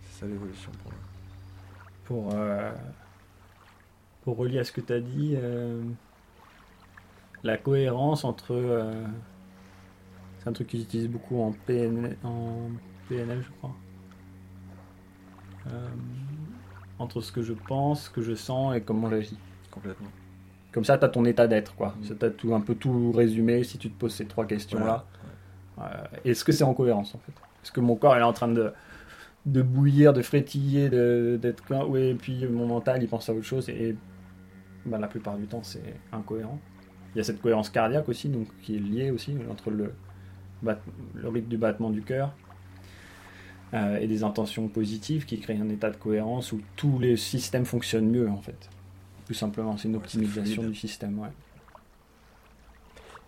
C'est 0.02 0.20
ça 0.20 0.26
l'évolution 0.26 0.70
pour 0.82 0.92
moi. 0.92 1.00
Pour, 2.04 2.34
euh, 2.34 2.72
pour 4.22 4.36
relier 4.36 4.58
à 4.58 4.64
ce 4.64 4.72
que 4.72 4.80
tu 4.80 4.92
as 4.92 5.00
dit, 5.00 5.34
euh, 5.36 5.82
la 7.42 7.56
cohérence 7.56 8.24
entre. 8.24 8.52
Euh, 8.52 9.04
c'est 10.38 10.48
un 10.48 10.52
truc 10.52 10.68
qu'ils 10.68 10.82
utilisent 10.82 11.10
beaucoup 11.10 11.40
en 11.40 11.52
PNL, 11.52 12.16
en 12.24 12.70
PNL 13.08 13.42
je 13.42 13.50
crois. 13.58 13.74
Entre 16.98 17.20
ce 17.20 17.32
que 17.32 17.42
je 17.42 17.52
pense, 17.52 18.04
ce 18.04 18.10
que 18.10 18.22
je 18.22 18.34
sens 18.34 18.74
et 18.74 18.80
comment 18.80 19.08
j'agis. 19.08 19.38
Complètement. 19.70 20.08
Comme 20.72 20.84
ça, 20.84 20.98
tu 20.98 21.04
as 21.04 21.08
ton 21.08 21.24
état 21.24 21.48
d'être, 21.48 21.74
quoi. 21.74 21.94
Mm. 22.00 22.16
Tu 22.18 22.24
as 22.24 22.30
tout, 22.30 22.54
un 22.54 22.60
peu 22.60 22.74
tout 22.74 23.12
résumé 23.12 23.64
si 23.64 23.78
tu 23.78 23.90
te 23.90 23.98
poses 23.98 24.14
ces 24.14 24.26
trois 24.26 24.46
questions-là. 24.46 25.04
Est-ce 26.24 26.44
que 26.44 26.52
c'est 26.52 26.64
en 26.64 26.74
cohérence, 26.74 27.14
en 27.14 27.18
fait 27.18 27.32
Est-ce 27.62 27.72
que 27.72 27.80
mon 27.80 27.96
corps 27.96 28.16
est 28.16 28.22
en 28.22 28.32
train 28.32 28.48
de, 28.48 28.72
de 29.46 29.62
bouillir, 29.62 30.12
de 30.12 30.22
frétiller, 30.22 30.88
d'être. 31.38 31.62
Oui, 31.86 32.00
et 32.00 32.14
puis 32.14 32.46
mon 32.46 32.66
mental, 32.66 33.02
il 33.02 33.08
pense 33.08 33.28
à 33.28 33.32
autre 33.32 33.46
chose. 33.46 33.68
Et, 33.68 33.96
ben, 34.86 34.98
la 34.98 35.08
plupart 35.08 35.36
du 35.36 35.46
temps, 35.46 35.62
c'est 35.62 35.94
incohérent. 36.12 36.58
Il 37.14 37.18
y 37.18 37.20
a 37.20 37.24
cette 37.24 37.40
cohérence 37.40 37.70
cardiaque 37.70 38.08
aussi, 38.08 38.28
donc, 38.28 38.48
qui 38.62 38.76
est 38.76 38.78
liée 38.78 39.10
aussi 39.10 39.34
entre 39.50 39.70
le, 39.70 39.92
le 40.62 41.28
rythme 41.28 41.48
du 41.48 41.56
battement 41.56 41.90
du 41.90 42.02
cœur 42.02 42.32
euh, 43.74 43.98
et 43.98 44.06
des 44.06 44.22
intentions 44.22 44.68
positives 44.68 45.24
qui 45.24 45.38
créent 45.40 45.60
un 45.60 45.68
état 45.68 45.90
de 45.90 45.96
cohérence 45.96 46.52
où 46.52 46.60
tous 46.76 46.98
les 46.98 47.16
systèmes 47.16 47.64
fonctionnent 47.64 48.10
mieux 48.10 48.28
en 48.28 48.40
fait. 48.40 48.68
Tout 49.26 49.34
simplement, 49.34 49.76
c'est 49.76 49.88
une 49.88 49.96
optimisation 49.96 50.62
du 50.64 50.74
système. 50.74 51.18
Ouais. 51.18 51.28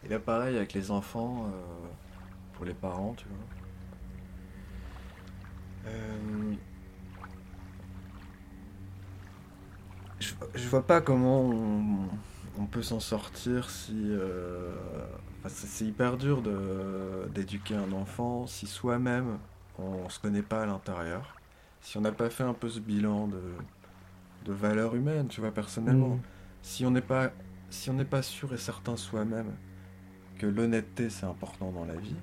Et 0.05 0.09
là, 0.09 0.19
pareil 0.19 0.57
avec 0.57 0.73
les 0.73 0.91
enfants, 0.91 1.47
euh, 1.47 1.89
pour 2.63 2.69
les 2.69 2.75
parents, 2.75 3.15
tu 3.17 3.25
vois. 3.27 3.39
Euh, 5.91 6.55
je, 10.21 10.35
je, 10.55 10.69
vois 10.69 10.87
pas 10.87 11.01
comment 11.01 11.41
on, 11.41 12.09
on 12.61 12.67
peut 12.67 12.83
s'en 12.83 13.01
sortir 13.01 13.69
si. 13.69 13.97
Euh, 13.97 14.71
c'est 15.49 15.85
hyper 15.85 16.19
dur 16.19 16.41
d'éduquer 17.35 17.75
un 17.75 17.91
enfant 17.91 18.47
si 18.47 18.69
soi-même 18.69 19.39
on 19.81 20.09
se 20.09 20.21
connaît 20.21 20.43
pas 20.43 20.63
à 20.63 20.67
l'intérieur. 20.67 21.35
Si 21.81 21.99
on 21.99 22.01
n'a 22.01 22.13
pas 22.13 22.31
fait 22.31 22.45
un 22.45 22.55
peu 22.55 22.69
ce 22.69 22.79
bilan 22.79 23.27
de, 23.27 23.43
de 24.45 24.53
valeur 24.53 24.95
humaine, 24.95 25.27
tu 25.27 25.41
vois, 25.41 25.51
personnellement. 25.51 26.15
Mm. 26.15 26.21
Si 26.63 26.87
on 26.87 26.93
n'est 26.93 27.01
pas, 27.01 27.33
si 27.71 27.91
on 27.91 27.95
n'est 27.95 28.05
pas 28.05 28.23
sûr 28.23 28.55
et 28.55 28.57
certain 28.57 28.97
soi-même 28.97 29.51
que 30.39 30.47
l'honnêteté 30.47 31.09
c'est 31.11 31.27
important 31.27 31.71
dans 31.73 31.85
la 31.85 31.95
vie, 31.95 32.17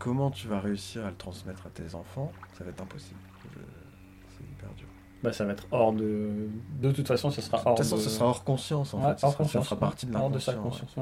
comment 0.00 0.30
tu 0.32 0.48
vas 0.48 0.58
réussir 0.58 1.06
à 1.06 1.10
le 1.10 1.16
transmettre 1.16 1.66
à 1.66 1.70
tes 1.70 1.94
enfants 1.94 2.32
Ça 2.54 2.64
va 2.64 2.70
être 2.70 2.82
impossible. 2.82 3.20
C'est 4.30 4.42
hyper 4.42 4.70
dur. 4.74 4.88
Bah, 5.22 5.32
ça 5.32 5.44
va 5.44 5.52
être 5.52 5.66
hors 5.70 5.92
de. 5.92 6.48
De 6.80 6.90
toute 6.90 7.06
façon, 7.06 7.30
ça 7.30 7.42
sera 7.42 7.58
hors. 7.58 7.74
De 7.74 7.82
toute 7.82 7.90
façon, 7.90 7.98
ça 7.98 8.10
sera 8.10 8.26
hors 8.26 8.42
conscience. 8.42 8.94
En 8.94 9.02
fait. 9.02 9.24
hors 9.24 9.36
conscience. 9.36 9.68
Ça 9.68 9.76
fera 9.76 9.88
partie 9.88 10.06
de 10.06 10.16
Hors 10.16 10.30
de 10.30 10.40
sa 10.40 10.54
conscience, 10.54 10.96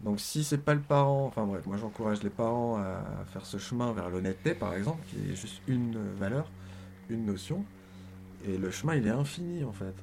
Donc, 0.00 0.18
si 0.18 0.42
c'est 0.42 0.58
pas 0.58 0.74
le 0.74 0.80
parent, 0.80 1.26
enfin 1.26 1.44
bref, 1.44 1.64
moi 1.66 1.76
j'encourage 1.76 2.22
les 2.22 2.30
parents 2.30 2.78
à 2.78 3.24
faire 3.26 3.44
ce 3.44 3.58
chemin 3.58 3.92
vers 3.92 4.08
l'honnêteté, 4.08 4.54
par 4.54 4.74
exemple, 4.74 5.04
qui 5.08 5.30
est 5.30 5.36
juste 5.36 5.60
une 5.68 5.98
valeur, 6.18 6.50
une 7.10 7.26
notion. 7.26 7.64
Et 8.46 8.56
le 8.56 8.70
chemin, 8.70 8.94
il 8.94 9.06
est 9.06 9.10
infini 9.10 9.62
en 9.62 9.72
fait. 9.72 9.94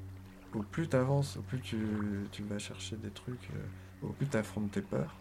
Au 0.53 0.61
plus 0.61 0.87
tu 0.87 0.95
avances, 0.95 1.37
au 1.37 1.41
plus 1.41 1.59
tu, 1.59 1.77
tu, 2.31 2.43
vas 2.43 2.59
chercher 2.59 2.95
des 2.97 3.09
trucs, 3.09 3.49
euh, 3.55 4.07
au 4.07 4.09
plus 4.09 4.27
tu 4.27 4.37
affrontes 4.37 4.69
tes 4.69 4.81
peurs, 4.81 5.15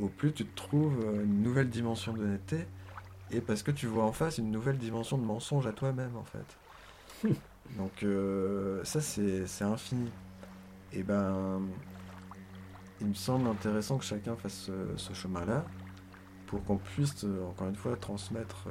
au 0.00 0.08
plus 0.08 0.32
tu 0.32 0.44
trouves 0.46 1.00
euh, 1.04 1.24
une 1.24 1.42
nouvelle 1.42 1.70
dimension 1.70 2.12
d'honnêteté, 2.12 2.66
et 3.30 3.40
parce 3.40 3.62
que 3.62 3.70
tu 3.70 3.86
vois 3.86 4.04
en 4.04 4.12
face 4.12 4.38
une 4.38 4.50
nouvelle 4.50 4.78
dimension 4.78 5.18
de 5.18 5.24
mensonge 5.24 5.66
à 5.66 5.72
toi-même 5.72 6.16
en 6.16 6.24
fait. 6.24 7.28
Donc 7.78 8.02
euh, 8.02 8.82
ça 8.84 9.00
c'est 9.00 9.62
infini. 9.62 10.10
Et 10.92 11.02
ben 11.02 11.60
il 13.00 13.08
me 13.08 13.14
semble 13.14 13.48
intéressant 13.48 13.98
que 13.98 14.04
chacun 14.04 14.36
fasse 14.36 14.70
ce, 14.96 15.12
chemin-là 15.12 15.64
pour 16.46 16.62
qu'on 16.64 16.76
puisse 16.76 17.24
euh, 17.24 17.44
encore 17.48 17.68
une 17.68 17.74
fois 17.74 17.96
transmettre 17.96 18.68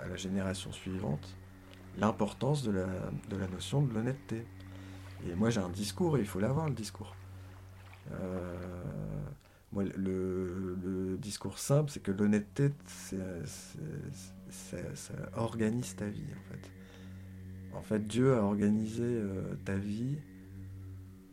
à, 0.00 0.06
la 0.06 0.16
génération 0.16 0.72
suivante 0.72 1.36
l'importance 1.98 2.62
de 2.62 2.70
la, 2.70 2.86
de 3.28 3.36
la 3.36 3.48
notion 3.48 3.82
de 3.82 3.92
l'honnêteté. 3.92 4.46
Et 5.28 5.34
moi 5.34 5.50
j'ai 5.50 5.60
un 5.60 5.68
discours 5.68 6.16
et 6.16 6.20
il 6.20 6.26
faut 6.26 6.40
l'avoir 6.40 6.68
le 6.68 6.74
discours. 6.74 7.14
Moi, 9.72 9.84
le, 9.84 10.76
le, 10.82 11.16
discours 11.16 11.58
simple, 11.58 11.90
c'est 11.90 12.02
que 12.02 12.10
l'honnêteté, 12.10 12.70
ça, 12.86 13.16
ça, 14.94 15.14
organise 15.36 15.94
ta 15.96 16.06
vie 16.06 16.24
en 16.32 16.52
fait. 16.52 16.70
En 17.76 17.82
fait, 17.82 18.06
Dieu 18.06 18.34
a 18.34 18.42
organisé 18.42 19.04
euh, 19.04 19.54
ta 19.64 19.76
vie 19.76 20.18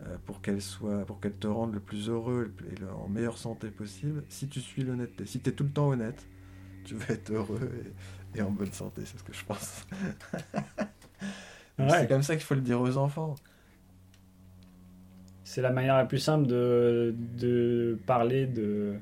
euh, 0.02 0.18
pour 0.26 0.42
qu'elle 0.42 0.62
soit, 0.62 1.06
pour 1.06 1.20
qu'elle 1.20 1.36
te 1.36 1.48
rende 1.48 1.74
le 1.74 1.80
plus 1.80 2.10
heureux 2.10 2.54
et 2.70 2.84
en 2.84 3.08
meilleure 3.08 3.40
santé 3.40 3.70
possible. 3.70 4.24
Si 4.30 4.48
tu 4.48 4.62
suis 4.62 4.84
l'honnêteté, 4.84 5.26
si 5.26 5.40
tu 5.40 5.50
es 5.50 5.54
tout 5.54 5.64
le 5.64 5.72
temps 5.72 5.90
honnête, 5.90 6.28
tu 6.86 6.94
vas 6.96 7.16
être 7.16 7.32
heureux 7.32 7.72
et 8.36 8.42
en 8.42 8.52
bonne 8.52 8.72
santé, 8.72 9.02
c'est 9.06 9.18
ce 9.18 9.24
que 9.24 9.34
je 9.34 9.46
pense. 9.46 9.86
Ouais. 11.80 11.90
C'est 11.92 12.08
comme 12.08 12.24
ça 12.24 12.36
qu'il 12.36 12.44
faut 12.44 12.56
le 12.56 12.62
dire 12.62 12.82
aux 12.82 12.98
enfants. 12.98 13.36
C'est 15.48 15.62
la 15.62 15.72
manière 15.72 15.96
la 15.96 16.04
plus 16.04 16.20
simple 16.20 16.46
de, 16.46 17.16
de 17.40 17.98
parler 18.06 18.48
de 18.48 18.96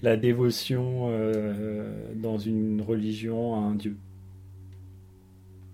la 0.00 0.16
dévotion 0.16 1.08
euh, 1.10 2.14
dans 2.14 2.38
une 2.38 2.80
religion 2.80 3.56
à 3.56 3.58
un 3.58 3.74
dieu. 3.74 3.96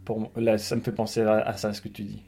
Pour 0.06 0.20
moi, 0.20 0.30
là, 0.36 0.56
ça 0.56 0.74
me 0.74 0.80
fait 0.80 0.90
penser 0.90 1.20
à, 1.20 1.34
à 1.40 1.52
ça, 1.52 1.74
ce 1.74 1.82
que 1.82 1.88
tu 1.88 2.02
dis. 2.02 2.22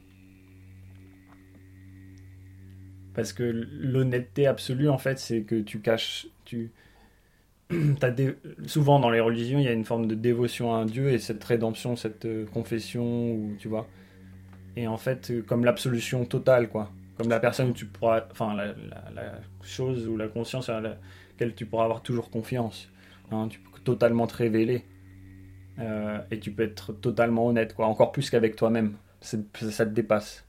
Parce 3.14 3.32
que 3.32 3.43
l'honnêteté 3.43 4.47
absolue, 4.47 4.91
en 4.91 4.99
fait, 4.99 5.18
c'est 5.18 5.41
que 5.41 5.62
tu 5.62 5.80
caches. 5.80 6.26
Tu, 6.45 6.70
Souvent, 8.66 9.01
dans 9.01 9.11
les 9.11 9.20
religions, 9.20 9.59
il 9.59 9.64
y 9.64 9.68
a 9.68 9.72
une 9.72 9.86
forme 9.86 10.07
de 10.07 10.14
dévotion 10.14 10.74
à 10.74 10.76
un 10.76 10.84
dieu 10.84 11.11
et 11.11 11.18
cette 11.18 11.43
rédemption, 11.43 11.97
cette 11.97 12.26
euh, 12.26 12.45
confession, 12.53 13.32
ou 13.32 13.57
tu 13.59 13.68
vois. 13.68 13.88
Et 14.76 14.86
en 14.86 14.99
fait, 14.99 15.30
euh, 15.30 15.41
comme 15.41 15.64
l'absolution 15.64 16.26
totale, 16.26 16.68
quoi. 16.68 16.93
Comme 17.21 17.31
la 17.31 17.41
personne 17.41 17.71
où 17.71 17.73
tu 17.73 17.87
pourras. 17.87 18.23
Enfin, 18.31 18.55
la, 18.55 18.66
la- 18.66 19.11
la 19.14 19.33
chose 19.62 20.09
ou 20.09 20.16
la 20.16 20.29
conscience 20.29 20.68
à 20.68 20.81
laquelle 20.81 21.55
tu 21.55 21.66
pourras 21.66 21.85
avoir 21.85 22.03
toujours 22.03 22.31
confiance. 22.31 22.89
Hein, 23.31 23.49
tu 23.49 23.61
peux 23.61 23.81
totalement 23.81 24.27
te 24.27 24.37
révéler. 24.37 24.85
Euh, 25.79 26.18
et 26.31 26.39
tu 26.41 26.51
peux 26.53 26.62
être 26.62 26.93
totalement 26.93 27.47
honnête, 27.47 27.75
quoi. 27.75 27.87
Encore 27.87 28.12
plus 28.12 28.29
qu'avec 28.31 28.57
toi-même. 28.57 28.95
Ça 29.21 29.39
te 29.39 29.91
dépasse. 29.91 30.45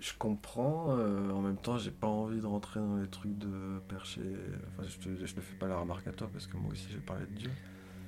Je 0.00 0.12
comprends, 0.16 0.96
euh, 0.96 1.30
en 1.32 1.40
même 1.40 1.56
temps, 1.56 1.76
j'ai 1.76 1.90
pas 1.90 2.06
envie 2.06 2.40
de 2.40 2.46
rentrer 2.46 2.78
dans 2.78 2.96
les 2.98 3.08
trucs 3.08 3.36
de 3.36 3.80
percher. 3.88 4.20
Enfin, 4.78 4.88
je, 4.88 4.96
te, 4.96 5.16
je 5.16 5.22
ne 5.34 5.40
fais 5.40 5.56
pas 5.58 5.66
la 5.66 5.76
remarque 5.76 6.06
à 6.06 6.12
toi 6.12 6.28
parce 6.32 6.46
que 6.46 6.56
moi 6.56 6.70
aussi 6.70 6.86
j'ai 6.92 6.98
parlé 6.98 7.24
de 7.26 7.40
Dieu. 7.40 7.50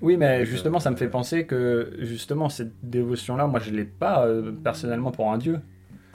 Oui, 0.01 0.16
mais 0.16 0.41
Euh, 0.41 0.45
justement, 0.45 0.78
ça 0.78 0.91
me 0.93 0.97
fait 0.97 1.07
euh, 1.07 1.11
penser 1.11 1.47
que 1.47 1.93
justement 1.99 2.49
cette 2.49 2.72
dévotion-là, 2.83 3.49
moi, 3.49 3.59
je 3.61 3.70
l'ai 3.70 3.85
pas 3.85 4.24
euh, 4.26 4.53
personnellement 4.53 5.11
pour 5.11 5.33
un 5.33 5.39
dieu. 5.39 5.61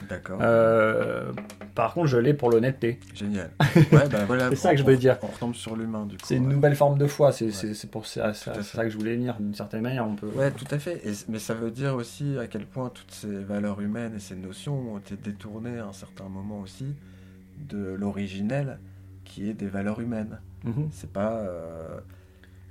D'accord. 0.09 0.39
Euh, 0.41 1.31
par 1.73 1.93
contre, 1.93 2.07
je 2.07 2.17
l'ai 2.17 2.33
pour 2.33 2.51
l'honnêteté. 2.51 2.99
Génial. 3.13 3.49
Ouais, 3.91 4.07
bah 4.09 4.25
voilà. 4.27 4.49
C'est 4.49 4.55
ça 4.55 4.71
que 4.71 4.77
je 4.77 4.83
veux 4.83 4.97
dire. 4.97 5.17
On 5.21 5.27
retombe 5.27 5.55
sur 5.55 5.75
l'humain 5.75 6.05
du 6.05 6.17
coup. 6.17 6.23
C'est 6.25 6.35
une 6.35 6.47
ouais. 6.47 6.53
nouvelle 6.53 6.75
forme 6.75 6.97
de 6.97 7.07
foi. 7.07 7.31
C'est 7.31 7.45
Ouais. 7.45 7.87
pour 7.91 8.05
ça, 8.05 8.31
que 8.31 8.89
je 8.89 8.97
voulais 8.97 9.15
venir. 9.15 9.35
D'une 9.39 9.53
certaine 9.55 9.81
manière, 9.81 10.05
on 10.07 10.15
peut. 10.15 10.27
Ouais, 10.35 10.51
tout 10.51 10.65
à 10.69 10.77
fait. 10.79 11.01
Et- 11.07 11.13
mais 11.29 11.39
ça 11.39 11.53
veut 11.53 11.71
dire 11.71 11.95
aussi 11.95 12.37
à 12.37 12.47
quel 12.47 12.65
point 12.65 12.89
toutes 12.89 13.11
ces 13.11 13.43
valeurs 13.43 13.81
humaines 13.81 14.13
et 14.15 14.19
ces 14.19 14.35
notions 14.35 14.93
ont 14.93 14.97
été 14.99 15.15
détournées 15.15 15.79
à 15.79 15.87
un 15.87 15.93
certain 15.93 16.25
moment 16.29 16.59
aussi 16.59 16.93
de 17.57 17.93
l'originel 17.93 18.79
qui 19.23 19.49
est 19.49 19.53
des 19.53 19.67
valeurs 19.67 19.99
humaines. 20.01 20.39
Mhm. 20.65 20.89
C'est 20.91 21.11
pas. 21.11 21.33
euh, 21.39 21.99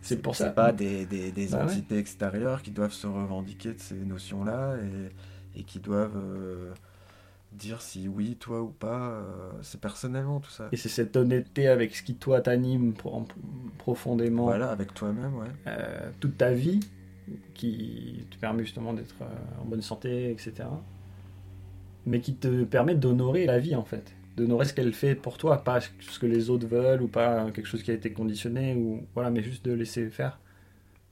C'est 0.02 0.20
pour 0.22 0.36
ça. 0.36 0.50
pas 0.50 0.72
des, 0.72 1.06
des, 1.06 1.32
des 1.32 1.46
Bah 1.48 1.64
entités 1.64 1.98
extérieures 1.98 2.62
qui 2.62 2.70
doivent 2.70 2.92
se 2.92 3.06
revendiquer 3.06 3.72
de 3.72 3.80
ces 3.80 3.94
notions-là 3.96 4.76
et, 5.56 5.60
et 5.60 5.62
qui 5.64 5.78
doivent 5.80 6.16
euh, 6.16 6.72
dire 7.54 7.80
si 7.82 8.08
oui, 8.08 8.36
toi 8.36 8.62
ou 8.62 8.68
pas. 8.68 9.10
euh, 9.10 9.50
c'est 9.62 9.80
personnellement 9.80 10.40
tout 10.40 10.50
ça. 10.50 10.68
Et 10.72 10.76
c'est 10.76 10.88
cette 10.88 11.16
honnêteté 11.16 11.68
avec 11.68 11.94
ce 11.94 12.02
qui 12.02 12.14
toi 12.16 12.40
t'anime 12.40 12.92
pro- 12.94 13.26
profondément 13.78 14.44
Voilà, 14.44 14.70
avec 14.70 14.94
toi-même, 14.94 15.34
ouais. 15.36 15.48
euh, 15.66 16.10
toute 16.20 16.36
ta 16.36 16.52
vie, 16.52 16.80
qui 17.54 18.26
te 18.30 18.36
permet 18.38 18.64
justement 18.64 18.92
d'être 18.92 19.16
euh, 19.22 19.62
en 19.62 19.64
bonne 19.64 19.82
santé, 19.82 20.30
etc. 20.30 20.68
Mais 22.06 22.20
qui 22.20 22.34
te 22.34 22.64
permet 22.64 22.94
d'honorer 22.94 23.46
la 23.46 23.58
vie 23.58 23.74
en 23.74 23.84
fait, 23.84 24.14
d'honorer 24.36 24.66
ce 24.66 24.74
qu'elle 24.74 24.92
fait 24.92 25.14
pour 25.14 25.38
toi, 25.38 25.64
pas 25.64 25.80
ce 25.80 26.18
que 26.18 26.26
les 26.26 26.50
autres 26.50 26.66
veulent 26.66 27.00
ou 27.02 27.08
pas 27.08 27.50
quelque 27.50 27.66
chose 27.66 27.82
qui 27.82 27.90
a 27.90 27.94
été 27.94 28.12
conditionné 28.12 28.74
ou 28.74 29.06
voilà, 29.14 29.30
mais 29.30 29.42
juste 29.42 29.64
de 29.64 29.72
laisser 29.72 30.10
faire, 30.10 30.38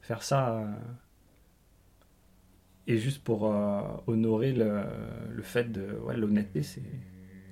faire 0.03 0.23
ça. 0.23 0.67
Et 2.87 2.99
juste 2.99 3.23
pour 3.23 3.47
euh, 3.53 3.83
honorer 4.07 4.53
le, 4.53 4.83
le 5.31 5.43
fait 5.43 5.71
de 5.71 5.99
ouais, 6.05 6.17
l'honnêteté, 6.17 6.63
c'est 6.63 6.83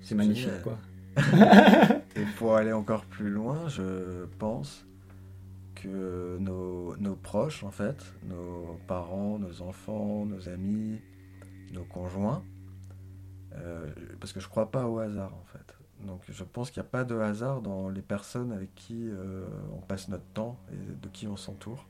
c'est 0.01 0.15
magnifique 0.15 0.55
Génial. 0.55 0.63
quoi. 0.63 0.79
Et 2.17 2.25
pour 2.27 2.57
aller 2.57 2.73
encore 2.73 3.05
plus 3.07 3.31
loin, 3.31 3.69
je 3.69 4.25
pense 4.39 4.87
que 5.75 6.39
nos, 6.39 6.97
nos 6.97 7.17
proches, 7.17 7.65
en 7.65 7.71
fait, 7.71 8.15
nos 8.25 8.81
parents, 8.87 9.39
nos 9.39 9.63
enfants, 9.63 10.27
nos 10.27 10.49
amis, 10.49 11.01
nos 11.73 11.85
conjoints, 11.85 12.45
euh, 13.55 13.91
parce 14.21 14.33
que 14.33 14.41
je 14.41 14.49
crois 14.49 14.71
pas 14.71 14.87
au 14.87 14.99
hasard, 14.99 15.35
en 15.35 15.45
fait. 15.47 15.75
Donc 16.07 16.23
je 16.29 16.45
pense 16.45 16.71
qu'il 16.71 16.83
n'y 16.83 16.87
a 16.87 16.91
pas 16.91 17.05
de 17.05 17.17
hasard 17.17 17.61
dans 17.61 17.91
les 17.91 18.03
personnes 18.03 18.53
avec 18.53 18.75
qui 18.75 19.09
euh, 19.09 19.47
on 19.73 19.81
passe 19.81 20.09
notre 20.09 20.25
temps 20.33 20.59
et 20.73 20.77
de 20.77 21.09
qui 21.09 21.27
on 21.27 21.37
s'entoure. 21.37 21.87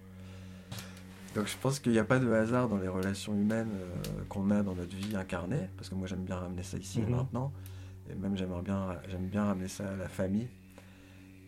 Donc 1.34 1.46
je 1.46 1.56
pense 1.58 1.78
qu'il 1.78 1.92
n'y 1.92 1.98
a 1.98 2.04
pas 2.04 2.18
de 2.18 2.30
hasard 2.32 2.68
dans 2.68 2.78
les 2.78 2.88
relations 2.88 3.34
humaines 3.34 3.70
euh, 3.72 4.24
qu'on 4.28 4.50
a 4.50 4.62
dans 4.62 4.74
notre 4.74 4.94
vie 4.96 5.14
incarnée, 5.14 5.68
parce 5.76 5.88
que 5.88 5.94
moi 5.94 6.06
j'aime 6.08 6.24
bien 6.24 6.36
ramener 6.36 6.62
ça 6.64 6.76
ici 6.76 7.00
et 7.00 7.02
Mhm. 7.04 7.16
maintenant, 7.16 7.52
et 8.10 8.14
même 8.16 8.36
j'aimerais 8.36 8.62
bien, 8.62 8.98
j'aime 9.08 9.28
bien 9.28 9.44
ramener 9.44 9.68
ça 9.68 9.88
à 9.92 9.96
la 9.96 10.08
famille. 10.08 10.48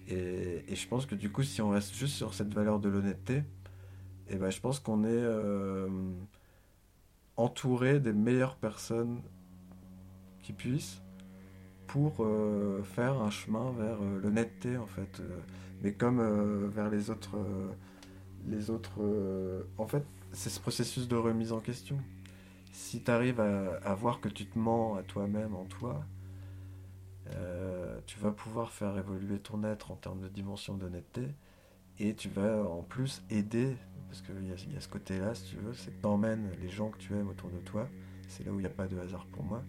Et, 0.08 0.64
et 0.68 0.76
je 0.76 0.88
pense 0.88 1.06
que 1.06 1.14
du 1.16 1.30
coup, 1.30 1.42
si 1.42 1.60
on 1.62 1.70
reste 1.70 1.94
juste 1.94 2.14
sur 2.14 2.32
cette 2.34 2.52
valeur 2.54 2.78
de 2.78 2.88
l'honnêteté, 2.88 3.42
et 4.28 4.36
ben, 4.36 4.50
je 4.50 4.60
pense 4.60 4.78
qu'on 4.78 5.02
est 5.04 5.08
euh, 5.10 5.88
entouré 7.36 7.98
des 7.98 8.12
meilleures 8.12 8.56
personnes 8.56 9.20
qui 10.42 10.52
puissent 10.52 11.00
pour 11.88 12.16
euh, 12.20 12.82
faire 12.84 13.20
un 13.20 13.30
chemin 13.30 13.72
vers 13.72 13.98
l'honnêteté 14.22 14.76
en 14.76 14.86
fait, 14.86 15.20
mais 15.82 15.92
comme 15.92 16.68
vers 16.68 16.88
les 16.88 17.10
autres, 17.10 17.36
les 18.46 18.70
autres. 18.70 19.02
euh, 19.02 19.64
en 19.78 19.86
fait, 19.86 20.04
c'est 20.32 20.50
ce 20.50 20.60
processus 20.60 21.08
de 21.08 21.16
remise 21.16 21.52
en 21.52 21.60
question. 21.60 21.98
Si 22.72 23.02
tu 23.02 23.10
arrives 23.10 23.40
à, 23.40 23.94
voir 23.94 24.20
que 24.20 24.28
tu 24.28 24.46
te 24.46 24.58
mens 24.58 24.96
à 24.96 25.02
toi-même 25.02 25.54
en 25.54 25.64
toi, 25.64 26.04
euh, 27.30 27.98
tu 28.06 28.18
vas 28.18 28.30
pouvoir 28.30 28.72
faire 28.72 28.96
évoluer 28.96 29.38
ton 29.38 29.62
être 29.64 29.90
en 29.90 29.96
termes 29.96 30.20
de 30.20 30.28
dimension 30.28 30.74
d'honnêteté 30.74 31.22
et 31.98 32.14
tu 32.14 32.28
vas 32.28 32.64
en 32.64 32.82
plus 32.82 33.22
aider, 33.30 33.76
parce 34.08 34.22
qu'il 34.22 34.48
y, 34.48 34.52
a- 34.52 34.80
ce 34.80 34.88
côté-là, 34.88 35.34
si 35.34 35.50
tu 35.50 35.56
veux, 35.56 35.74
c'est 35.74 35.90
que 35.90 36.00
tu 36.00 36.06
emmènes 36.06 36.50
les 36.62 36.68
gens 36.68 36.90
que 36.90 36.98
tu 36.98 37.14
aimes 37.14 37.28
autour 37.28 37.50
de 37.50 37.58
toi, 37.58 37.88
c'est 38.28 38.44
là 38.44 38.52
où 38.52 38.56
il 38.56 38.60
n'y 38.60 38.66
a 38.66 38.70
pas 38.70 38.88
de 38.88 38.98
hasard 38.98 39.26
pour 39.26 39.44
moi, 39.44 39.62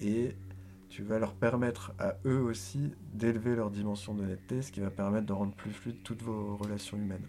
et 0.00 0.34
tu 0.88 1.02
vas 1.02 1.18
leur 1.18 1.34
permettre 1.34 1.92
à 1.98 2.16
eux 2.24 2.40
aussi 2.40 2.92
d'élever 3.14 3.54
leur 3.54 3.70
dimension 3.70 4.14
d'honnêteté, 4.14 4.62
ce 4.62 4.72
qui 4.72 4.80
va 4.80 4.90
permettre 4.90 5.26
de 5.26 5.32
rendre 5.32 5.54
plus 5.54 5.70
fluide 5.70 6.02
toutes 6.02 6.22
vos 6.22 6.56
relations 6.56 6.96
humaines. 6.96 7.26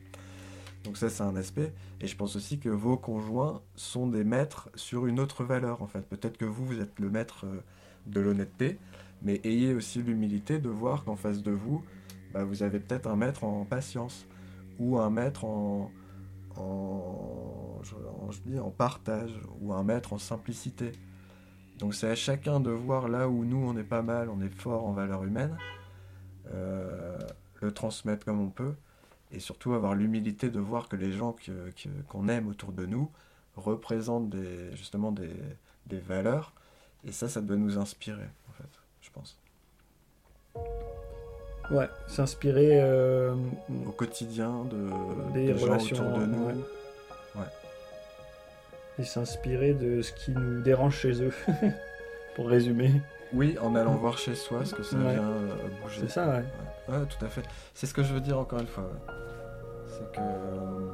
Donc 0.83 0.97
ça 0.97 1.09
c'est 1.09 1.23
un 1.23 1.35
aspect, 1.37 1.73
et 2.01 2.07
je 2.07 2.17
pense 2.17 2.35
aussi 2.35 2.59
que 2.59 2.69
vos 2.69 2.97
conjoints 2.97 3.61
sont 3.75 4.07
des 4.07 4.25
maîtres 4.25 4.69
sur 4.75 5.07
une 5.07 5.19
autre 5.19 5.45
valeur 5.45 5.81
en 5.81 5.87
fait. 5.87 6.01
Peut-être 6.01 6.37
que 6.37 6.45
vous, 6.45 6.65
vous 6.65 6.81
êtes 6.81 6.99
le 6.99 7.09
maître 7.09 7.45
euh, 7.45 7.61
de 8.05 8.19
l'honnêteté, 8.19 8.77
mais 9.21 9.39
ayez 9.45 9.73
aussi 9.73 10.01
l'humilité 10.01 10.59
de 10.59 10.69
voir 10.69 11.05
qu'en 11.05 11.15
face 11.15 11.41
de 11.41 11.51
vous, 11.51 11.83
bah, 12.33 12.43
vous 12.43 12.63
avez 12.63 12.79
peut-être 12.79 13.07
un 13.07 13.15
maître 13.15 13.45
en 13.45 13.63
patience 13.63 14.27
ou 14.77 14.99
un 14.99 15.09
maître 15.09 15.45
en, 15.45 15.89
je, 17.83 18.59
en 18.59 18.71
partage 18.71 19.31
ou 19.61 19.73
un 19.73 19.83
maître 19.83 20.11
en 20.11 20.17
simplicité. 20.17 20.91
Donc 21.79 21.95
c'est 21.95 22.09
à 22.09 22.15
chacun 22.15 22.59
de 22.59 22.71
voir 22.71 23.07
là 23.07 23.29
où 23.29 23.45
nous 23.45 23.57
on 23.57 23.77
est 23.77 23.83
pas 23.83 24.01
mal, 24.01 24.29
on 24.29 24.41
est 24.41 24.53
fort 24.53 24.85
en 24.85 24.91
valeur 24.91 25.23
humaine, 25.23 25.57
euh, 26.53 27.17
le 27.61 27.71
transmettre 27.71 28.25
comme 28.25 28.41
on 28.41 28.49
peut 28.49 28.75
et 29.33 29.39
surtout 29.39 29.73
avoir 29.73 29.95
l'humilité 29.95 30.49
de 30.49 30.59
voir 30.59 30.87
que 30.87 30.95
les 30.95 31.11
gens 31.11 31.33
que- 31.33 31.71
qu'on 32.07 32.27
aime 32.29 32.47
autour 32.47 32.71
de 32.71 32.85
nous 32.85 33.09
représentent 33.57 34.29
des, 34.29 34.75
justement 34.75 35.11
des, 35.11 35.29
des 35.87 35.99
valeurs 35.99 36.53
et 37.05 37.11
ça, 37.11 37.27
ça 37.27 37.41
doit 37.41 37.57
nous 37.57 37.77
inspirer 37.77 38.29
en 38.49 38.53
fait, 38.53 38.69
je 39.01 39.09
pense. 39.11 39.37
Ouais, 41.71 41.89
s'inspirer 42.07 42.81
euh, 42.81 43.33
au 43.87 43.91
quotidien 43.91 44.65
de, 44.65 45.31
des 45.33 45.47
des 45.47 45.57
gens 45.57 45.65
relations 45.65 45.97
autour 46.07 46.19
de 46.19 46.25
nous. 46.25 46.45
ouais. 46.47 46.53
Ouais. 47.35 47.45
et 48.99 49.03
s'inspirer 49.03 49.73
de 49.73 50.01
ce 50.01 50.11
qui 50.13 50.31
nous 50.31 50.61
dérange 50.61 50.95
chez 50.97 51.23
eux, 51.23 51.31
pour 52.35 52.47
résumer. 52.49 53.01
Oui, 53.31 53.57
en 53.59 53.73
allant 53.75 53.95
voir 53.95 54.17
chez 54.19 54.35
soi 54.35 54.63
ce 54.65 54.75
que 54.75 54.83
ça 54.83 54.97
Ouais. 54.97 55.13
vient 55.13 55.23
euh, 55.27 55.55
bouger. 55.81 56.01
C'est 56.01 56.09
ça, 56.11 56.27
ouais. 56.27 56.43
Ouais, 56.89 56.97
ouais, 56.99 57.05
tout 57.07 57.25
à 57.25 57.29
fait. 57.29 57.41
C'est 57.73 57.87
ce 57.87 57.93
que 57.95 58.03
je 58.03 58.13
veux 58.13 58.21
dire 58.21 58.37
encore 58.37 58.59
une 58.59 58.67
fois. 58.67 58.91
C'est 59.93 60.11
que 60.11 60.19
euh, 60.19 60.89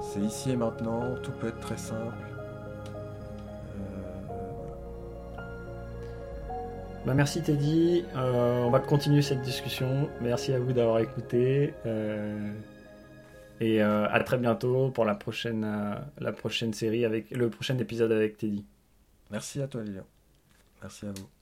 c'est 0.00 0.20
ici 0.20 0.52
et 0.52 0.56
maintenant, 0.56 1.16
tout 1.22 1.32
peut 1.32 1.48
être 1.48 1.60
très 1.60 1.76
simple. 1.76 2.14
Euh, 3.76 5.40
Bah, 7.06 7.14
merci 7.14 7.42
Teddy, 7.42 8.04
Euh, 8.14 8.64
on 8.64 8.70
va 8.70 8.78
continuer 8.78 9.22
cette 9.22 9.42
discussion. 9.42 10.08
Merci 10.20 10.52
à 10.52 10.60
vous 10.60 10.72
d'avoir 10.72 10.98
écouté. 11.00 11.74
Euh, 11.86 12.52
et 13.60 13.82
à 13.82 14.20
très 14.24 14.38
bientôt 14.38 14.90
pour 14.90 15.04
la 15.04 15.14
prochaine, 15.14 15.66
la 16.18 16.32
prochaine 16.32 16.72
série 16.72 17.04
avec 17.04 17.30
le 17.30 17.50
prochain 17.50 17.76
épisode 17.78 18.10
avec 18.10 18.38
Teddy. 18.38 18.64
Merci 19.30 19.60
à 19.60 19.68
toi, 19.68 19.82
Lilian. 19.82 20.06
Merci 20.82 21.06
à 21.06 21.12
vous. 21.12 21.39